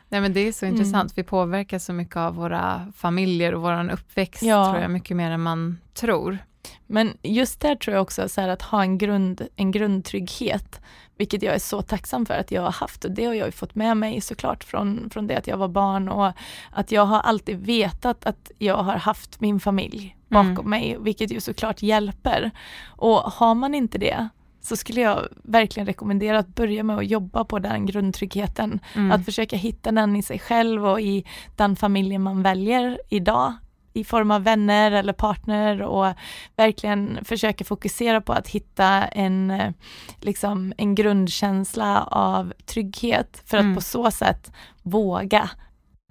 Nej 0.09 0.21
men 0.21 0.33
det 0.33 0.41
är 0.41 0.53
så 0.53 0.67
Mm. 0.67 0.77
intressant, 0.77 1.13
vi 1.19 1.23
påverkas 1.23 1.85
så 1.85 1.93
mycket 1.93 2.17
av 2.17 2.35
våra 2.35 2.93
familjer 2.97 3.55
och 3.55 3.63
vår 3.63 3.91
uppväxt, 3.93 4.43
Ja. 4.43 4.71
tror 4.71 4.83
jag, 4.83 4.91
mycket 4.91 5.17
mer 5.17 5.31
än 5.31 5.41
man 5.43 5.79
tror. 5.95 6.39
men 6.87 7.17
just 7.23 7.61
där 7.61 7.75
tror 7.77 7.95
jag 7.95 8.03
också 8.03 8.29
så 8.29 8.41
att 8.41 8.63
ha 8.63 8.83
en, 8.83 8.99
grund, 8.99 9.43
en 9.57 9.71
grundtrygghet, 9.71 10.81
vilket 11.17 11.43
jag 11.43 11.55
är 11.55 11.59
så 11.59 11.83
tacksam 11.83 12.27
för 12.27 12.35
att 12.35 12.51
jag 12.51 12.63
har 12.63 12.73
haft 12.73 13.05
och 13.05 13.11
det 13.11 13.25
har 13.25 13.35
jag 13.35 13.55
fått 13.55 13.75
med 13.75 13.97
mig 13.97 14.21
såklart 14.21 14.65
från, 14.65 15.11
från 15.11 15.27
det 15.27 15.37
att 15.39 15.47
jag 15.47 15.57
var 15.57 15.69
barn 15.69 16.09
och 16.09 16.33
att 16.71 16.93
jag 16.93 17.05
har 17.07 17.21
alltid 17.21 17.59
vetat 17.67 18.27
att 18.27 18.51
jag 18.59 18.77
har 18.77 18.97
haft 18.97 19.41
min 19.41 19.61
familj 19.61 20.17
bakom 20.29 20.51
Mm. 20.51 20.71
mig, 20.71 20.97
vilket 21.01 21.33
ju 21.33 21.41
såklart 21.41 21.83
hjälper. 21.83 22.51
Och 22.87 23.17
har 23.19 23.55
man 23.55 23.75
inte 23.75 23.99
det 23.99 24.29
så 24.69 24.77
skulle 24.77 25.01
jag 25.01 25.29
verkligen 25.45 25.87
rekommendera 25.87 26.39
att 26.39 26.55
börja 26.55 26.83
med 26.83 26.97
att 26.97 27.07
jobba 27.11 27.45
på 27.45 27.59
den 27.59 27.87
grundtryggheten. 27.87 28.81
Mm. 28.95 29.12
Att 29.12 29.25
försöka 29.25 29.57
hitta 29.57 29.93
den 29.93 30.16
i 30.16 30.23
sig 30.23 30.39
själv 30.39 30.87
och 30.87 31.01
i 31.01 31.25
den 31.57 31.77
familjen 31.77 32.23
man 32.23 32.43
väljer 32.43 33.01
idag 33.09 33.53
i 33.93 34.05
form 34.05 34.31
av 34.31 34.43
vänner 34.43 34.93
eller 34.93 35.12
partner 35.12 35.83
och 35.83 36.14
verkligen 36.57 37.19
försöka 37.25 37.64
fokusera 37.64 38.21
på 38.21 38.33
att 38.33 38.49
hitta 38.49 38.87
en, 39.07 39.51
eh, 39.51 39.73
liksom, 40.21 40.73
en 40.77 40.95
grundkänsla 40.95 42.03
av 42.03 42.53
trygghet 42.66 43.43
för 43.47 43.57
att 43.57 43.62
Mm. 43.64 43.75
på 43.75 43.81
så 43.81 44.11
sätt 44.11 44.53
våga 44.83 45.51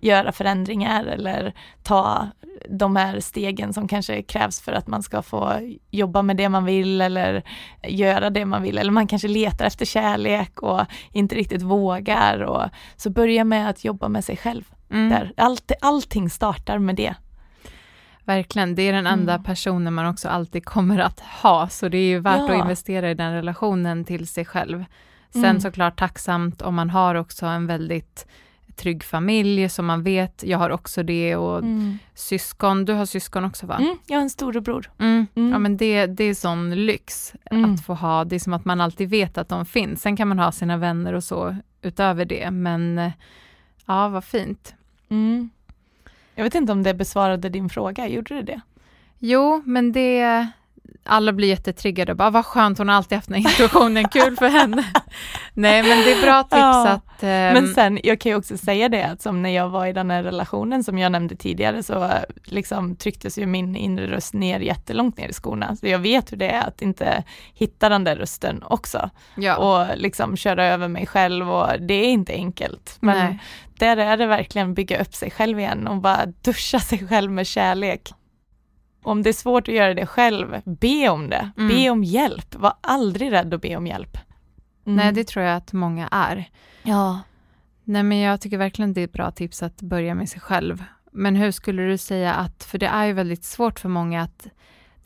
göra 0.01 0.31
förändringar 0.31 1.05
eller 1.05 1.53
ta 1.83 2.27
de 2.69 2.95
här 2.95 3.19
stegen 3.19 3.73
som 3.73 3.87
kanske 3.87 4.21
krävs 4.21 4.61
för 4.61 4.71
att 4.71 4.87
man 4.87 5.03
ska 5.03 5.21
få 5.21 5.53
jobba 5.91 6.21
med 6.21 6.37
det 6.37 6.49
man 6.49 6.65
vill 6.65 7.01
eller 7.01 7.43
göra 7.87 8.29
det 8.29 8.45
man 8.45 8.61
vill 8.61 8.77
eller 8.77 8.91
man 8.91 9.07
kanske 9.07 9.27
letar 9.27 9.65
efter 9.65 9.85
kärlek 9.85 10.61
och 10.61 10.81
inte 11.11 11.35
riktigt 11.35 11.61
vågar 11.61 12.39
och 12.39 12.65
så 12.95 13.09
börja 13.09 13.43
med 13.43 13.69
att 13.69 13.83
jobba 13.83 14.07
med 14.07 14.23
sig 14.23 14.37
själv. 14.37 14.63
Mm. 14.91 15.09
Där. 15.09 15.33
Allt, 15.37 15.71
allting 15.81 16.29
startar 16.29 16.77
med 16.79 16.95
det. 16.95 17.15
Verkligen, 18.23 18.75
det 18.75 18.81
är 18.81 18.93
den 18.93 19.07
enda 19.07 19.33
Mm. 19.33 19.43
personen 19.43 19.93
man 19.93 20.05
också 20.05 20.29
alltid 20.29 20.65
kommer 20.65 20.99
att 20.99 21.19
ha, 21.19 21.69
så 21.69 21.89
det 21.89 21.97
är 21.97 22.07
ju 22.07 22.19
värt 22.19 22.37
Ja. 22.39 22.53
att 22.55 22.61
investera 22.61 23.11
i 23.11 23.13
den 23.13 23.33
relationen 23.33 24.05
till 24.05 24.27
sig 24.27 24.45
själv. 24.45 24.85
Sen 25.33 25.45
Mm. 25.45 25.59
såklart 25.61 25.99
tacksamt 25.99 26.61
om 26.61 26.75
man 26.75 26.89
har 26.89 27.15
också 27.15 27.45
en 27.45 27.67
väldigt 27.67 28.27
trygg 28.77 29.03
familj 29.03 29.69
som 29.69 29.85
man 29.85 30.03
vet, 30.03 30.43
jag 30.47 30.57
har 30.57 30.69
också 30.69 31.03
det 31.03 31.35
och 31.35 31.57
Mm. 31.59 31.97
syskon, 32.13 32.85
du 32.85 32.93
har 32.93 33.05
syskon 33.05 33.43
också 33.45 33.65
va? 33.65 33.75
Mm, 33.77 33.97
jag 34.07 34.17
har 34.17 34.21
en 34.21 34.29
storebror. 34.29 34.91
Mm. 34.99 35.27
Mm. 35.35 35.51
Ja 35.51 35.59
men 35.59 35.77
det, 35.77 36.05
det 36.05 36.23
är 36.23 36.33
sån 36.33 36.85
lyx 36.85 37.33
Mm. 37.51 37.73
att 37.73 37.85
få 37.85 37.93
ha, 37.93 38.23
det 38.25 38.35
är 38.35 38.39
som 38.39 38.53
att 38.53 38.65
man 38.65 38.81
alltid 38.81 39.09
vet 39.09 39.37
att 39.37 39.49
de 39.49 39.65
finns. 39.65 40.01
Sen 40.01 40.17
kan 40.17 40.27
man 40.27 40.39
ha 40.39 40.51
sina 40.51 40.77
vänner 40.77 41.13
och 41.13 41.23
så 41.23 41.55
utöver 41.81 42.25
det, 42.25 42.51
men 42.51 42.97
eh, 42.99 43.11
ja 43.85 44.09
vad 44.09 44.23
fint. 44.23 44.75
Mm. 45.09 45.49
Jag 46.35 46.43
vet 46.43 46.55
inte 46.55 46.71
om 46.71 46.83
det 46.83 46.93
besvarade 46.93 47.49
din 47.49 47.69
fråga, 47.69 48.07
gjorde 48.07 48.35
det 48.35 48.41
det? 48.41 48.61
Jo, 49.19 49.61
men 49.65 49.91
det, 49.91 50.47
alla 51.07 51.33
blir 51.33 51.47
jättetriggade 51.47 52.11
och 52.11 52.17
bara, 52.17 52.29
vad 52.29 52.45
skönt, 52.45 52.77
hon 52.77 52.89
har 52.89 52.95
alltid 52.95 53.15
haft 53.15 53.27
den 53.27 53.43
här 53.43 53.51
intuitionen, 53.51 54.07
kul 54.07 54.35
för 54.35 54.47
henne. 54.47 54.83
Nej, 55.53 55.83
men 55.83 55.97
det 55.97 56.11
är 56.13 56.21
bra 56.21 56.43
tips 56.43 56.51
ja. 56.51 56.87
att... 56.87 57.23
Um... 57.23 57.29
Men 57.29 57.73
sen, 57.73 57.99
jag 58.03 58.19
kan 58.19 58.31
ju 58.31 58.35
också 58.35 58.57
säga 58.57 58.89
det, 58.89 59.03
att 59.03 59.21
som 59.21 59.41
när 59.41 59.49
jag 59.49 59.69
var 59.69 59.85
i 59.85 59.93
den 59.93 60.11
här 60.11 60.23
relationen 60.23 60.83
som 60.83 60.97
jag 60.97 61.11
nämnde 61.11 61.35
tidigare, 61.35 61.83
så 61.83 62.09
liksom 62.43 62.95
trycktes 62.95 63.37
ju 63.37 63.45
min 63.45 63.75
inre 63.75 64.07
röst 64.07 64.33
ner 64.33 64.59
jättelångt 64.59 65.17
ner 65.17 65.29
i 65.29 65.33
skorna. 65.33 65.75
Så 65.75 65.87
jag 65.87 65.99
vet 65.99 66.31
hur 66.31 66.37
det 66.37 66.49
är 66.49 66.67
att 66.67 66.81
inte 66.81 67.23
hitta 67.53 67.89
den 67.89 68.03
där 68.03 68.15
rösten 68.15 68.63
också. 68.63 69.09
Ja. 69.35 69.57
Och 69.57 69.97
liksom 69.97 70.37
köra 70.37 70.65
över 70.65 70.87
mig 70.87 71.05
själv 71.05 71.51
och 71.51 71.81
det 71.81 71.93
är 71.93 72.07
inte 72.07 72.33
enkelt. 72.33 72.97
Men 72.99 73.17
Nej. 73.17 73.39
där 73.79 73.97
är 73.97 74.17
det 74.17 74.25
verkligen 74.25 74.73
bygga 74.73 75.01
upp 75.01 75.15
sig 75.15 75.31
själv 75.31 75.59
igen 75.59 75.87
och 75.87 75.97
bara 75.97 76.25
duscha 76.25 76.79
sig 76.79 77.07
själv 77.07 77.31
med 77.31 77.47
kärlek. 77.47 78.13
Om 79.07 79.23
det 79.23 79.29
är 79.29 79.33
svårt 79.33 79.67
att 79.67 79.75
göra 79.75 79.93
det 79.93 80.05
själv, 80.05 80.61
be 80.65 81.09
om 81.09 81.29
det. 81.29 81.49
Mm. 81.57 81.75
Be 81.75 81.89
om 81.89 82.03
hjälp. 82.03 82.55
Var 82.55 82.73
aldrig 82.81 83.31
rädd 83.31 83.53
att 83.53 83.61
be 83.61 83.75
om 83.75 83.87
hjälp. 83.87 84.17
Mm. 84.85 84.95
Nej, 84.95 85.11
det 85.11 85.27
tror 85.27 85.45
jag 85.45 85.55
att 85.57 85.73
många 85.73 86.07
är. 86.07 86.49
Ja. 86.83 87.19
Nej, 87.83 88.03
men 88.03 88.17
jag 88.17 88.41
tycker 88.41 88.57
verkligen 88.57 88.93
det 88.93 89.01
är 89.01 89.05
ett 89.05 89.13
bra 89.13 89.31
tips 89.31 89.63
att 89.63 89.81
börja 89.81 90.15
med 90.15 90.29
sig 90.29 90.41
själv. 90.41 90.83
Men 91.11 91.35
hur 91.35 91.51
skulle 91.51 91.81
du 91.81 91.97
säga 91.97 92.33
att, 92.33 92.63
för 92.63 92.77
det 92.77 92.87
är 92.87 93.05
ju 93.05 93.13
väldigt 93.13 93.43
svårt 93.43 93.79
för 93.79 93.89
många 93.89 94.21
att 94.21 94.47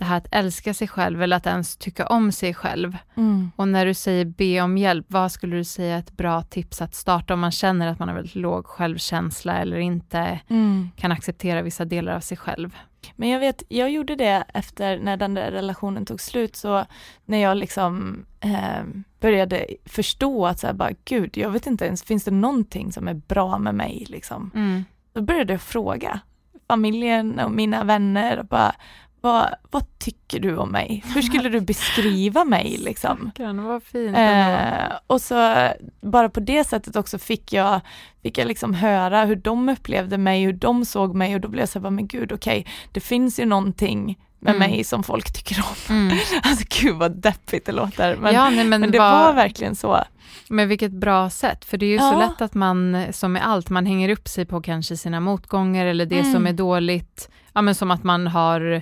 det 0.01 0.05
här 0.05 0.17
att 0.17 0.27
älska 0.31 0.73
sig 0.73 0.87
själv 0.87 1.23
eller 1.23 1.37
att 1.37 1.45
ens 1.45 1.77
tycka 1.77 2.07
om 2.07 2.31
sig 2.31 2.53
själv. 2.53 2.97
Mm. 3.15 3.51
Och 3.55 3.67
när 3.67 3.85
du 3.85 3.93
säger 3.93 4.25
be 4.25 4.61
om 4.61 4.77
hjälp, 4.77 5.05
vad 5.09 5.31
skulle 5.31 5.55
du 5.55 5.63
säga 5.63 5.95
är 5.95 5.99
ett 5.99 6.17
bra 6.17 6.41
tips 6.41 6.81
att 6.81 6.95
starta 6.95 7.33
om 7.33 7.39
man 7.39 7.51
känner 7.51 7.87
att 7.87 7.99
man 7.99 8.07
har 8.07 8.15
väldigt 8.15 8.35
låg 8.35 8.65
självkänsla 8.65 9.57
eller 9.57 9.77
inte 9.77 10.39
mm. 10.47 10.89
kan 10.95 11.11
acceptera 11.11 11.61
vissa 11.61 11.85
delar 11.85 12.15
av 12.15 12.19
sig 12.19 12.37
själv? 12.37 12.75
Men 13.15 13.29
jag 13.29 13.39
vet, 13.39 13.63
jag 13.69 13.91
gjorde 13.91 14.15
det 14.15 14.43
efter 14.53 14.99
när 14.99 15.17
den 15.17 15.33
där 15.33 15.51
relationen 15.51 16.05
tog 16.05 16.21
slut, 16.21 16.55
så 16.55 16.85
när 17.25 17.37
jag 17.37 17.57
liksom 17.57 18.25
eh, 18.39 18.83
började 19.19 19.65
förstå 19.85 20.45
att 20.45 20.59
så 20.59 20.67
här, 20.67 20.73
bara, 20.73 20.91
gud, 21.05 21.37
jag 21.37 21.49
vet 21.49 21.67
inte 21.67 21.85
ens, 21.85 22.03
finns 22.03 22.23
det 22.23 22.31
någonting 22.31 22.91
som 22.91 23.07
är 23.07 23.13
bra 23.13 23.57
med 23.57 23.75
mig 23.75 24.05
liksom? 24.09 24.51
Mm. 24.55 24.85
Då 25.13 25.21
började 25.21 25.53
jag 25.53 25.61
fråga 25.61 26.21
familjen 26.67 27.39
och 27.39 27.51
mina 27.51 27.83
vänner, 27.83 28.39
och 28.39 28.45
bara, 28.45 28.75
vad, 29.21 29.55
vad 29.71 29.99
tycker 29.99 30.39
du 30.39 30.57
om 30.57 30.71
mig? 30.71 31.03
Hur 31.15 31.21
skulle 31.21 31.49
du 31.49 31.61
beskriva 31.61 32.45
mig 32.45 32.77
liksom? 32.79 33.31
vad 33.67 33.83
fint 33.83 34.17
eh, 34.17 34.97
och 35.07 35.21
så 35.21 35.67
bara 36.01 36.29
på 36.29 36.39
det 36.39 36.63
sättet 36.63 36.95
också 36.95 37.17
fick 37.17 37.53
jag, 37.53 37.81
fick 38.23 38.37
jag 38.37 38.47
liksom 38.47 38.73
höra 38.73 39.25
hur 39.25 39.35
de 39.35 39.69
upplevde 39.69 40.17
mig, 40.17 40.43
hur 40.43 40.53
de 40.53 40.85
såg 40.85 41.15
mig 41.15 41.35
och 41.35 41.41
då 41.41 41.47
blev 41.47 41.61
jag 41.61 41.69
så 41.69 41.79
här, 41.79 41.89
men 41.89 42.07
gud 42.07 42.31
okej, 42.31 42.59
okay, 42.59 42.73
det 42.91 42.99
finns 42.99 43.39
ju 43.39 43.45
någonting 43.45 44.17
med 44.41 44.55
mm. 44.55 44.71
mig 44.71 44.83
som 44.83 45.03
folk 45.03 45.33
tycker 45.33 45.59
om. 45.59 45.95
Mm. 45.95 46.17
Alltså 46.43 46.65
gud 46.81 46.95
vad 46.95 47.11
deppigt 47.11 47.65
det 47.65 47.71
låter, 47.71 48.15
men, 48.15 48.33
ja, 48.33 48.49
nej, 48.49 48.65
men, 48.65 48.81
men, 48.81 48.91
det 48.91 48.99
var, 48.99 49.25
var 49.25 49.33
verkligen 49.33 49.75
så. 49.75 50.03
Men 50.47 50.67
vilket 50.67 50.91
bra 50.91 51.29
sätt, 51.29 51.65
för 51.65 51.77
det 51.77 51.85
är 51.85 51.87
ju 51.87 51.95
ja. 51.95 52.11
så 52.11 52.19
lätt 52.19 52.41
att 52.41 52.53
man, 52.53 53.05
som 53.11 53.33
med 53.33 53.47
allt, 53.47 53.69
man 53.69 53.85
hänger 53.85 54.09
upp 54.09 54.27
sig 54.27 54.45
på 54.45 54.61
kanske 54.61 54.97
sina 54.97 55.19
motgångar 55.19 55.85
eller 55.85 56.05
det 56.05 56.19
mm. 56.19 56.33
som 56.33 56.47
är 56.47 56.53
dåligt, 56.53 57.29
ja 57.53 57.61
men 57.61 57.75
som 57.75 57.91
att 57.91 58.03
man 58.03 58.27
har 58.27 58.81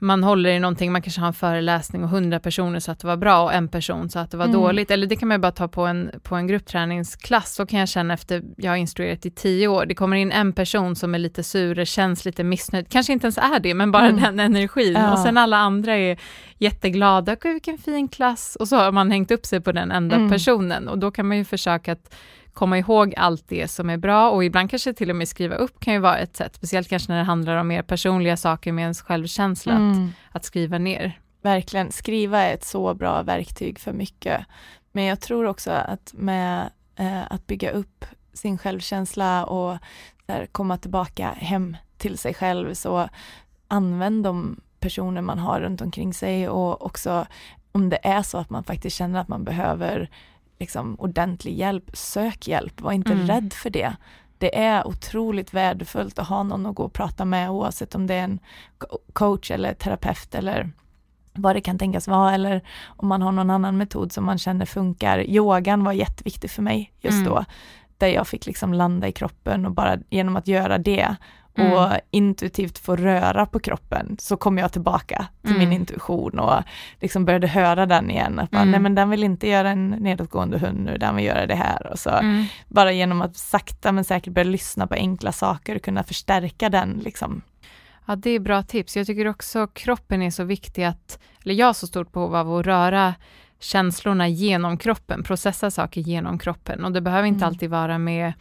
man 0.00 0.24
håller 0.24 0.50
i 0.50 0.58
någonting, 0.58 0.92
man 0.92 1.02
kanske 1.02 1.20
har 1.20 1.28
en 1.28 1.34
föreläsning 1.34 2.04
och 2.04 2.08
hundra 2.08 2.40
personer 2.40 2.80
sa 2.80 2.92
att 2.92 2.98
det 2.98 3.06
var 3.06 3.16
bra 3.16 3.42
och 3.42 3.52
en 3.52 3.68
person 3.68 4.10
sa 4.10 4.20
att 4.20 4.30
det 4.30 4.36
var 4.36 4.44
mm. 4.44 4.60
dåligt. 4.60 4.90
Eller 4.90 5.06
det 5.06 5.16
kan 5.16 5.28
man 5.28 5.34
ju 5.34 5.40
bara 5.40 5.52
ta 5.52 5.68
på 5.68 5.86
en, 5.86 6.10
på 6.22 6.34
en 6.34 6.46
gruppträningsklass, 6.46 7.54
så 7.54 7.66
kan 7.66 7.78
jag 7.78 7.88
känna 7.88 8.14
efter, 8.14 8.42
jag 8.56 8.70
har 8.70 8.76
instruerat 8.76 9.26
i 9.26 9.30
tio 9.30 9.68
år, 9.68 9.86
det 9.86 9.94
kommer 9.94 10.16
in 10.16 10.32
en 10.32 10.52
person 10.52 10.96
som 10.96 11.14
är 11.14 11.18
lite 11.18 11.42
sur, 11.42 11.84
känns 11.84 12.24
lite 12.24 12.44
missnöjd, 12.44 12.88
kanske 12.88 13.12
inte 13.12 13.26
ens 13.26 13.38
är 13.38 13.60
det, 13.60 13.74
men 13.74 13.92
bara 13.92 14.08
mm. 14.08 14.22
den 14.22 14.40
energin. 14.40 14.92
Ja. 14.92 15.12
Och 15.12 15.18
sen 15.18 15.36
alla 15.36 15.56
andra 15.56 15.96
är 15.96 16.18
jätteglada, 16.58 17.36
vilken 17.42 17.78
fin 17.78 18.08
klass, 18.08 18.56
och 18.60 18.68
så 18.68 18.76
har 18.76 18.92
man 18.92 19.10
hängt 19.10 19.30
upp 19.30 19.46
sig 19.46 19.60
på 19.60 19.72
den 19.72 19.90
enda 19.90 20.16
mm. 20.16 20.30
personen. 20.30 20.88
Och 20.88 20.98
då 20.98 21.10
kan 21.10 21.28
man 21.28 21.36
ju 21.36 21.44
försöka 21.44 21.92
att 21.92 22.14
komma 22.52 22.78
ihåg 22.78 23.14
allt 23.16 23.48
det 23.48 23.68
som 23.68 23.90
är 23.90 23.96
bra 23.96 24.30
och 24.30 24.44
ibland 24.44 24.70
kanske 24.70 24.92
till 24.92 25.10
och 25.10 25.16
med 25.16 25.28
skriva 25.28 25.54
upp 25.54 25.80
kan 25.80 25.94
ju 25.94 26.00
vara 26.00 26.18
ett 26.18 26.36
sätt, 26.36 26.54
speciellt 26.54 26.88
kanske 26.88 27.12
när 27.12 27.18
det 27.18 27.24
handlar 27.24 27.56
om 27.56 27.68
mer 27.68 27.82
personliga 27.82 28.36
saker 28.36 28.72
med 28.72 28.82
ens 28.82 29.02
självkänsla, 29.02 29.72
mm. 29.72 30.04
att, 30.04 30.36
att 30.36 30.44
skriva 30.44 30.78
ner. 30.78 31.20
Verkligen, 31.42 31.92
skriva 31.92 32.38
är 32.38 32.54
ett 32.54 32.64
så 32.64 32.94
bra 32.94 33.22
verktyg 33.22 33.78
för 33.78 33.92
mycket. 33.92 34.46
Men 34.92 35.04
jag 35.04 35.20
tror 35.20 35.46
också 35.46 35.70
att 35.70 36.14
med 36.16 36.70
eh, 36.96 37.32
att 37.32 37.46
bygga 37.46 37.70
upp 37.70 38.04
sin 38.32 38.58
självkänsla 38.58 39.44
och 39.44 39.78
där, 40.26 40.46
komma 40.46 40.76
tillbaka 40.76 41.28
hem 41.36 41.76
till 41.98 42.18
sig 42.18 42.34
själv, 42.34 42.74
så 42.74 43.08
använd 43.68 44.24
de 44.24 44.60
personer 44.80 45.20
man 45.20 45.38
har 45.38 45.60
runt 45.60 45.80
omkring 45.80 46.14
sig 46.14 46.48
och 46.48 46.86
också 46.86 47.26
om 47.72 47.88
det 47.88 47.98
är 48.02 48.22
så 48.22 48.38
att 48.38 48.50
man 48.50 48.64
faktiskt 48.64 48.96
känner 48.96 49.20
att 49.20 49.28
man 49.28 49.44
behöver 49.44 50.10
liksom, 50.60 50.96
ordentlig 50.98 51.58
hjälp, 51.58 51.90
sök 51.92 52.48
hjälp, 52.48 52.80
var 52.80 52.92
inte 52.92 53.12
mm. 53.12 53.26
rädd 53.26 53.52
för 53.52 53.70
det. 53.70 53.96
Det 54.38 54.58
är 54.58 54.86
otroligt 54.86 55.54
värdefullt 55.54 56.18
att 56.18 56.28
ha 56.28 56.42
någon 56.42 56.66
att 56.66 56.74
gå 56.74 56.82
och 56.82 56.92
prata 56.92 57.24
med 57.24 57.50
oavsett 57.50 57.94
om 57.94 58.06
det 58.06 58.14
är 58.14 58.24
en 58.24 58.38
coach 59.12 59.50
eller 59.50 59.74
terapeut 59.74 60.34
eller 60.34 60.70
vad 61.32 61.56
det 61.56 61.60
kan 61.60 61.78
tänkas 61.78 62.08
vara 62.08 62.34
eller 62.34 62.62
om 62.86 63.08
man 63.08 63.22
har 63.22 63.32
någon 63.32 63.50
annan 63.50 63.76
metod 63.76 64.12
som 64.12 64.24
man 64.24 64.38
känner 64.38 64.66
funkar. 64.66 65.18
Yogan 65.18 65.84
var 65.84 65.92
jätteviktig 65.92 66.50
för 66.50 66.62
mig 66.62 66.92
just 67.00 67.20
mm. 67.20 67.24
då, 67.24 67.44
där 67.98 68.08
jag 68.08 68.28
fick 68.28 68.46
liksom 68.46 68.74
landa 68.74 69.08
i 69.08 69.12
kroppen 69.12 69.66
och 69.66 69.72
bara 69.72 69.98
genom 70.10 70.36
att 70.36 70.48
göra 70.48 70.78
det 70.78 71.16
mm. 71.58 71.72
och 71.72 71.90
intuitivt 72.10 72.78
få 72.78 72.96
röra 72.96 73.46
på 73.46 73.58
kroppen 73.58 74.16
så 74.18 74.36
kom 74.36 74.58
jag 74.58 74.72
tillbaka 74.72 75.26
till 75.42 75.56
mm. 75.56 75.68
min 75.68 75.80
intuition 75.80 76.38
och 76.38 76.62
liksom 77.00 77.24
började 77.24 77.46
höra 77.46 77.86
den 77.86 78.10
igen. 78.10 78.38
Att 78.38 78.50
bara, 78.50 78.62
mm. 78.62 78.70
Nej 78.70 78.80
men 78.80 78.94
den 78.94 79.10
vill 79.10 79.24
inte 79.24 79.48
göra 79.48 79.70
en 79.70 79.90
nedåtgående 79.90 80.58
hund 80.58 80.80
nu, 80.84 80.98
den 80.98 81.16
vill 81.16 81.24
göra 81.24 81.46
det 81.46 81.54
här. 81.54 81.86
Och 81.92 81.98
så 81.98 82.10
mm. 82.10 82.44
Bara 82.68 82.92
genom 82.92 83.22
att 83.22 83.36
sakta 83.36 83.92
men 83.92 84.04
säkert 84.04 84.32
börja 84.32 84.50
lyssna 84.50 84.86
på 84.86 84.94
enkla 84.94 85.32
saker 85.32 85.76
och 85.76 85.82
kunna 85.82 86.02
förstärka 86.02 86.68
den 86.68 87.00
liksom. 87.04 87.42
Ja, 88.06 88.16
det 88.16 88.30
är 88.30 88.40
bra 88.40 88.62
tips. 88.62 88.96
Jag 88.96 89.06
tycker 89.06 89.26
också 89.26 89.66
kroppen 89.66 90.22
är 90.22 90.30
så 90.30 90.44
viktig 90.44 90.84
att, 90.84 91.18
eller 91.44 91.54
jag 91.54 91.66
har 91.66 91.72
så 91.72 91.86
stort 91.86 92.12
behov 92.12 92.36
av 92.36 92.54
att 92.54 92.66
röra 92.66 93.14
känslorna 93.60 94.28
genom 94.28 94.76
kroppen, 94.76 95.22
processa 95.22 95.70
saker 95.70 96.00
genom 96.00 96.38
kroppen 96.38 96.84
och 96.84 96.92
det 96.92 97.00
behöver 97.00 97.28
inte 97.28 97.44
mm. 97.44 97.48
alltid 97.48 97.70
vara 97.70 97.98
med 97.98 98.32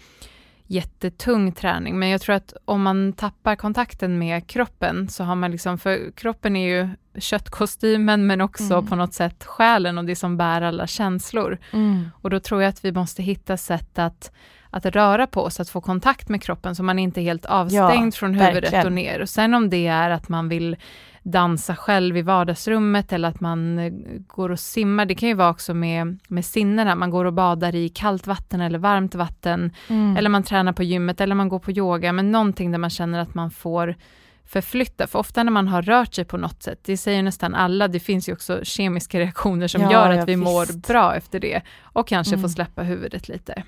jättetung 0.72 1.52
träning, 1.52 2.00
men 2.00 2.10
jag 2.10 2.22
tror 2.22 2.36
att 2.36 2.54
om 2.66 2.82
man 2.82 3.14
tappar 3.14 3.56
kontakten 3.56 4.20
med 4.20 4.48
kroppen 4.48 5.10
så 5.10 5.24
har 5.24 5.36
man 5.36 5.52
liksom, 5.52 5.78
för 5.78 6.12
kroppen 6.12 6.56
är 6.56 6.78
ju 6.78 6.90
köttkostymen 7.22 8.28
men 8.28 8.42
också 8.42 8.74
mm. 8.74 8.88
på 8.88 8.96
något 8.96 9.14
sätt 9.14 9.44
själen 9.44 9.98
och 9.98 10.06
det 10.06 10.16
som 10.16 10.38
bär 10.38 10.62
alla 10.62 10.88
känslor. 10.88 11.58
Mm. 11.74 12.10
Och 12.22 12.30
då 12.30 12.40
tror 12.40 12.62
jag 12.62 12.70
att 12.70 12.86
vi 12.86 12.92
måste 12.92 13.24
hitta 13.24 13.58
sätt 13.58 14.00
att, 14.00 14.32
att 14.70 14.86
röra 14.86 15.28
på 15.28 15.42
oss, 15.42 15.60
att 15.60 15.70
få 15.70 15.82
kontakt 15.82 16.30
med 16.30 16.44
kroppen 16.44 16.76
så 16.76 16.84
man 16.84 17.00
inte 17.00 17.22
är 17.22 17.24
helt 17.24 17.46
avstängd 17.46 18.14
ja, 18.14 18.18
från 18.18 18.34
huvudet 18.34 18.64
verkligen. 18.64 18.86
och 18.86 18.92
ner. 18.92 19.22
Och 19.22 19.30
sen 19.30 19.54
om 19.54 19.70
det 19.70 19.88
är 19.88 20.10
att 20.10 20.30
man 20.30 20.50
vill 20.50 20.78
dansa 21.24 21.76
själv 21.76 22.18
i 22.18 22.22
vardagsrummet 22.22 23.14
eller 23.14 23.30
att 23.30 23.40
man 23.40 23.80
eh, 23.80 23.94
går 24.28 24.52
och 24.52 24.60
simmar. 24.60 25.06
Det 25.06 25.16
kan 25.16 25.30
ju 25.30 25.36
vara 25.36 25.50
också 25.50 25.74
med, 25.74 26.20
med 26.28 26.46
sinnena, 26.46 26.96
man 26.96 27.10
går 27.10 27.26
och 27.26 27.34
badar 27.34 27.76
i 27.76 27.90
kallt 27.90 28.28
vatten 28.28 28.62
eller 28.62 28.80
varmt 28.80 29.16
vatten, 29.16 29.72
mm. 29.88 30.18
eller 30.18 30.30
man 30.30 30.44
tränar 30.44 30.74
på 30.74 30.84
gymmet 30.84 31.22
eller 31.22 31.36
man 31.36 31.50
går 31.50 31.60
på 31.60 31.72
yoga, 31.72 32.14
men 32.14 32.32
någonting 32.32 32.72
där 32.72 32.80
man 32.80 32.90
känner 32.90 33.20
att 33.20 33.34
man 33.34 33.52
får 33.52 33.96
förflytta, 34.46 35.08
för 35.08 35.20
ofta 35.20 35.44
när 35.44 35.52
man 35.52 35.68
har 35.68 35.82
rört 35.82 36.14
sig 36.14 36.26
på 36.26 36.38
något 36.38 36.64
sätt, 36.64 36.80
det 36.84 36.98
säger 36.98 37.24
nästan 37.24 37.56
alla, 37.56 37.88
det 37.88 38.00
finns 38.00 38.30
ju 38.30 38.34
också 38.34 38.60
kemiska 38.64 39.20
reaktioner 39.20 39.68
som 39.68 39.82
ja, 39.82 39.92
gör 39.92 40.10
att 40.10 40.18
ja, 40.18 40.26
vi 40.26 40.36
visst. 40.36 40.44
mår 40.44 40.88
bra 40.88 41.16
efter 41.16 41.40
det, 41.40 41.62
och 41.84 42.08
kanske 42.08 42.36
mm. 42.36 42.42
får 42.42 42.50
släppa 42.50 42.84
huvudet 42.84 43.28
lite. 43.28 43.64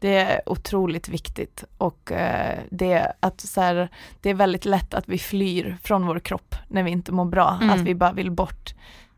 Det 0.00 0.16
är 0.16 0.40
otroligt 0.46 1.08
viktigt 1.08 1.64
och 1.78 2.12
eh, 2.12 2.58
det, 2.70 3.12
att 3.20 3.40
så 3.40 3.60
här, 3.60 3.88
det 4.20 4.30
är 4.30 4.34
väldigt 4.34 4.64
lätt 4.64 4.94
att 4.94 5.08
vi 5.08 5.18
flyr 5.18 5.76
från 5.82 6.06
vår 6.06 6.18
kropp 6.18 6.54
när 6.68 6.82
vi 6.82 6.90
inte 6.90 7.12
mår 7.12 7.24
bra, 7.24 7.58
mm. 7.62 7.70
att 7.70 7.80
vi 7.80 7.94
bara 7.94 8.12
vill 8.12 8.30
bort 8.30 8.74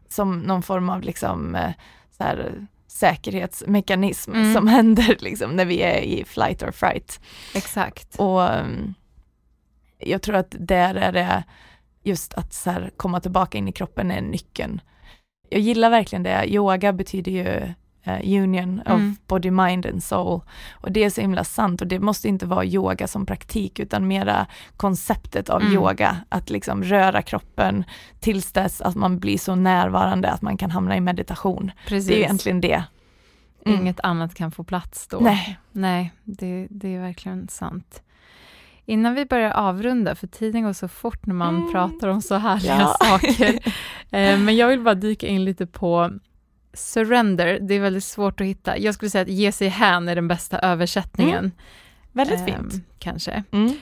som 0.09 0.39
någon 0.39 0.63
form 0.63 0.89
av 0.89 1.03
liksom, 1.03 1.55
eh, 1.55 1.71
så 2.11 2.25
här, 2.25 2.67
säkerhetsmekanism 2.87 4.33
mm. 4.33 4.55
som 4.55 4.67
händer 4.77 5.17
liksom, 5.21 5.51
när 5.51 5.65
vi 5.65 5.83
är 5.83 6.01
i 6.01 6.25
flight 6.25 6.63
or 6.63 6.71
fright. 6.71 7.21
Exakt. 7.55 8.17
Och 8.19 8.41
um, 8.41 8.95
jag 9.99 10.23
tror 10.23 10.37
att 10.37 10.55
där 10.59 10.95
är 10.95 11.13
det 11.13 11.45
just 12.03 12.35
att 12.35 12.53
så 12.53 12.71
här, 12.71 12.91
komma 12.97 13.21
tillbaka 13.21 13.59
in 13.59 13.69
i 13.69 13.73
kroppen 13.73 14.11
är 14.11 14.21
nyckeln. 14.21 14.81
Jag 15.49 15.61
gillar 15.61 15.91
verkligen 15.91 16.23
det. 16.23 16.45
Yoga 16.47 16.93
betyder 16.93 17.33
ju 17.33 17.73
union 18.25 18.81
of 18.81 18.87
mm. 18.87 19.17
body, 19.27 19.51
mind 19.51 19.87
and 19.87 20.03
soul. 20.05 20.41
Och 20.73 20.93
det 20.93 21.05
är 21.05 21.11
så 21.11 21.21
himla 21.21 21.45
sant 21.45 21.81
och 21.81 21.87
det 21.87 21.99
måste 21.99 22.29
inte 22.29 22.47
vara 22.47 22.65
yoga 22.65 23.07
som 23.09 23.27
praktik 23.27 23.79
utan 23.79 24.07
mera 24.09 24.47
konceptet 24.77 25.51
av 25.51 25.61
mm. 25.61 25.75
yoga, 25.75 26.17
att 26.29 26.51
liksom 26.51 26.83
röra 26.85 27.23
kroppen 27.23 27.85
tills 28.21 28.53
dess 28.53 28.81
att 28.81 28.95
man 28.95 29.19
blir 29.19 29.39
så 29.39 29.55
närvarande 29.55 30.31
att 30.31 30.43
man 30.43 30.57
kan 30.57 30.71
hamna 30.71 30.97
i 30.97 31.01
meditation. 31.01 31.71
Precis. 31.87 32.09
Det 32.09 32.15
är 32.15 32.19
egentligen 32.19 32.61
det. 32.61 32.85
Mm. 33.67 33.81
Inget 33.81 34.01
annat 34.01 34.35
kan 34.35 34.53
få 34.53 34.65
plats 34.65 35.09
då. 35.09 35.19
Nej. 35.21 35.59
Nej, 35.73 36.13
det, 36.25 36.67
det 36.71 36.95
är 36.95 37.01
verkligen 37.01 37.49
sant. 37.49 38.03
Innan 38.87 39.15
vi 39.15 39.27
börjar 39.27 39.51
avrunda, 39.51 40.15
för 40.15 40.27
tiden 40.27 40.63
går 40.63 40.73
så 40.73 40.89
fort 40.89 41.27
när 41.27 41.35
man 41.35 41.57
Mm. 41.57 41.73
pratar 41.73 42.09
om 42.09 42.23
så 42.23 42.35
härliga 42.35 42.79
Ja. 42.79 42.97
saker. 43.07 43.59
Eh, 44.15 44.39
men 44.39 44.57
jag 44.57 44.69
vill 44.69 44.81
bara 44.81 44.95
dyka 44.95 45.27
in 45.27 45.45
lite 45.45 45.67
på 45.67 46.11
surrender. 46.75 47.59
Det 47.61 47.75
är 47.75 47.81
väldigt 47.81 48.05
svårt 48.05 48.41
att 48.41 48.47
hitta. 48.47 48.79
Jag 48.79 48.95
skulle 48.95 49.11
säga 49.11 49.23
att 49.23 49.29
ge 49.29 49.53
sig 49.53 49.69
hän 49.69 50.09
är 50.09 50.15
den 50.15 50.29
bästa 50.29 50.59
översättningen. 50.59 51.53
Väldigt 52.13 52.41
Ehm, 52.41 52.47
fint. 52.47 52.75
Kanske. 52.99 53.43
Mm. 53.53 53.73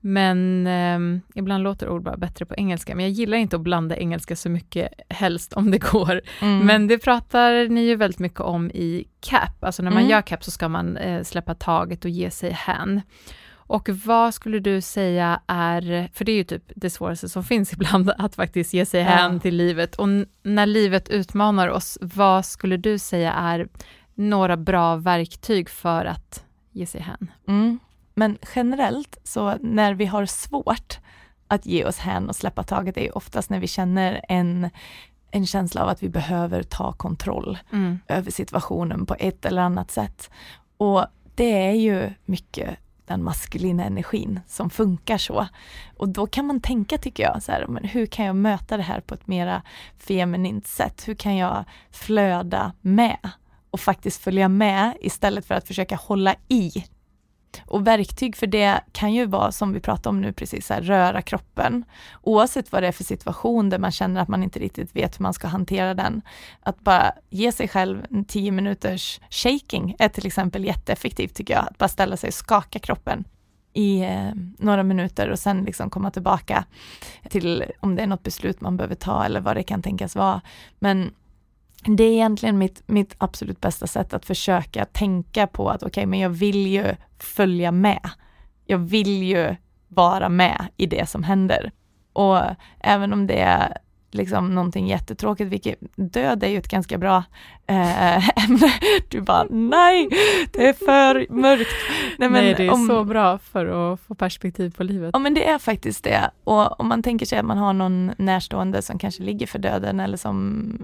Men 0.00 0.66
ehm, 0.66 1.20
ibland 1.34 1.64
låter 1.64 1.88
ord 1.88 2.02
bara 2.02 2.16
bättre 2.16 2.46
på 2.46 2.54
engelska. 2.54 2.94
Men 2.94 3.04
jag 3.04 3.12
gillar 3.12 3.38
inte 3.38 3.56
att 3.56 3.62
blanda 3.62 3.96
engelska 3.96 4.36
så 4.36 4.48
mycket, 4.50 4.88
helst 5.08 5.52
om 5.52 5.70
det 5.70 5.78
går. 5.78 6.20
Mm. 6.42 6.66
Men 6.66 6.86
det 6.86 6.98
pratar 6.98 7.68
ni 7.68 7.80
ju 7.80 7.96
väldigt 7.96 8.18
mycket 8.20 8.40
om 8.40 8.70
i 8.70 9.04
CAP. 9.20 9.64
Alltså 9.64 9.82
när 9.82 9.90
man 9.90 9.98
Mm. 10.02 10.10
gör 10.10 10.22
CAP 10.22 10.44
så 10.44 10.50
ska 10.50 10.68
man 10.68 10.96
eh, 10.96 11.22
släppa 11.22 11.54
taget 11.54 12.04
och 12.04 12.10
ge 12.10 12.30
sig 12.30 12.50
hän. 12.50 13.00
Och 13.66 13.88
vad 13.88 14.34
skulle 14.34 14.58
du 14.58 14.80
säga 14.80 15.40
är, 15.46 16.08
för 16.12 16.24
det 16.24 16.32
är 16.32 16.36
ju 16.36 16.44
typ 16.44 16.62
det 16.76 16.90
svåraste 16.90 17.28
som 17.28 17.44
finns 17.52 17.72
ibland, 17.72 18.10
att 18.18 18.34
faktiskt 18.34 18.72
ge 18.74 18.86
sig 18.86 19.00
Ja. 19.00 19.06
hän 19.06 19.40
till 19.40 19.56
livet. 19.56 19.94
Och 19.94 20.08
när 20.42 20.66
livet 20.66 21.08
utmanar 21.08 21.68
oss, 21.68 21.98
vad 22.00 22.44
skulle 22.44 22.76
du 22.76 22.98
säga 22.98 23.32
är 23.32 23.68
några 24.14 24.56
bra 24.56 24.96
verktyg 24.96 25.68
för 25.70 26.04
att 26.04 26.44
ge 26.72 26.86
sig 26.86 27.00
hän? 27.00 27.30
Mm. 27.48 27.78
Men 28.14 28.38
generellt, 28.54 29.18
så 29.24 29.54
när 29.60 29.94
vi 29.94 30.06
har 30.06 30.26
svårt 30.26 30.98
att 31.48 31.66
ge 31.66 31.84
oss 31.84 31.98
hän 31.98 32.28
och 32.28 32.36
släppa 32.36 32.62
taget 32.62 32.96
är 32.98 33.16
oftast 33.16 33.50
när 33.50 33.60
vi 33.60 33.66
känner 33.66 34.20
en, 34.28 34.70
en 35.30 35.46
känsla 35.46 35.82
av 35.82 35.88
att 35.88 36.02
vi 36.02 36.08
behöver 36.08 36.62
ta 36.62 36.92
kontroll 36.92 37.58
Mm. 37.72 37.98
över 38.08 38.30
situationen 38.30 39.06
på 39.06 39.16
ett 39.18 39.44
eller 39.44 39.62
annat 39.62 39.90
sätt. 39.90 40.30
Och 40.76 41.06
det 41.34 41.66
är 41.66 41.72
ju 41.72 42.10
mycket 42.24 42.76
den 43.06 43.24
maskulina 43.24 43.84
energin 43.84 44.40
som 44.46 44.70
funkar 44.70 45.18
så. 45.18 45.46
Och 45.96 46.08
då 46.08 46.26
kan 46.26 46.46
man 46.46 46.60
tänka, 46.60 46.98
tycker 46.98 47.22
jag, 47.22 47.42
så 47.42 47.52
här, 47.52 47.66
men 47.66 47.84
hur 47.84 48.06
kan 48.06 48.24
jag 48.24 48.36
möta 48.36 48.76
det 48.76 48.82
här 48.82 49.00
på 49.00 49.14
ett 49.14 49.26
mera 49.26 49.62
feminint 49.98 50.66
sätt? 50.66 51.08
Hur 51.08 51.14
kan 51.14 51.36
jag 51.36 51.64
flöda 51.90 52.72
med 52.80 53.30
och 53.70 53.80
faktiskt 53.80 54.22
följa 54.22 54.48
med 54.48 54.96
istället 55.00 55.46
för 55.46 55.54
att 55.54 55.66
försöka 55.66 55.96
hålla 55.96 56.34
i? 56.48 56.84
Och 57.64 57.86
verktyg 57.86 58.36
för 58.36 58.46
det 58.46 58.80
kan 58.92 59.12
ju 59.12 59.26
vara, 59.26 59.52
som 59.52 59.72
vi 59.72 59.80
pratade 59.80 60.08
om 60.08 60.20
nu 60.20 60.32
precis, 60.32 60.66
så 60.66 60.74
här, 60.74 60.82
röra 60.82 61.22
kroppen. 61.22 61.84
Oavsett 62.22 62.72
vad 62.72 62.82
det 62.82 62.86
är 62.86 62.92
för 62.92 63.04
situation 63.04 63.70
där 63.70 63.78
man 63.78 63.92
känner 63.92 64.20
att 64.20 64.28
man 64.28 64.42
inte 64.42 64.58
riktigt 64.58 64.96
vet 64.96 65.18
hur 65.18 65.22
man 65.22 65.34
ska 65.34 65.46
hantera 65.46 65.94
den. 65.94 66.22
Att 66.60 66.80
bara 66.80 67.12
ge 67.30 67.52
sig 67.52 67.68
själv 67.68 68.06
en 68.10 68.24
10 68.24 68.52
minuters 68.52 69.20
shaking 69.30 69.96
är 69.98 70.08
till 70.08 70.26
exempel 70.26 70.64
jätteeffektivt 70.64 71.34
tycker 71.34 71.54
jag. 71.54 71.66
Att 71.70 71.78
bara 71.78 71.88
ställa 71.88 72.16
sig 72.16 72.28
och 72.28 72.34
skaka 72.34 72.78
kroppen 72.78 73.24
i 73.76 74.00
eh, 74.00 74.30
några 74.58 74.82
minuter 74.82 75.30
och 75.30 75.38
sen 75.38 75.64
liksom 75.64 75.90
komma 75.90 76.10
tillbaka 76.10 76.64
till 77.30 77.64
om 77.80 77.94
det 77.94 78.02
är 78.02 78.06
något 78.06 78.22
beslut 78.22 78.60
man 78.60 78.76
behöver 78.76 78.94
ta 78.94 79.24
eller 79.24 79.40
vad 79.40 79.56
det 79.56 79.62
kan 79.62 79.82
tänkas 79.82 80.16
vara. 80.16 80.40
Men 80.78 81.10
det 81.88 82.04
är 82.04 82.12
egentligen 82.12 82.58
mitt, 82.58 82.82
mitt 82.86 83.14
absolut 83.18 83.60
bästa 83.60 83.86
sätt 83.86 84.14
att 84.14 84.26
försöka 84.26 84.84
tänka 84.84 85.46
på 85.46 85.70
att 85.70 85.82
okej, 85.82 86.06
men 86.06 86.18
jag 86.18 86.30
vill 86.30 86.66
ju 86.66 86.84
följa 87.18 87.72
med. 87.72 88.10
Jag 88.66 88.78
vill 88.78 89.22
ju 89.22 89.56
vara 89.88 90.28
med 90.28 90.66
i 90.76 90.86
det 90.86 91.08
som 91.08 91.22
händer. 91.22 91.70
Och 92.12 92.38
även 92.80 93.12
om 93.12 93.26
det 93.26 93.40
är 93.40 93.78
liksom 94.10 94.54
någonting 94.54 94.86
jättetråkigt, 94.86 95.50
vilket 95.50 95.78
död 95.96 96.42
är 96.44 96.48
ju 96.48 96.58
ett 96.58 96.68
ganska 96.68 96.98
bra 96.98 97.24
eh, 97.66 98.44
ämne. 98.44 98.72
Du 99.08 99.20
bara 99.20 99.46
nej, 99.50 100.08
det 100.52 100.68
är 100.68 100.72
för 100.72 101.26
mörkt. 101.32 101.70
Nej, 102.18 102.28
men 102.30 102.44
Nej, 102.44 102.54
det 102.56 102.66
är 102.66 102.72
om- 102.72 102.86
så 102.88 103.04
bra 103.04 103.38
för 103.38 103.92
att 103.92 104.00
få 104.00 104.14
perspektiv 104.14 104.70
på 104.76 104.82
livet. 104.84 105.10
Ja 105.12 105.18
men 105.18 105.34
det 105.34 105.48
är 105.48 105.58
faktiskt 105.58 106.04
det. 106.04 106.30
Och 106.44 106.80
om 106.80 106.88
man 106.88 107.02
tänker 107.02 107.26
sig 107.26 107.38
att 107.38 107.44
man 107.44 107.58
har 107.58 107.72
någon 107.72 108.12
närstående 108.18 108.82
som 108.82 108.98
kanske 108.98 109.22
ligger 109.22 109.46
för 109.46 109.58
döden 109.58 110.00
eller 110.00 110.16
som 110.16 110.78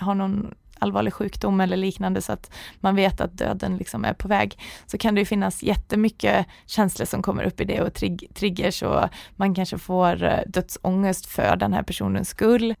har 0.00 0.14
någon 0.14 0.54
allvarlig 0.78 1.12
sjukdom 1.12 1.60
eller 1.60 1.76
liknande 1.76 2.22
så 2.22 2.32
att 2.32 2.50
man 2.80 2.96
vet 2.96 3.20
att 3.20 3.38
döden 3.38 3.76
liksom 3.76 4.04
är 4.04 4.12
på 4.12 4.28
väg. 4.28 4.58
Så 4.86 4.98
kan 4.98 5.14
det 5.14 5.20
ju 5.20 5.24
finnas 5.24 5.62
jättemycket 5.62 6.46
känslor 6.66 7.06
som 7.06 7.22
kommer 7.22 7.44
upp 7.44 7.60
i 7.60 7.64
det 7.64 7.80
och 7.80 7.94
trig- 7.94 8.34
triggers 8.34 8.82
och 8.82 9.04
man 9.36 9.54
kanske 9.54 9.78
får 9.78 10.22
eh, 10.24 10.38
dödsångest 10.46 11.26
för 11.26 11.56
den 11.56 11.72
här 11.72 11.82
personens 11.82 12.28
skull. 12.28 12.74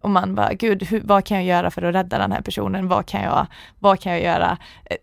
Och 0.00 0.10
man 0.10 0.34
bara, 0.34 0.52
gud, 0.54 0.82
hur, 0.82 1.00
vad 1.04 1.24
kan 1.24 1.36
jag 1.36 1.46
göra 1.46 1.70
för 1.70 1.82
att 1.82 1.94
rädda 1.94 2.18
den 2.18 2.32
här 2.32 2.40
personen? 2.40 2.88
Vad 2.88 3.06
kan 3.06 3.22
jag, 3.22 3.46
vad 3.78 4.00
kan 4.00 4.12
jag 4.12 4.22
göra? 4.22 4.58
Eh, 4.84 4.96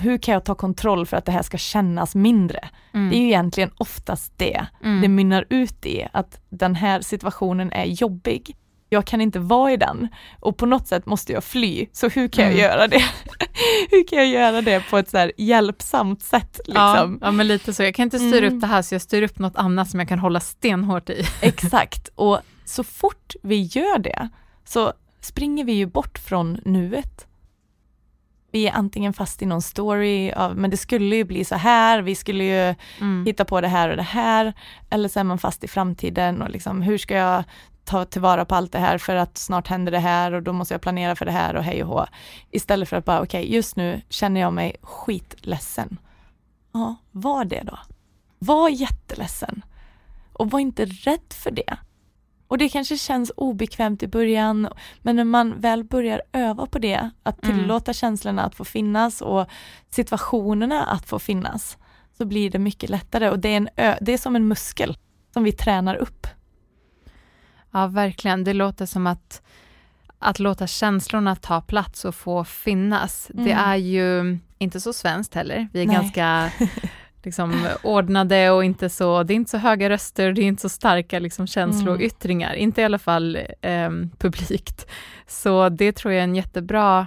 Hur 0.00 0.18
kan 0.18 0.32
jag 0.34 0.44
ta 0.44 0.54
kontroll 0.54 1.06
för 1.06 1.16
att 1.16 1.24
det 1.24 1.32
här 1.32 1.42
ska 1.42 1.58
kännas 1.58 2.14
mindre? 2.14 2.68
Mm. 2.94 3.10
Det 3.10 3.16
är 3.16 3.18
ju 3.20 3.26
egentligen 3.26 3.70
oftast 3.76 4.32
det 4.36 4.66
Mm. 4.84 5.00
det 5.02 5.08
mynnar 5.08 5.44
ut 5.50 5.86
i 5.86 6.06
att 6.12 6.40
den 6.48 6.74
här 6.74 7.00
situationen 7.00 7.72
är 7.72 7.84
jobbig. 7.84 8.56
Jag 8.88 9.04
kan 9.06 9.20
inte 9.20 9.38
vara 9.38 9.72
i 9.72 9.76
den 9.76 10.08
och 10.40 10.56
på 10.56 10.66
något 10.66 10.86
sätt 10.88 11.06
måste 11.06 11.32
jag 11.32 11.44
fly. 11.44 11.86
Så 11.92 12.08
hur 12.08 12.28
kan 12.28 12.44
jag 12.44 12.52
Mm. 12.52 12.62
göra 12.64 12.86
det? 12.86 13.02
hur 13.90 14.06
kan 14.08 14.18
jag 14.18 14.26
göra 14.28 14.62
det 14.62 14.80
på 14.90 14.98
ett 14.98 15.10
så 15.10 15.18
här 15.18 15.32
hjälpsamt 15.36 16.22
sätt? 16.22 16.60
Liksom? 16.64 17.18
Ja, 17.20 17.26
ja, 17.26 17.30
men 17.30 17.46
lite 17.46 17.74
så. 17.74 17.82
Jag 17.82 17.94
kan 17.94 18.02
inte 18.02 18.18
styra 18.18 18.38
Mm. 18.46 18.54
upp 18.54 18.60
det 18.60 18.66
här, 18.66 18.82
så 18.82 18.94
jag 18.94 19.02
styr 19.02 19.22
upp 19.22 19.38
något 19.38 19.56
annat 19.56 19.90
som 19.90 20.00
jag 20.00 20.08
kan 20.08 20.18
hålla 20.18 20.40
stenhårt 20.40 21.10
i. 21.10 21.24
Exakt, 21.40 22.08
och 22.14 22.40
så 22.64 22.84
fort 22.84 23.34
vi 23.42 23.62
gör 23.62 23.98
det 23.98 24.28
så 24.64 24.92
springer 25.20 25.64
vi 25.64 25.72
ju 25.72 25.86
bort 25.86 26.18
från 26.18 26.60
nuet. 26.64 27.26
Vi 28.52 28.68
är 28.68 28.72
antingen 28.72 29.12
fast 29.12 29.42
i 29.42 29.46
någon 29.46 29.62
story 29.62 30.32
av, 30.32 30.56
men 30.56 30.70
det 30.70 30.76
skulle 30.76 31.16
ju 31.16 31.24
bli 31.24 31.44
så 31.44 31.54
här, 31.54 32.02
vi 32.02 32.14
skulle 32.14 32.44
ju 32.44 32.74
Mm. 33.00 33.26
hitta 33.26 33.44
på 33.44 33.60
det 33.60 33.68
här 33.68 33.88
och 33.88 33.96
det 33.96 34.02
här. 34.02 34.52
Eller 34.90 35.08
så 35.08 35.20
är 35.20 35.24
man 35.24 35.38
fast 35.38 35.64
i 35.64 35.68
framtiden 35.68 36.42
och 36.42 36.50
liksom 36.50 36.82
hur 36.82 36.98
ska 36.98 37.14
jag 37.16 37.44
ta 37.84 38.04
tillvara 38.04 38.44
på 38.44 38.54
allt 38.54 38.72
det 38.72 38.78
här 38.78 38.98
för 38.98 39.16
att 39.16 39.38
snart 39.38 39.68
händer 39.68 39.92
det 39.92 39.98
här 39.98 40.32
och 40.32 40.42
då 40.42 40.52
måste 40.52 40.74
jag 40.74 40.80
planera 40.80 41.16
för 41.16 41.24
det 41.24 41.32
här 41.32 41.56
och 41.56 41.62
hej 41.64 41.82
och 41.82 41.88
hå. 41.88 42.06
Istället 42.50 42.88
för 42.88 42.96
att 42.96 43.04
bara 43.04 43.22
okej, 43.22 43.54
just 43.54 43.76
nu 43.76 44.00
känner 44.08 44.40
jag 44.40 44.52
mig 44.52 44.76
skitledsen. 44.82 45.98
Ja, 46.72 46.96
var 47.10 47.44
det 47.44 47.62
då. 47.64 47.78
Var 48.38 48.68
jätteledsen. 48.68 49.64
Och 50.32 50.50
var 50.50 50.60
inte 50.60 50.84
rädd 50.84 51.32
för 51.32 51.50
det. 51.50 51.76
Och 52.48 52.58
det 52.58 52.68
kanske 52.68 52.98
känns 52.98 53.32
obekvämt 53.36 54.02
i 54.02 54.08
början, 54.08 54.68
men 55.02 55.16
när 55.16 55.24
man 55.24 55.60
väl 55.60 55.84
börjar 55.84 56.22
öva 56.32 56.66
på 56.66 56.78
det, 56.78 57.10
att 57.22 57.44
Mm. 57.44 57.58
tillåta 57.58 57.92
känslorna 57.92 58.42
att 58.44 58.54
få 58.54 58.64
finnas 58.64 59.20
och 59.20 59.46
situationerna 59.90 60.84
att 60.84 61.08
få 61.08 61.18
finnas, 61.18 61.78
så 62.18 62.24
blir 62.24 62.50
det 62.50 62.58
mycket 62.58 62.90
lättare 62.90 63.30
och 63.30 63.38
det 63.38 63.48
är, 63.48 63.56
en 63.56 63.68
det 64.00 64.12
är 64.12 64.18
som 64.18 64.36
en 64.36 64.48
muskel 64.48 64.96
som 65.32 65.44
vi 65.44 65.52
tränar 65.52 65.94
upp. 65.94 66.26
Ja, 67.74 67.86
verkligen. 67.86 68.44
Det 68.44 68.52
låter 68.52 68.86
som 68.86 69.06
att, 69.06 69.42
att 70.18 70.38
låta 70.38 70.66
känslorna 70.66 71.36
ta 71.36 71.60
plats 71.60 72.04
och 72.04 72.14
få 72.14 72.44
finnas. 72.44 73.30
Det 73.34 73.52
Mm. 73.52 73.64
är 73.70 73.76
ju 73.76 74.38
inte 74.58 74.80
så 74.80 74.92
svenskt 74.92 75.34
heller. 75.34 75.68
Vi 75.72 75.82
är 75.82 75.86
Nej. 75.86 75.96
ganska 75.96 76.50
liksom, 77.22 77.66
ordnade 77.82 78.50
och 78.50 78.64
inte 78.64 78.88
så, 78.90 79.22
det 79.22 79.32
är 79.32 79.36
inte 79.36 79.50
så 79.50 79.58
höga 79.58 79.90
röster, 79.90 80.32
det 80.32 80.40
är 80.42 80.46
inte 80.46 80.62
så 80.62 80.68
starka 80.68 81.18
liksom, 81.18 81.46
känsloyttringar, 81.46 82.54
inte 82.54 82.80
i 82.80 82.84
alla 82.84 82.98
fall 82.98 83.38
eh, 83.60 83.90
publikt. 84.18 84.86
Så 85.26 85.68
det 85.68 85.92
tror 85.92 86.12
jag 86.14 86.20
är 86.20 86.24
en 86.24 86.34
jättebra 86.34 87.06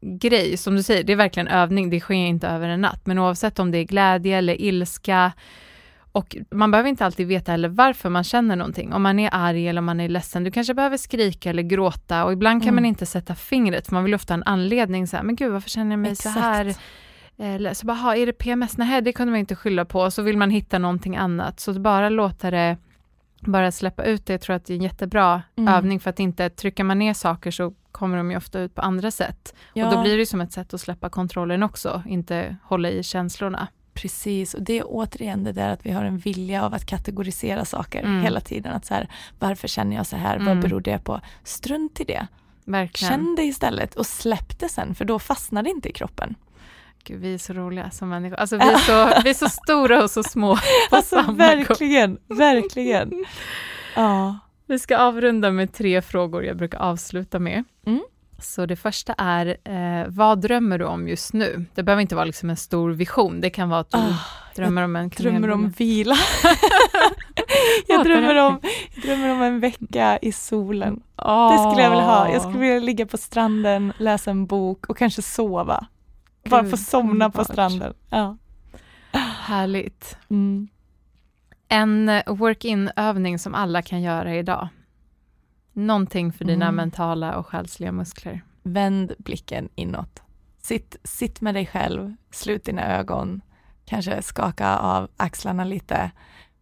grej. 0.00 0.56
Som 0.56 0.76
du 0.76 0.82
säger, 0.82 1.04
det 1.04 1.12
är 1.12 1.16
verkligen 1.16 1.48
övning, 1.48 1.90
det 1.90 2.00
sker 2.00 2.14
inte 2.14 2.48
över 2.48 2.68
en 2.68 2.80
natt. 2.80 3.06
Men 3.06 3.18
oavsett 3.18 3.58
om 3.58 3.70
det 3.70 3.78
är 3.78 3.84
glädje 3.84 4.38
eller 4.38 4.60
ilska, 4.60 5.32
och 6.12 6.36
man 6.50 6.70
behöver 6.70 6.88
inte 6.90 7.06
alltid 7.06 7.26
veta 7.26 7.52
heller 7.52 7.68
varför 7.68 8.08
man 8.10 8.24
känner 8.24 8.56
någonting. 8.56 8.92
Om 8.92 9.02
man 9.02 9.18
är 9.18 9.30
arg 9.32 9.68
eller 9.68 9.78
om 9.78 9.84
man 9.84 10.00
är 10.00 10.08
ledsen. 10.08 10.44
Du 10.44 10.50
kanske 10.50 10.74
behöver 10.74 10.96
skrika 10.96 11.50
eller 11.50 11.62
gråta 11.62 12.24
och 12.24 12.32
ibland 12.32 12.62
kan 12.62 12.68
Mm. 12.68 12.74
man 12.74 12.84
inte 12.84 13.06
sätta 13.06 13.34
fingret 13.34 13.86
för 13.86 13.94
man 13.94 14.04
vill 14.04 14.14
ofta 14.14 14.34
ha 14.34 14.36
en 14.36 14.42
anledning. 14.46 15.06
Så 15.06 15.16
här, 15.16 15.24
men 15.24 15.36
gud, 15.36 15.52
varför 15.52 15.70
känner 15.70 15.90
jag 15.90 15.98
mig 15.98 16.16
så 16.16 16.28
här? 16.28 16.64
Exakt. 16.66 16.80
Eh, 17.38 17.72
Så 17.72 17.86
bara, 17.86 17.96
"Ha, 17.96 18.16
är 18.16 18.26
det 18.26 18.32
PMS? 18.32 18.76
Nej, 18.78 19.02
det 19.02 19.12
kunde 19.12 19.30
man 19.30 19.40
inte 19.40 19.56
skylla 19.56 19.84
på. 19.84 20.10
Så 20.10 20.22
vill 20.22 20.36
man 20.38 20.50
hitta 20.50 20.78
någonting 20.78 21.16
annat. 21.16 21.60
Så 21.60 21.80
bara 21.80 22.08
låta 22.08 22.50
det, 22.50 22.76
bara 23.40 23.72
släppa 23.72 24.04
ut 24.04 24.26
det, 24.26 24.32
jag 24.32 24.40
tror 24.40 24.56
att 24.56 24.64
det 24.64 24.72
är 24.72 24.76
en 24.76 24.82
jättebra 24.82 25.42
Mm. 25.56 25.74
övning 25.74 26.00
för 26.00 26.10
att 26.10 26.20
inte 26.20 26.50
trycka 26.50 26.84
man 26.84 26.98
ner 26.98 27.14
saker 27.14 27.50
så 27.50 27.74
kommer 27.92 28.16
de 28.16 28.30
ju 28.30 28.36
ofta 28.36 28.60
ut 28.60 28.74
på 28.74 28.82
andra 28.82 29.10
sätt. 29.10 29.54
Ja, 29.74 29.86
Och 29.86 29.92
då 29.94 30.02
blir 30.02 30.18
det 30.18 30.26
som 30.26 30.40
ett 30.40 30.52
sätt 30.52 30.74
att 30.74 30.80
släppa 30.80 31.08
kontrollen 31.08 31.62
också, 31.62 32.02
inte 32.06 32.56
hålla 32.64 32.90
i 32.90 33.02
känslorna. 33.02 33.68
Precis. 33.94 34.54
Och 34.54 34.62
det 34.62 34.78
är 34.78 34.84
återigen 34.86 35.44
det 35.44 35.52
där 35.52 35.68
att 35.70 35.86
vi 35.86 35.90
har 35.90 36.04
en 36.04 36.18
vilja 36.18 36.64
av 36.64 36.74
att 36.74 36.86
kategorisera 36.86 37.64
saker 37.64 38.02
Mm. 38.02 38.22
hela 38.22 38.40
tiden. 38.40 38.72
Att 38.72 38.86
så 38.86 38.94
här, 38.94 39.08
varför 39.38 39.68
känner 39.68 39.96
jag 39.96 40.06
så 40.06 40.16
här? 40.16 40.34
Mm. 40.36 40.46
Vad 40.46 40.60
beror 40.60 40.80
det 40.80 40.98
på? 40.98 41.20
Strunt 41.44 42.00
i 42.00 42.04
det. 42.04 42.26
Verkligen. 42.64 43.10
Känn 43.12 43.34
det 43.36 43.42
istället 43.42 43.94
och 43.94 44.06
släpp 44.06 44.58
det 44.58 44.68
sen, 44.68 44.94
för 44.94 45.04
då 45.04 45.18
fastnar 45.18 45.62
det 45.62 45.70
inte 45.70 45.88
i 45.88 45.92
kroppen. 45.92 46.34
Gud, 47.04 47.20
vi 47.20 47.34
är 47.34 47.38
så 47.38 47.52
roliga 47.52 47.90
som 47.90 48.08
människor. 48.08 48.36
Alltså 48.36 48.56
vi 48.58 48.62
är 48.62 48.76
så, 48.76 49.22
vi 49.24 49.30
är 49.30 49.34
så 49.34 49.48
stora 49.48 50.02
och 50.04 50.10
så 50.10 50.22
små 50.22 50.56
på 50.90 50.96
Alltså 50.96 51.14
samma 51.16 51.26
gång. 51.26 51.36
verkligen, 51.36 52.18
verkligen. 52.28 53.12
Ja. 53.96 54.38
Vi 54.66 54.78
ska 54.78 54.96
avrunda 54.98 55.50
med 55.50 55.72
tre 55.72 56.02
frågor 56.02 56.44
jag 56.44 56.56
brukar 56.56 56.78
avsluta 56.78 57.38
med. 57.38 57.64
Mm. 57.86 58.02
Så 58.42 58.66
det 58.66 58.76
första 58.76 59.14
är, 59.18 59.56
eh, 59.64 60.06
vad 60.08 60.40
drömmer 60.40 60.78
du 60.78 60.84
om 60.84 61.08
just 61.08 61.32
nu? 61.32 61.64
Det 61.74 61.82
behöver 61.82 62.00
inte 62.02 62.14
vara 62.14 62.24
liksom 62.24 62.50
en 62.50 62.56
stor 62.56 62.90
vision, 62.90 63.40
det 63.40 63.50
kan 63.50 63.68
vara 63.68 63.80
att 63.80 63.90
du 63.90 63.98
Ah, 63.98 64.18
Drömmer 64.54 64.82
om 64.82 64.96
en 64.96 65.08
drömmer 65.08 65.50
om 65.50 65.70
vila. 65.70 66.14
jag, 67.88 68.04
drömmer 68.04 68.36
om, 68.36 68.60
jag 68.94 69.04
drömmer 69.04 69.28
om 69.28 69.42
en 69.42 69.60
vecka 69.60 70.18
i 70.22 70.32
solen. 70.32 71.02
Oh. 71.16 71.52
Det 71.52 71.70
skulle 71.70 71.82
jag 71.82 71.90
vilja 71.90 72.04
ha. 72.04 72.32
Jag 72.32 72.42
skulle 72.42 72.58
vilja 72.58 72.78
ligga 72.80 73.06
på 73.06 73.16
stranden, 73.18 73.92
läsa 73.98 74.30
en 74.30 74.46
bok 74.46 74.86
och 74.86 74.96
kanske 74.96 75.22
sova. 75.22 75.86
Gud, 76.44 76.50
Bara 76.50 76.64
få 76.64 76.76
somna 76.76 77.30
på 77.30 77.44
stranden. 77.44 77.94
Ja. 78.10 78.36
Härligt. 79.40 80.16
Mm. 80.30 80.68
En 81.68 82.10
work-in-övning 82.26 83.38
som 83.38 83.54
alla 83.54 83.82
kan 83.82 84.02
göra 84.02 84.34
idag. 84.34 84.68
Någonting 85.72 86.32
för 86.32 86.44
dina 86.44 86.64
mm. 86.64 86.76
mentala 86.76 87.36
och 87.36 87.46
själsliga 87.46 87.92
muskler. 87.92 88.44
Vänd 88.62 89.12
blicken 89.18 89.68
inåt. 89.74 90.22
Sitt, 90.58 90.96
sitt 91.04 91.40
med 91.40 91.54
dig 91.54 91.66
själv, 91.66 92.14
slut 92.30 92.64
dina 92.64 92.98
ögon, 92.98 93.40
kanske 93.84 94.22
skaka 94.22 94.78
av 94.78 95.08
axlarna 95.16 95.64
lite 95.64 96.10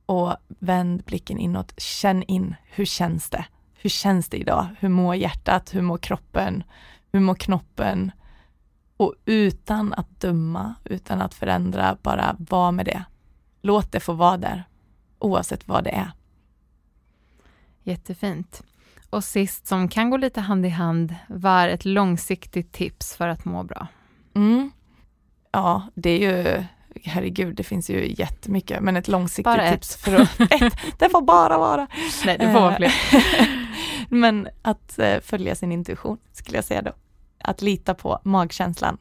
och 0.07 0.37
vänd 0.59 1.03
blicken 1.05 1.39
inåt. 1.39 1.81
Känn 1.81 2.23
in, 2.23 2.55
hur 2.63 2.85
känns 2.85 3.31
det? 3.31 3.45
Hur 3.75 3.91
känns 3.91 4.29
det 4.29 4.37
idag? 4.37 4.67
Hur 4.79 4.89
mår 4.89 5.15
hjärtat? 5.15 5.75
Hur 5.75 5.83
mår 5.83 5.99
kroppen? 5.99 6.63
Hur 7.13 7.21
mår 7.21 7.35
knoppen? 7.35 8.13
Och 8.97 9.15
utan 9.25 9.93
att 9.93 10.21
döma, 10.21 10.75
utan 10.85 11.23
att 11.23 11.35
förändra, 11.35 11.97
bara 12.03 12.37
vara 12.39 12.73
med 12.73 12.87
det. 12.87 13.05
Låt 13.63 13.93
det 13.93 14.01
få 14.01 14.13
vara 14.13 14.37
där, 14.37 14.65
oavsett 15.19 15.69
vad 15.69 15.85
det 15.85 15.91
är. 15.91 16.13
Jättefint. 17.83 18.63
Och 19.11 19.25
sist, 19.25 19.67
som 19.67 19.89
kan 19.89 20.11
gå 20.11 20.17
lite 20.17 20.41
hand 20.41 20.67
i 20.67 20.69
hand, 20.69 21.15
var 21.29 21.69
ett 21.69 21.85
långsiktigt 21.85 22.73
tips 22.73 23.17
för 23.17 23.29
att 23.29 23.45
må 23.45 23.63
bra? 23.63 23.87
Mm. 24.35 24.71
Ja, 25.53 25.83
det 25.95 26.11
är 26.11 26.19
ju, 26.19 26.65
herregud, 27.05 27.57
det 27.57 27.63
finns 27.63 27.91
ju 27.91 28.15
jättemycket, 28.19 28.81
men 28.83 28.97
ett 28.97 29.09
långsiktigt 29.09 29.45
bara 29.45 29.71
tips 29.71 29.95
ett. 29.95 30.01
för 30.01 30.15
att, 30.21 30.41
ett, 30.63 30.77
det 30.99 31.09
får 31.09 31.23
bara 31.23 31.59
vara. 31.59 31.87
Nej, 32.27 32.39
det 32.39 32.53
får 32.53 32.61
vara 32.61 32.77
fler. 32.77 32.93
men 34.09 34.49
att 34.63 34.99
eh, 34.99 35.21
följa 35.21 35.55
sin 35.55 35.73
intuition, 35.73 36.19
skulle 36.33 36.59
jag 36.59 36.65
säga 36.65 36.83
då. 36.83 36.93
Att 37.45 37.63
lita 37.63 37.95
på 37.95 38.21
magkänslan. 38.25 38.99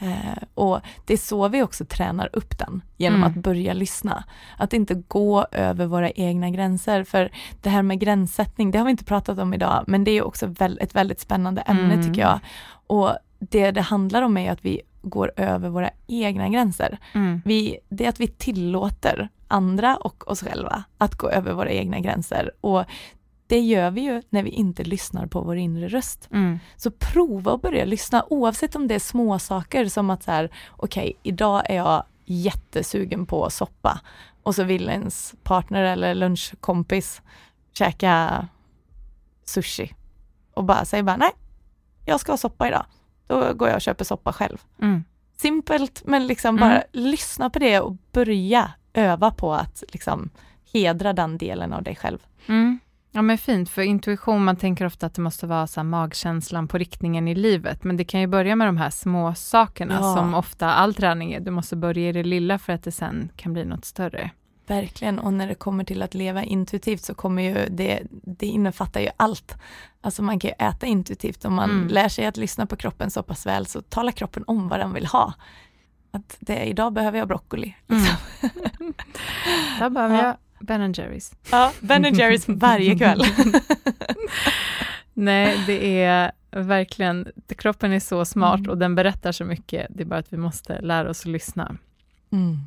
Eh, 0.00 0.42
och 0.54 0.80
det 1.06 1.12
är 1.12 1.18
så 1.18 1.48
vi 1.48 1.62
också 1.62 1.84
tränar 1.84 2.28
upp 2.32 2.58
den, 2.58 2.82
genom 2.96 3.22
mm. 3.22 3.30
att 3.30 3.42
börja 3.42 3.72
lyssna. 3.72 4.24
Att 4.56 4.72
inte 4.72 4.94
gå 4.94 5.46
över 5.52 5.86
våra 5.86 6.10
egna 6.10 6.50
gränser, 6.50 7.04
för 7.04 7.30
det 7.62 7.70
här 7.70 7.82
med 7.82 8.00
gränssättning, 8.00 8.70
det 8.70 8.78
har 8.78 8.84
vi 8.84 8.90
inte 8.90 9.04
pratat 9.04 9.38
om 9.38 9.54
idag, 9.54 9.84
men 9.86 10.04
det 10.04 10.10
är 10.10 10.24
också 10.24 10.54
ett 10.80 10.94
väldigt 10.94 11.20
spännande 11.20 11.60
ämne 11.60 11.94
mm. 11.94 12.06
tycker 12.06 12.20
jag. 12.20 12.40
Och 12.86 13.12
det 13.38 13.70
det 13.70 13.80
handlar 13.80 14.22
om 14.22 14.36
är 14.36 14.52
att 14.52 14.64
vi 14.64 14.80
går 15.02 15.32
över 15.36 15.68
våra 15.68 15.90
egna 16.06 16.48
gränser. 16.48 16.98
Mm. 17.12 17.42
Vi, 17.44 17.78
det 17.88 18.04
är 18.04 18.08
att 18.08 18.20
vi 18.20 18.26
tillåter 18.26 19.28
andra 19.48 19.96
och 19.96 20.30
oss 20.30 20.42
själva 20.42 20.84
att 20.98 21.14
gå 21.14 21.30
över 21.30 21.52
våra 21.52 21.70
egna 21.70 22.00
gränser. 22.00 22.50
Och 22.60 22.84
det 23.50 23.60
gör 23.60 23.90
vi 23.90 24.00
ju 24.00 24.22
när 24.30 24.42
vi 24.42 24.50
inte 24.50 24.84
lyssnar 24.84 25.26
på 25.26 25.40
vår 25.40 25.56
inre 25.56 25.88
röst. 25.88 26.28
Mm. 26.32 26.58
Så 26.76 26.90
prova 26.90 27.54
att 27.54 27.62
börja 27.62 27.84
lyssna 27.84 28.24
oavsett 28.30 28.76
om 28.76 28.88
det 28.88 28.94
är 28.94 28.98
små 28.98 29.38
saker 29.38 29.86
som 29.86 30.10
att 30.10 30.22
så 30.22 30.30
här, 30.30 30.50
okej, 30.70 31.02
okay, 31.02 31.14
idag 31.22 31.62
är 31.70 31.76
jag 31.76 32.04
jättesugen 32.24 33.26
på 33.26 33.50
soppa 33.50 34.00
och 34.42 34.54
så 34.54 34.64
vill 34.64 34.88
ens 34.88 35.34
partner 35.42 35.82
eller 35.82 36.14
lunchkompis 36.14 37.22
käka 37.72 38.48
sushi 39.44 39.94
och 40.54 40.64
bara 40.64 40.84
säger 40.84 41.04
bara 41.04 41.16
nej, 41.16 41.32
jag 42.04 42.20
ska 42.20 42.32
ha 42.32 42.36
soppa 42.36 42.68
idag. 42.68 42.84
Då 43.26 43.54
går 43.54 43.68
jag 43.68 43.76
och 43.76 43.82
köper 43.82 44.04
soppa 44.04 44.32
själv. 44.32 44.58
Mm. 44.82 45.04
Simpelt 45.36 46.02
men 46.04 46.26
liksom 46.26 46.56
mm. 46.56 46.68
bara 46.68 46.82
lyssna 46.92 47.50
på 47.50 47.58
det 47.58 47.80
och 47.80 47.96
börja 48.12 48.72
öva 48.92 49.30
på 49.30 49.54
att 49.54 49.82
liksom 49.88 50.30
hedra 50.72 51.12
den 51.12 51.38
delen 51.38 51.72
av 51.72 51.82
dig 51.82 51.96
själv. 51.96 52.18
Mm. 52.46 52.78
Ja 53.12 53.22
men 53.22 53.38
fint, 53.38 53.70
för 53.70 53.82
intuition, 53.82 54.44
man 54.44 54.56
tänker 54.56 54.84
ofta 54.84 55.06
att 55.06 55.14
det 55.14 55.22
måste 55.22 55.46
vara 55.46 55.66
så 55.66 55.84
magkänslan 55.84 56.68
på 56.68 56.78
riktningen 56.78 57.28
i 57.28 57.34
livet, 57.34 57.84
men 57.84 57.96
det 57.96 58.04
kan 58.04 58.20
ju 58.20 58.26
börja 58.26 58.56
med 58.56 58.68
de 58.68 58.76
här 58.76 58.90
små 58.90 59.34
sakerna 59.34 59.94
ja. 59.94 60.14
som 60.14 60.34
ofta 60.34 60.66
all 60.72 60.94
träning 60.94 61.32
är. 61.32 61.40
Du 61.40 61.50
måste 61.50 61.76
börja 61.76 62.08
i 62.08 62.12
det 62.12 62.22
lilla 62.22 62.58
för 62.58 62.72
att 62.72 62.82
det 62.82 62.92
sen 62.92 63.30
kan 63.36 63.52
bli 63.52 63.64
något 63.64 63.84
större. 63.84 64.30
Verkligen, 64.66 65.18
och 65.18 65.32
när 65.32 65.48
det 65.48 65.54
kommer 65.54 65.84
till 65.84 66.02
att 66.02 66.14
leva 66.14 66.42
intuitivt 66.42 67.04
så 67.04 67.14
kommer 67.14 67.42
ju 67.42 67.66
det, 67.70 68.02
det 68.10 68.46
innefattar 68.46 69.00
ju 69.00 69.08
allt. 69.16 69.56
Alltså 70.00 70.22
man 70.22 70.38
kan 70.38 70.48
ju 70.48 70.66
äta 70.66 70.86
intuitivt, 70.86 71.44
om 71.44 71.54
man 71.54 71.70
mm. 71.70 71.88
lär 71.88 72.08
sig 72.08 72.26
att 72.26 72.36
lyssna 72.36 72.66
på 72.66 72.76
kroppen 72.76 73.10
så 73.10 73.22
pass 73.22 73.46
väl 73.46 73.66
så 73.66 73.82
talar 73.82 74.12
kroppen 74.12 74.44
om 74.46 74.68
vad 74.68 74.78
den 74.78 74.92
vill 74.92 75.06
ha. 75.06 75.34
Att 76.10 76.36
det, 76.40 76.64
idag 76.64 76.92
behöver 76.92 77.18
jag 77.18 77.28
broccoli. 77.28 77.74
Liksom. 77.86 78.16
Mm. 78.80 78.94
Behöver 79.94 80.22
jag 80.22 80.36
Ben 80.60 80.92
Jerrys. 80.92 81.32
Ja, 81.50 81.72
Ben 81.80 82.14
Jerrys 82.14 82.48
varje 82.48 82.98
kväll. 82.98 83.22
Nej, 85.14 85.64
det 85.66 86.02
är 86.02 86.32
verkligen, 86.50 87.28
kroppen 87.58 87.92
är 87.92 88.00
så 88.00 88.24
smart 88.24 88.58
mm. 88.58 88.70
och 88.70 88.78
den 88.78 88.94
berättar 88.94 89.32
så 89.32 89.44
mycket. 89.44 89.86
Det 89.90 90.02
är 90.02 90.06
bara 90.06 90.20
att 90.20 90.32
vi 90.32 90.36
måste 90.36 90.80
lära 90.80 91.10
oss 91.10 91.20
att 91.20 91.26
lyssna. 91.26 91.76
Mm. 92.32 92.58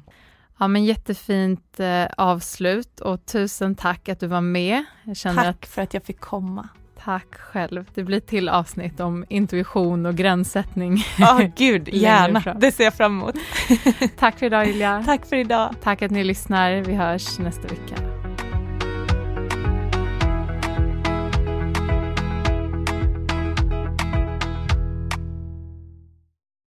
Ja, 0.57 0.67
men 0.67 0.85
jättefint 0.85 1.79
eh, 1.79 2.05
avslut 2.17 2.99
och 2.99 3.25
tusen 3.25 3.75
tack 3.75 4.09
att 4.09 4.19
du 4.19 4.27
var 4.27 4.41
med. 4.41 4.85
tack 5.23 5.37
att, 5.45 5.65
för 5.65 5.81
att 5.81 5.93
jag 5.93 6.03
fick 6.03 6.19
komma. 6.19 6.69
Tack 7.05 7.35
själv. 7.35 7.85
Det 7.93 8.03
blir 8.03 8.19
till 8.19 8.49
avsnitt 8.49 8.99
om 8.99 9.25
intuition 9.29 10.05
och 10.05 10.15
gränssättning. 10.15 10.97
Ja, 11.17 11.35
oh, 11.35 11.47
gud, 11.55 11.89
gärna. 11.93 12.53
Det 12.53 12.71
ser 12.71 12.83
jag 12.83 12.93
fram 12.93 13.21
emot. 13.21 13.35
tack 14.19 14.39
för 14.39 14.45
idag 14.45 14.67
Julia. 14.67 15.03
Tack 15.05 15.25
för 15.25 15.35
idag. 15.35 15.75
Tack 15.83 16.01
att 16.01 16.11
ni 16.11 16.23
lyssnar. 16.23 16.81
Vi 16.81 16.93
hörs 16.93 17.39
nästa 17.39 17.67
vecka. 17.67 18.22